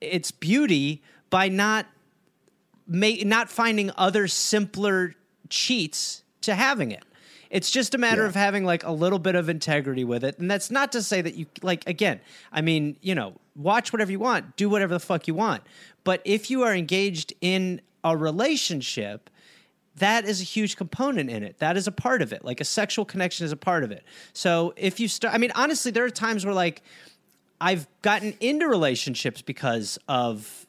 its 0.00 0.30
beauty 0.30 1.02
by 1.30 1.48
not 1.48 1.86
make 2.86 3.26
not 3.26 3.50
finding 3.50 3.90
other 3.96 4.28
simpler 4.28 5.14
cheats 5.48 6.22
to 6.42 6.54
having 6.54 6.92
it 6.92 7.02
it's 7.50 7.70
just 7.70 7.94
a 7.94 7.98
matter 7.98 8.22
Yeah. 8.22 8.28
of 8.28 8.34
having 8.34 8.64
like 8.64 8.84
a 8.84 8.90
little 8.92 9.18
bit 9.18 9.34
of 9.34 9.48
integrity 9.48 10.04
with 10.04 10.24
it 10.24 10.38
and 10.38 10.50
that's 10.50 10.70
not 10.70 10.92
to 10.92 11.02
say 11.02 11.20
that 11.22 11.34
you 11.34 11.46
like 11.62 11.86
again 11.88 12.20
i 12.52 12.60
mean 12.60 12.96
you 13.00 13.14
know 13.14 13.34
watch 13.56 13.92
whatever 13.92 14.10
you 14.12 14.18
want 14.18 14.56
do 14.56 14.68
whatever 14.68 14.92
the 14.94 15.00
fuck 15.00 15.26
you 15.28 15.34
want 15.34 15.62
but 16.04 16.20
if 16.24 16.50
you 16.50 16.62
are 16.62 16.74
engaged 16.74 17.32
in 17.40 17.80
a 18.02 18.16
relationship 18.16 19.30
that 19.96 20.24
is 20.24 20.40
a 20.40 20.44
huge 20.44 20.76
component 20.76 21.30
in 21.30 21.44
it. 21.44 21.60
That 21.60 21.76
is 21.76 21.86
a 21.86 21.92
part 21.92 22.20
of 22.20 22.32
it. 22.32 22.44
Like 22.44 22.60
a 22.60 22.64
sexual 22.64 23.04
connection 23.04 23.46
is 23.46 23.52
a 23.52 23.56
part 23.56 23.84
of 23.84 23.92
it. 23.92 24.02
So 24.32 24.74
if 24.76 24.98
you 24.98 25.06
start, 25.06 25.32
I 25.32 25.38
mean, 25.38 25.52
honestly, 25.54 25.92
there 25.92 26.04
are 26.04 26.10
times 26.10 26.44
where 26.44 26.52
like 26.52 26.82
I've 27.60 27.86
gotten 28.02 28.34
into 28.40 28.66
relationships 28.66 29.40
because 29.40 29.96
of 30.08 30.66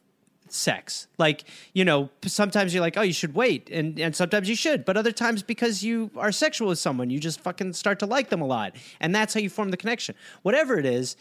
sex. 0.55 1.07
Like, 1.17 1.43
you 1.73 1.85
know, 1.85 2.09
sometimes 2.25 2.73
you're 2.73 2.81
like, 2.81 2.97
oh, 2.97 3.01
you 3.01 3.13
should 3.13 3.35
wait. 3.35 3.69
And, 3.69 3.99
and 3.99 4.15
sometimes 4.15 4.49
you 4.49 4.55
should. 4.55 4.85
But 4.85 4.97
other 4.97 5.11
times, 5.11 5.43
because 5.43 5.83
you 5.83 6.09
are 6.15 6.31
sexual 6.31 6.69
with 6.69 6.79
someone, 6.79 7.09
you 7.09 7.19
just 7.19 7.41
fucking 7.41 7.73
start 7.73 7.99
to 7.99 8.05
like 8.05 8.29
them 8.29 8.41
a 8.41 8.45
lot. 8.45 8.75
And 8.99 9.13
that's 9.13 9.33
how 9.33 9.39
you 9.39 9.49
form 9.49 9.71
the 9.71 9.77
connection. 9.77 10.15
Whatever 10.41 10.79
it 10.79 10.85
is, 10.85 11.17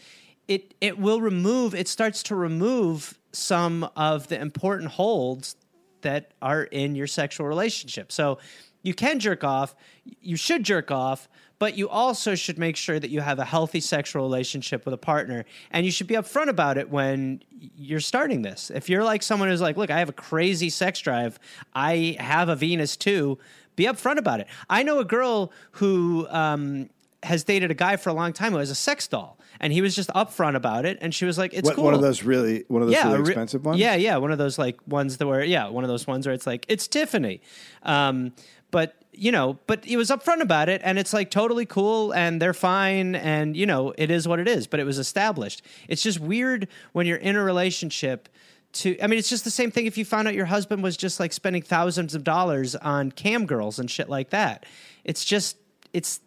it, 0.47 0.73
it 0.81 0.97
will 0.97 1.21
remove, 1.21 1.75
it 1.75 1.87
starts 1.87 2.23
to 2.23 2.35
remove 2.35 3.19
some 3.31 3.89
of 3.95 4.27
the 4.27 4.39
important 4.39 4.91
holds 4.91 5.55
that 6.01 6.33
are 6.41 6.63
in 6.63 6.95
your 6.95 7.07
sexual 7.07 7.47
relationship. 7.47 8.11
So 8.11 8.37
you 8.83 8.93
can 8.93 9.19
jerk 9.19 9.43
off, 9.43 9.75
you 10.21 10.35
should 10.35 10.63
jerk 10.63 10.91
off, 10.91 11.27
but 11.59 11.77
you 11.77 11.89
also 11.89 12.35
should 12.35 12.57
make 12.57 12.75
sure 12.75 12.99
that 12.99 13.09
you 13.09 13.21
have 13.21 13.39
a 13.39 13.45
healthy 13.45 13.79
sexual 13.79 14.21
relationship 14.21 14.85
with 14.85 14.93
a 14.93 14.97
partner 14.97 15.45
and 15.71 15.85
you 15.85 15.91
should 15.91 16.07
be 16.07 16.15
upfront 16.15 16.49
about 16.49 16.77
it 16.77 16.89
when 16.89 17.41
you're 17.75 17.99
starting 17.99 18.41
this. 18.41 18.71
If 18.73 18.89
you're 18.89 19.03
like 19.03 19.23
someone 19.23 19.49
who's 19.49 19.61
like, 19.61 19.77
"Look, 19.77 19.89
I 19.89 19.99
have 19.99 20.09
a 20.09 20.13
crazy 20.13 20.69
sex 20.69 20.99
drive. 20.99 21.39
I 21.73 22.17
have 22.19 22.49
a 22.49 22.55
Venus 22.55 22.95
too." 22.95 23.37
Be 23.75 23.85
upfront 23.85 24.17
about 24.17 24.39
it. 24.39 24.47
I 24.69 24.83
know 24.83 24.99
a 24.99 25.05
girl 25.05 25.51
who 25.71 26.27
um, 26.29 26.89
has 27.23 27.43
dated 27.43 27.71
a 27.71 27.73
guy 27.73 27.97
for 27.97 28.09
a 28.09 28.13
long 28.13 28.31
time 28.31 28.53
who 28.53 28.59
has 28.59 28.69
a 28.69 28.75
sex 28.75 29.07
doll, 29.07 29.37
and 29.59 29.73
he 29.73 29.81
was 29.81 29.95
just 29.95 30.09
upfront 30.09 30.55
about 30.55 30.85
it. 30.85 30.97
And 31.01 31.13
she 31.13 31.25
was 31.25 31.37
like, 31.37 31.53
"It's 31.53 31.65
What, 31.65 31.75
cool." 31.75 31.85
One 31.85 31.93
of 31.93 32.01
those 32.01 32.23
really, 32.23 32.63
one 32.67 32.81
of 32.81 32.87
those 32.87 32.97
a 32.97 33.05
really 33.05 33.17
re- 33.21 33.27
expensive 33.27 33.65
ones. 33.65 33.79
Yeah, 33.79 33.95
yeah, 33.95 34.17
one 34.17 34.31
of 34.31 34.37
those 34.37 34.57
like 34.57 34.77
ones 34.87 35.17
that 35.17 35.27
were 35.27 35.43
yeah, 35.43 35.67
one 35.67 35.83
of 35.83 35.89
those 35.89 36.07
ones 36.07 36.25
where 36.25 36.33
it's 36.33 36.47
like 36.47 36.65
it's 36.69 36.87
Tiffany, 36.87 37.41
um, 37.83 38.33
but 38.75 38.93
you 39.13 39.31
know, 39.31 39.57
but 39.67 39.85
he 39.85 39.95
was 39.95 40.09
upfront 40.09 40.41
about 40.41 40.67
it, 40.67 40.81
and 40.83 40.99
it's 40.99 41.13
like 41.13 41.31
totally 41.31 41.65
cool, 41.65 42.11
and 42.11 42.41
they're 42.41 42.53
fine, 42.53 43.15
and 43.15 43.55
you 43.55 43.65
know, 43.65 43.93
it 43.97 44.11
is 44.11 44.27
what 44.27 44.37
it 44.37 44.49
is. 44.49 44.67
But 44.67 44.81
it 44.81 44.83
was 44.83 44.99
established. 44.99 45.61
It's 45.87 46.03
just 46.03 46.19
weird 46.19 46.67
when 46.91 47.07
you're 47.07 47.15
in 47.15 47.37
a 47.37 47.41
relationship. 47.41 48.27
To, 48.73 49.01
I 49.01 49.07
mean, 49.07 49.17
it's 49.17 49.29
just 49.29 49.45
the 49.45 49.49
same 49.49 49.71
thing 49.71 49.85
if 49.85 49.97
you 49.97 50.03
found 50.03 50.27
out 50.27 50.33
your 50.33 50.47
husband 50.47 50.83
was 50.83 50.97
just 50.97 51.21
like 51.21 51.31
spending 51.31 51.61
thousands 51.61 52.15
of 52.15 52.25
dollars 52.25 52.75
on 52.75 53.13
cam 53.13 53.45
girls 53.45 53.79
and 53.79 53.89
shit 53.89 54.09
like 54.09 54.31
that. 54.31 54.65
It's 55.05 55.23
just, 55.23 55.55
it's, 55.93 56.19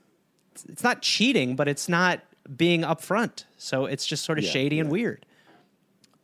it's 0.66 0.82
not 0.82 1.02
cheating, 1.02 1.54
but 1.54 1.68
it's 1.68 1.86
not 1.86 2.20
being 2.56 2.80
upfront. 2.80 3.44
So 3.58 3.84
it's 3.84 4.06
just 4.06 4.24
sort 4.24 4.38
of 4.38 4.44
Yeah, 4.44 4.52
shady 4.52 4.80
and 4.80 4.90
weird. 4.90 5.26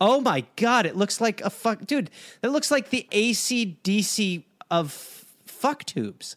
Oh 0.01 0.19
my 0.21 0.43
god, 0.55 0.87
it 0.87 0.95
looks 0.95 1.21
like 1.21 1.41
a 1.41 1.51
fuck 1.51 1.85
dude. 1.85 2.09
That 2.41 2.51
looks 2.51 2.71
like 2.71 2.89
the 2.89 3.07
ACDC 3.11 4.45
of 4.71 5.24
fuck 5.55 5.85
tubes. 5.85 6.35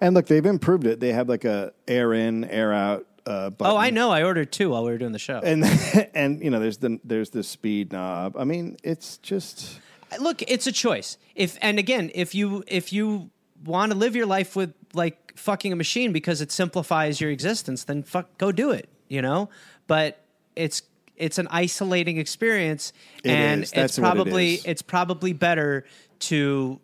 And 0.00 0.14
look, 0.14 0.26
they've 0.26 0.44
improved 0.44 0.86
it. 0.86 1.00
They 1.00 1.12
have 1.12 1.28
like 1.28 1.44
a 1.44 1.72
air 1.88 2.12
in, 2.12 2.44
air 2.44 2.72
out. 2.72 3.06
Uh, 3.24 3.50
button. 3.50 3.74
Oh, 3.74 3.76
I 3.76 3.90
know. 3.90 4.10
I 4.10 4.22
ordered 4.22 4.52
two 4.52 4.70
while 4.70 4.84
we 4.84 4.92
were 4.92 4.98
doing 4.98 5.12
the 5.12 5.18
show. 5.18 5.40
And 5.42 5.64
and 6.14 6.40
you 6.40 6.50
know, 6.50 6.60
there's 6.60 6.78
the 6.78 7.00
there's 7.02 7.30
the 7.30 7.42
speed 7.42 7.92
knob. 7.92 8.36
I 8.36 8.44
mean, 8.44 8.76
it's 8.84 9.18
just 9.18 9.80
Look, 10.20 10.42
it's 10.42 10.66
a 10.66 10.72
choice. 10.72 11.18
If 11.34 11.58
and 11.60 11.78
again, 11.78 12.10
if 12.14 12.34
you 12.34 12.62
if 12.66 12.92
you 12.92 13.30
want 13.64 13.92
to 13.92 13.98
live 13.98 14.14
your 14.14 14.26
life 14.26 14.54
with 14.54 14.72
like 14.94 15.36
fucking 15.36 15.72
a 15.72 15.76
machine 15.76 16.12
because 16.12 16.40
it 16.40 16.52
simplifies 16.52 17.20
your 17.20 17.30
existence, 17.30 17.84
then 17.84 18.02
fuck 18.02 18.38
go 18.38 18.52
do 18.52 18.70
it, 18.70 18.88
you 19.08 19.20
know? 19.20 19.48
But 19.86 20.20
it's 20.54 20.82
it's 21.16 21.38
an 21.38 21.48
isolating 21.50 22.18
experience 22.18 22.92
It 23.24 23.30
and 23.30 23.62
is. 23.64 23.72
It's 23.72 23.98
it 23.98 24.00
probably 24.00 24.60
it's 24.64 24.82
probably 24.82 25.32
better 25.32 25.84
to 26.20 26.80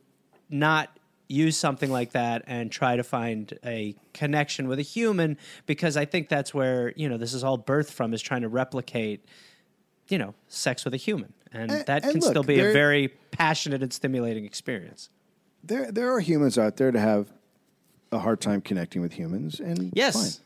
not 0.51 0.91
use 1.33 1.57
something 1.57 1.91
like 1.91 2.13
that 2.13 2.43
and 2.47 2.71
try 2.71 2.95
to 2.97 3.03
find 3.03 3.59
a 3.65 3.95
connection 4.13 4.69
with 4.69 4.79
a 4.79 4.83
human 4.83 5.39
because 5.67 5.97
I 5.97 6.05
think 6.05 6.29
that's 6.29 6.53
where, 6.53 6.93
you 6.95 7.09
know, 7.09 7.17
this 7.17 7.33
is 7.33 7.43
all 7.43 7.59
birthed 7.59 7.91
from 7.91 8.13
is 8.15 8.21
trying 8.23 8.43
to 8.43 8.49
replicate 8.49 9.25
you 10.09 10.19
know, 10.19 10.35
sex 10.49 10.85
with 10.85 10.93
a 10.93 10.99
human. 10.99 11.33
And 11.53 11.71
And- 11.71 11.87
that 11.87 12.03
and 12.03 12.13
can 12.13 12.21
look, 12.21 12.31
still 12.31 12.43
be 12.43 12.59
a 12.61 12.73
very 12.73 13.09
passionate 13.31 13.83
and 13.83 13.93
stimulating 13.93 14.45
experience. 14.45 15.09
there 15.65 15.91
there 15.93 16.13
are 16.13 16.21
humans 16.21 16.59
out 16.59 16.77
there 16.77 16.91
to 16.91 16.99
have 17.01 17.33
a 18.11 18.19
hard 18.19 18.41
time 18.41 18.61
connecting 18.61 19.01
with 19.01 19.13
humans, 19.13 19.59
and 19.61 19.91
Yes. 19.95 20.15
fine. 20.15 20.45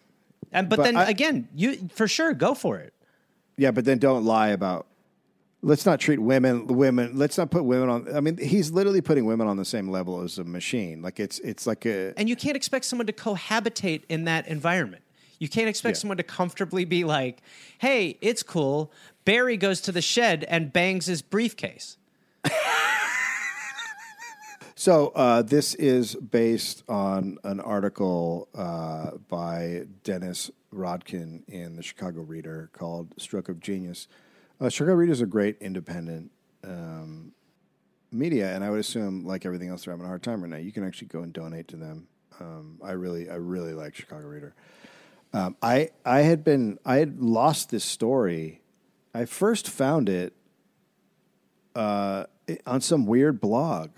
And 0.53 0.69
but, 0.69 0.77
But 0.77 0.83
then 0.85 0.97
I- 0.97 1.09
again, 1.11 1.49
you 1.55 1.89
for 1.95 2.07
sure 2.07 2.33
go 2.35 2.55
for 2.55 2.79
it. 2.79 2.93
yeah, 3.57 3.73
but 3.73 3.85
then 3.87 3.99
don't 3.99 4.25
lie 4.25 4.49
about. 4.51 4.87
Let's 5.67 5.85
not 5.85 5.99
treat 5.99 6.21
women 6.21 6.69
women. 6.69 7.19
Let's 7.19 7.37
not 7.37 7.51
put 7.51 7.65
women 7.65 7.89
on. 7.89 8.17
I 8.17 8.21
mean, 8.21 8.37
he's 8.39 8.71
literally 8.71 9.01
putting 9.01 9.25
women 9.25 9.49
on 9.49 9.57
the 9.57 9.65
same 9.65 9.89
level 9.89 10.21
as 10.23 10.39
a 10.39 10.45
machine. 10.45 11.03
Like 11.03 11.19
it's 11.19 11.41
it's 11.41 11.67
like 11.67 11.85
a 11.87 12.15
And 12.17 12.29
you 12.29 12.37
can't 12.37 12.57
expect 12.57 12.85
someone 12.85 13.09
to 13.09 13.13
cohabitate 13.13 14.03
in 14.09 14.27
that 14.27 14.47
environment. 14.47 15.03
You 15.41 15.49
can't 15.49 15.69
expect 15.69 15.97
Yeah. 15.97 16.01
someone 16.03 16.19
to 16.19 16.23
comfortably 16.23 16.85
be 16.85 17.03
like, 17.03 17.43
"Hey, 17.79 18.17
it's 18.21 18.45
cool." 18.45 18.93
Barry 19.25 19.57
goes 19.57 19.81
to 19.81 19.91
the 19.91 20.01
shed 20.01 20.45
and 20.45 20.73
bangs 20.73 21.07
his 21.07 21.21
briefcase. 21.21 21.97
So 24.79 25.09
uh, 25.17 25.41
this 25.41 25.75
is 25.75 26.15
based 26.15 26.85
on 26.87 27.39
an 27.45 27.61
article 27.61 28.47
uh, 28.55 29.13
by 29.27 29.87
Dennis 30.05 30.51
Rodkin 30.73 31.49
in 31.49 31.77
the 31.77 31.83
Chicago 31.83 32.21
Reader 32.21 32.69
called 32.75 33.15
"Stroke 33.17 33.49
of 33.49 33.59
Genius." 33.59 34.07
Uh, 34.61 34.69
Chicago 34.69 34.95
Reader 34.95 35.13
is 35.13 35.21
a 35.21 35.27
great 35.27 35.59
independent 35.61 36.31
um, 36.65 37.33
media, 38.11 38.55
and 38.55 38.65
I 38.65 38.71
would 38.71 38.81
assume, 38.81 39.25
like 39.25 39.45
everything 39.45 39.69
else, 39.69 39.85
they're 39.85 39.93
having 39.93 40.07
a 40.07 40.09
hard 40.09 40.23
time 40.23 40.41
right 40.41 40.51
now. 40.51 40.57
You 40.57 40.73
can 40.73 40.85
actually 40.85 41.09
go 41.09 41.21
and 41.21 41.33
donate 41.33 41.69
to 41.69 41.77
them. 41.77 42.09
Um, 42.41 42.81
I 42.83 42.93
really, 42.93 43.29
I 43.29 43.35
really 43.35 43.75
like 43.75 43.95
Chicago 43.95 44.27
Reader. 44.27 44.55
Um, 45.33 45.57
I 45.61 45.91
I 46.05 46.21
had 46.21 46.45
been 46.45 46.79
I 46.87 46.97
had 46.97 47.21
lost 47.21 47.71
this 47.71 47.85
story. 47.85 48.63
I 49.13 49.27
first 49.27 49.69
found 49.69 50.09
it 50.09 50.33
uh, 51.75 52.25
on 52.67 52.81
some 52.81 53.07
weird 53.07 53.41
blog, 53.41 53.91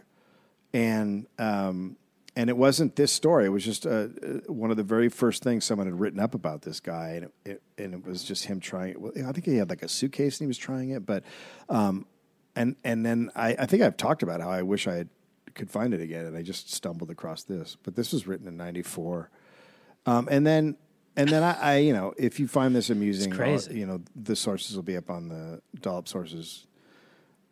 and 0.73 1.27
um, 1.39 1.97
and 2.37 2.49
it 2.49 2.57
wasn't 2.57 2.97
this 2.97 3.13
story. 3.13 3.47
It 3.47 3.49
was 3.49 3.65
just 3.65 3.87
uh, 3.87 3.91
uh, 3.91 4.07
one 4.47 4.71
of 4.71 4.77
the 4.77 4.83
very 4.83 5.09
first 5.09 5.43
things 5.43 5.65
someone 5.65 5.87
had 5.87 5.99
written 5.99 6.21
up 6.21 6.35
about 6.35 6.63
this 6.63 6.81
guy, 6.81 7.11
and 7.11 7.25
it, 7.25 7.33
it 7.45 7.63
and 7.83 7.95
it 7.95 8.05
was 8.05 8.25
just 8.25 8.45
him 8.45 8.61
trying. 8.61 9.01
Well, 9.01 9.13
I 9.27 9.33
think 9.33 9.47
he 9.47 9.57
had 9.57 9.71
like 9.71 9.83
a 9.83 9.89
suitcase 9.89 10.39
and 10.39 10.47
he 10.47 10.49
was 10.49 10.59
trying 10.59 10.91
it, 10.91 11.05
but 11.05 11.25
um, 11.69 12.07
and 12.55 12.77
and 12.85 13.05
then 13.05 13.31
I, 13.35 13.57
I 13.59 13.67
think 13.67 13.83
I've 13.83 13.97
talked 13.97 14.23
about 14.23 14.41
how 14.41 14.51
I 14.51 14.63
wish 14.63 14.87
I 14.87 14.95
had, 14.95 15.09
could 15.55 15.71
find 15.71 15.93
it 15.93 16.01
again, 16.01 16.27
and 16.27 16.37
I 16.37 16.43
just 16.43 16.73
stumbled 16.73 17.11
across 17.11 17.43
this. 17.43 17.77
But 17.83 17.97
this 17.97 18.13
was 18.13 18.27
written 18.27 18.47
in 18.47 18.57
'94, 18.57 19.31
um, 20.07 20.29
and 20.31 20.47
then. 20.47 20.77
And 21.17 21.29
then 21.29 21.43
I, 21.43 21.53
I, 21.61 21.77
you 21.79 21.93
know, 21.93 22.15
if 22.17 22.39
you 22.39 22.47
find 22.47 22.77
this 22.77 22.91
amusing, 22.91 23.33
you 23.73 23.87
know, 23.87 24.01
the 24.15 24.37
sources 24.37 24.77
will 24.77 24.85
be 24.85 24.97
up 24.97 25.11
on 25.11 25.29
the 25.29 25.61
Dollop 25.81 26.07
sources 26.07 26.68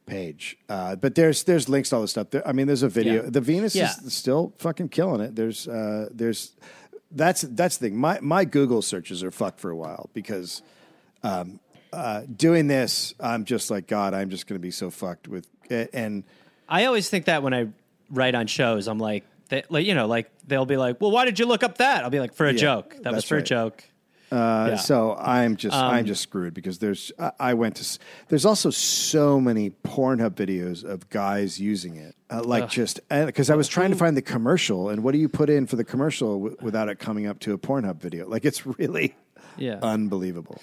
page. 0.07 0.57
Uh, 0.69 0.97
but 0.97 1.15
there's 1.15 1.45
there's 1.45 1.69
links 1.69 1.91
to 1.91 1.97
all 1.97 2.03
this 2.03 2.13
stuff. 2.13 2.31
There, 2.31 2.47
I 2.47 2.53
mean, 2.53 2.67
there's 2.67 2.83
a 2.83 2.89
video. 2.89 3.25
Yeah. 3.25 3.31
The 3.31 3.41
Venus 3.41 3.75
Yeah. 3.75 3.91
is 4.05 4.15
still 4.15 4.53
fucking 4.59 4.89
killing 4.89 5.21
it. 5.21 5.35
There's 5.37 5.67
uh, 5.69 6.09
there's 6.13 6.53
that's 7.11 7.43
that's 7.43 7.79
the 7.79 7.89
thing. 7.89 7.97
My 7.99 8.19
my 8.21 8.45
Google 8.45 8.83
searches 8.83 9.23
are 9.23 9.31
fucked 9.31 9.61
for 9.61 9.71
a 9.71 9.77
while 9.77 10.09
because 10.15 10.63
um, 11.23 11.61
uh, 11.93 12.23
doing 12.35 12.67
this, 12.69 13.15
I'm 13.21 13.45
just 13.45 13.71
like 13.71 13.87
God. 13.87 14.15
I'm 14.15 14.31
just 14.31 14.47
going 14.47 14.59
to 14.59 14.63
be 14.63 14.71
so 14.71 14.91
fucked 14.91 15.29
with 15.29 15.47
it. 15.71 15.91
and. 15.93 16.25
I 16.69 16.87
always 16.87 17.09
think 17.09 17.27
that 17.27 17.45
when 17.45 17.55
I 17.55 17.69
write 18.11 18.35
on 18.35 18.49
shows, 18.49 18.89
I'm 18.89 18.99
like, 18.99 19.23
they, 19.51 19.63
like 19.69 19.87
you 19.87 19.95
know, 19.95 20.09
like 20.09 20.29
they'll 20.49 20.67
be 20.67 20.77
like, 20.77 21.01
"Well, 21.01 21.13
why 21.13 21.25
did 21.25 21.39
you 21.39 21.47
look 21.47 21.63
up 21.63 21.79
that?" 21.79 22.03
I'll 22.03 22.11
be 22.11 22.19
like, 22.19 22.35
"For 22.35 22.45
a 22.47 22.53
Yeah, 22.53 22.59
joke. 22.59 22.97
That 23.03 23.13
was 23.13 23.25
for 23.25 23.37
a 23.37 23.43
joke." 23.43 23.85
Uh, 24.33 24.67
Yeah. 24.71 24.77
So 24.77 25.15
I'm 25.17 25.57
just 25.57 25.75
I'm 25.77 26.05
just 26.05 26.23
screwed 26.23 26.53
because 26.55 26.79
there's 26.79 27.13
I, 27.19 27.31
I 27.39 27.55
went 27.55 27.77
to 27.77 27.99
there's 28.29 28.45
also 28.45 28.71
so 28.71 29.41
many 29.41 29.71
Pornhub 29.71 30.31
videos 30.31 30.83
of 30.85 31.09
guys 31.11 31.61
using 31.61 31.97
it 31.97 32.15
uh, 32.31 32.43
like 32.43 32.69
just 32.69 33.01
because 33.09 33.51
I 33.51 33.55
was 33.55 33.69
trying 33.69 33.91
to 33.91 33.97
find 33.97 34.17
the 34.17 34.23
commercial 34.23 34.89
and 34.89 35.05
what 35.05 35.13
do 35.13 35.19
you 35.19 35.29
put 35.29 35.49
in 35.49 35.67
for 35.67 35.77
the 35.77 35.85
commercial 35.85 36.39
w- 36.41 36.57
without 36.61 36.89
it 36.89 36.99
coming 36.99 37.27
up 37.27 37.39
to 37.41 37.53
a 37.53 37.59
Pornhub 37.59 38.01
video 38.01 38.29
like 38.29 38.45
it's 38.45 38.67
really 38.67 39.15
Yeah. 39.57 39.79
unbelievable. 39.83 40.61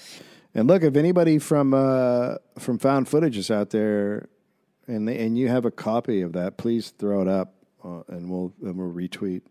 And 0.56 0.68
look, 0.68 0.84
if 0.84 0.96
anybody 0.96 1.40
from 1.40 1.74
uh, 1.74 2.36
from 2.60 2.78
found 2.80 3.08
footage 3.08 3.38
is 3.38 3.50
out 3.50 3.70
there 3.72 4.28
and 4.88 5.08
they, 5.08 5.18
and 5.26 5.38
you 5.38 5.48
have 5.48 5.66
a 5.66 5.72
copy 5.72 6.22
of 6.22 6.34
that, 6.34 6.58
please 6.58 6.90
throw 6.92 7.22
it 7.22 7.28
up 7.28 7.56
uh, 7.84 8.04
and 8.10 8.30
we'll 8.30 8.54
and 8.62 8.78
we'll 8.78 8.92
retweet 8.92 9.42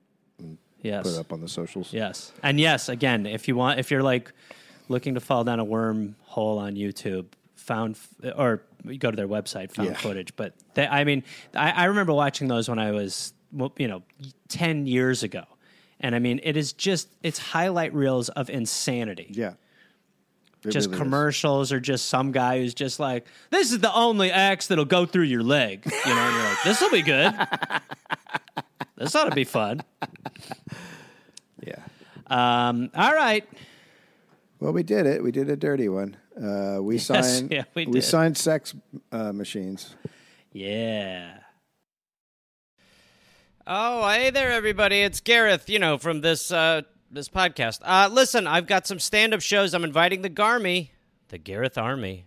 Yes. 0.82 1.04
put 1.04 1.12
it 1.14 1.18
up 1.20 1.32
on 1.32 1.40
the 1.40 1.48
socials. 1.48 1.92
Yes. 1.92 2.32
And 2.42 2.58
yes, 2.60 2.88
again, 2.88 3.26
if 3.26 3.48
you 3.48 3.54
want, 3.56 3.78
if 3.78 3.90
you're 3.90 4.02
like 4.02 4.32
looking 4.88 5.14
to 5.14 5.20
fall 5.20 5.44
down 5.44 5.60
a 5.60 5.64
wormhole 5.64 6.58
on 6.58 6.74
YouTube, 6.74 7.26
found 7.56 7.96
or 8.36 8.62
you 8.84 8.98
go 8.98 9.10
to 9.10 9.16
their 9.16 9.28
website, 9.28 9.70
found 9.72 9.90
Yeah. 9.90 9.94
footage. 9.96 10.34
But 10.36 10.54
they, 10.74 10.86
I 10.86 11.04
mean, 11.04 11.22
I, 11.54 11.70
I 11.70 11.84
remember 11.84 12.12
watching 12.12 12.48
those 12.48 12.68
when 12.68 12.78
I 12.80 12.90
was, 12.90 13.32
you 13.78 13.86
know, 13.88 14.02
ten 14.48 14.86
years 14.86 15.22
ago, 15.22 15.44
and 16.00 16.14
I 16.14 16.18
mean, 16.18 16.40
it 16.42 16.56
is 16.56 16.72
just 16.72 17.08
it's 17.22 17.38
highlight 17.38 17.94
reels 17.94 18.28
of 18.30 18.50
insanity. 18.50 19.28
Yeah. 19.30 19.52
It 20.64 20.70
just 20.70 20.86
really 20.88 20.94
is. 20.96 21.02
commercials 21.02 21.72
or 21.72 21.80
just 21.80 22.06
some 22.06 22.30
guy 22.30 22.58
who's 22.60 22.72
just 22.74 23.00
like, 23.00 23.26
this 23.50 23.72
is 23.72 23.80
the 23.80 23.92
only 23.92 24.30
X 24.30 24.68
that'll 24.68 24.84
go 24.84 25.06
through 25.06 25.24
your 25.24 25.42
leg. 25.42 25.82
You 25.84 26.14
know, 26.14 26.20
and 26.20 26.34
you're 26.36 26.44
like, 26.44 26.62
this 26.64 26.80
will 26.80 26.90
be 26.90 27.02
good. 27.02 27.34
this 29.02 29.14
ought 29.16 29.28
to 29.28 29.34
be 29.34 29.44
fun. 29.44 29.82
Yeah. 31.64 31.78
Um, 32.26 32.90
all 32.96 33.14
right. 33.14 33.48
Well, 34.58 34.72
we 34.72 34.82
did 34.82 35.06
it. 35.06 35.22
We 35.22 35.30
did 35.30 35.48
a 35.48 35.54
dirty 35.54 35.88
one. 35.88 36.16
Uh, 36.36 36.78
we 36.82 36.98
signed. 36.98 37.52
yeah, 37.52 37.64
we 37.74 37.84
did. 37.84 38.02
signed 38.02 38.36
sex 38.36 38.74
uh, 39.12 39.32
machines. 39.32 39.94
Yeah. 40.52 41.38
Oh, 43.64 44.08
hey 44.08 44.30
there, 44.30 44.50
everybody! 44.50 45.02
It's 45.02 45.20
Gareth. 45.20 45.70
You 45.70 45.78
know 45.78 45.98
from 45.98 46.20
this 46.20 46.50
uh, 46.50 46.82
this 47.12 47.28
podcast. 47.28 47.78
Uh, 47.82 48.08
listen, 48.10 48.48
I've 48.48 48.66
got 48.66 48.88
some 48.88 48.98
stand 48.98 49.34
up 49.34 49.40
shows. 49.40 49.72
I'm 49.72 49.84
inviting 49.84 50.22
the 50.22 50.30
Garmy, 50.30 50.88
the 51.28 51.38
Gareth 51.38 51.78
Army, 51.78 52.26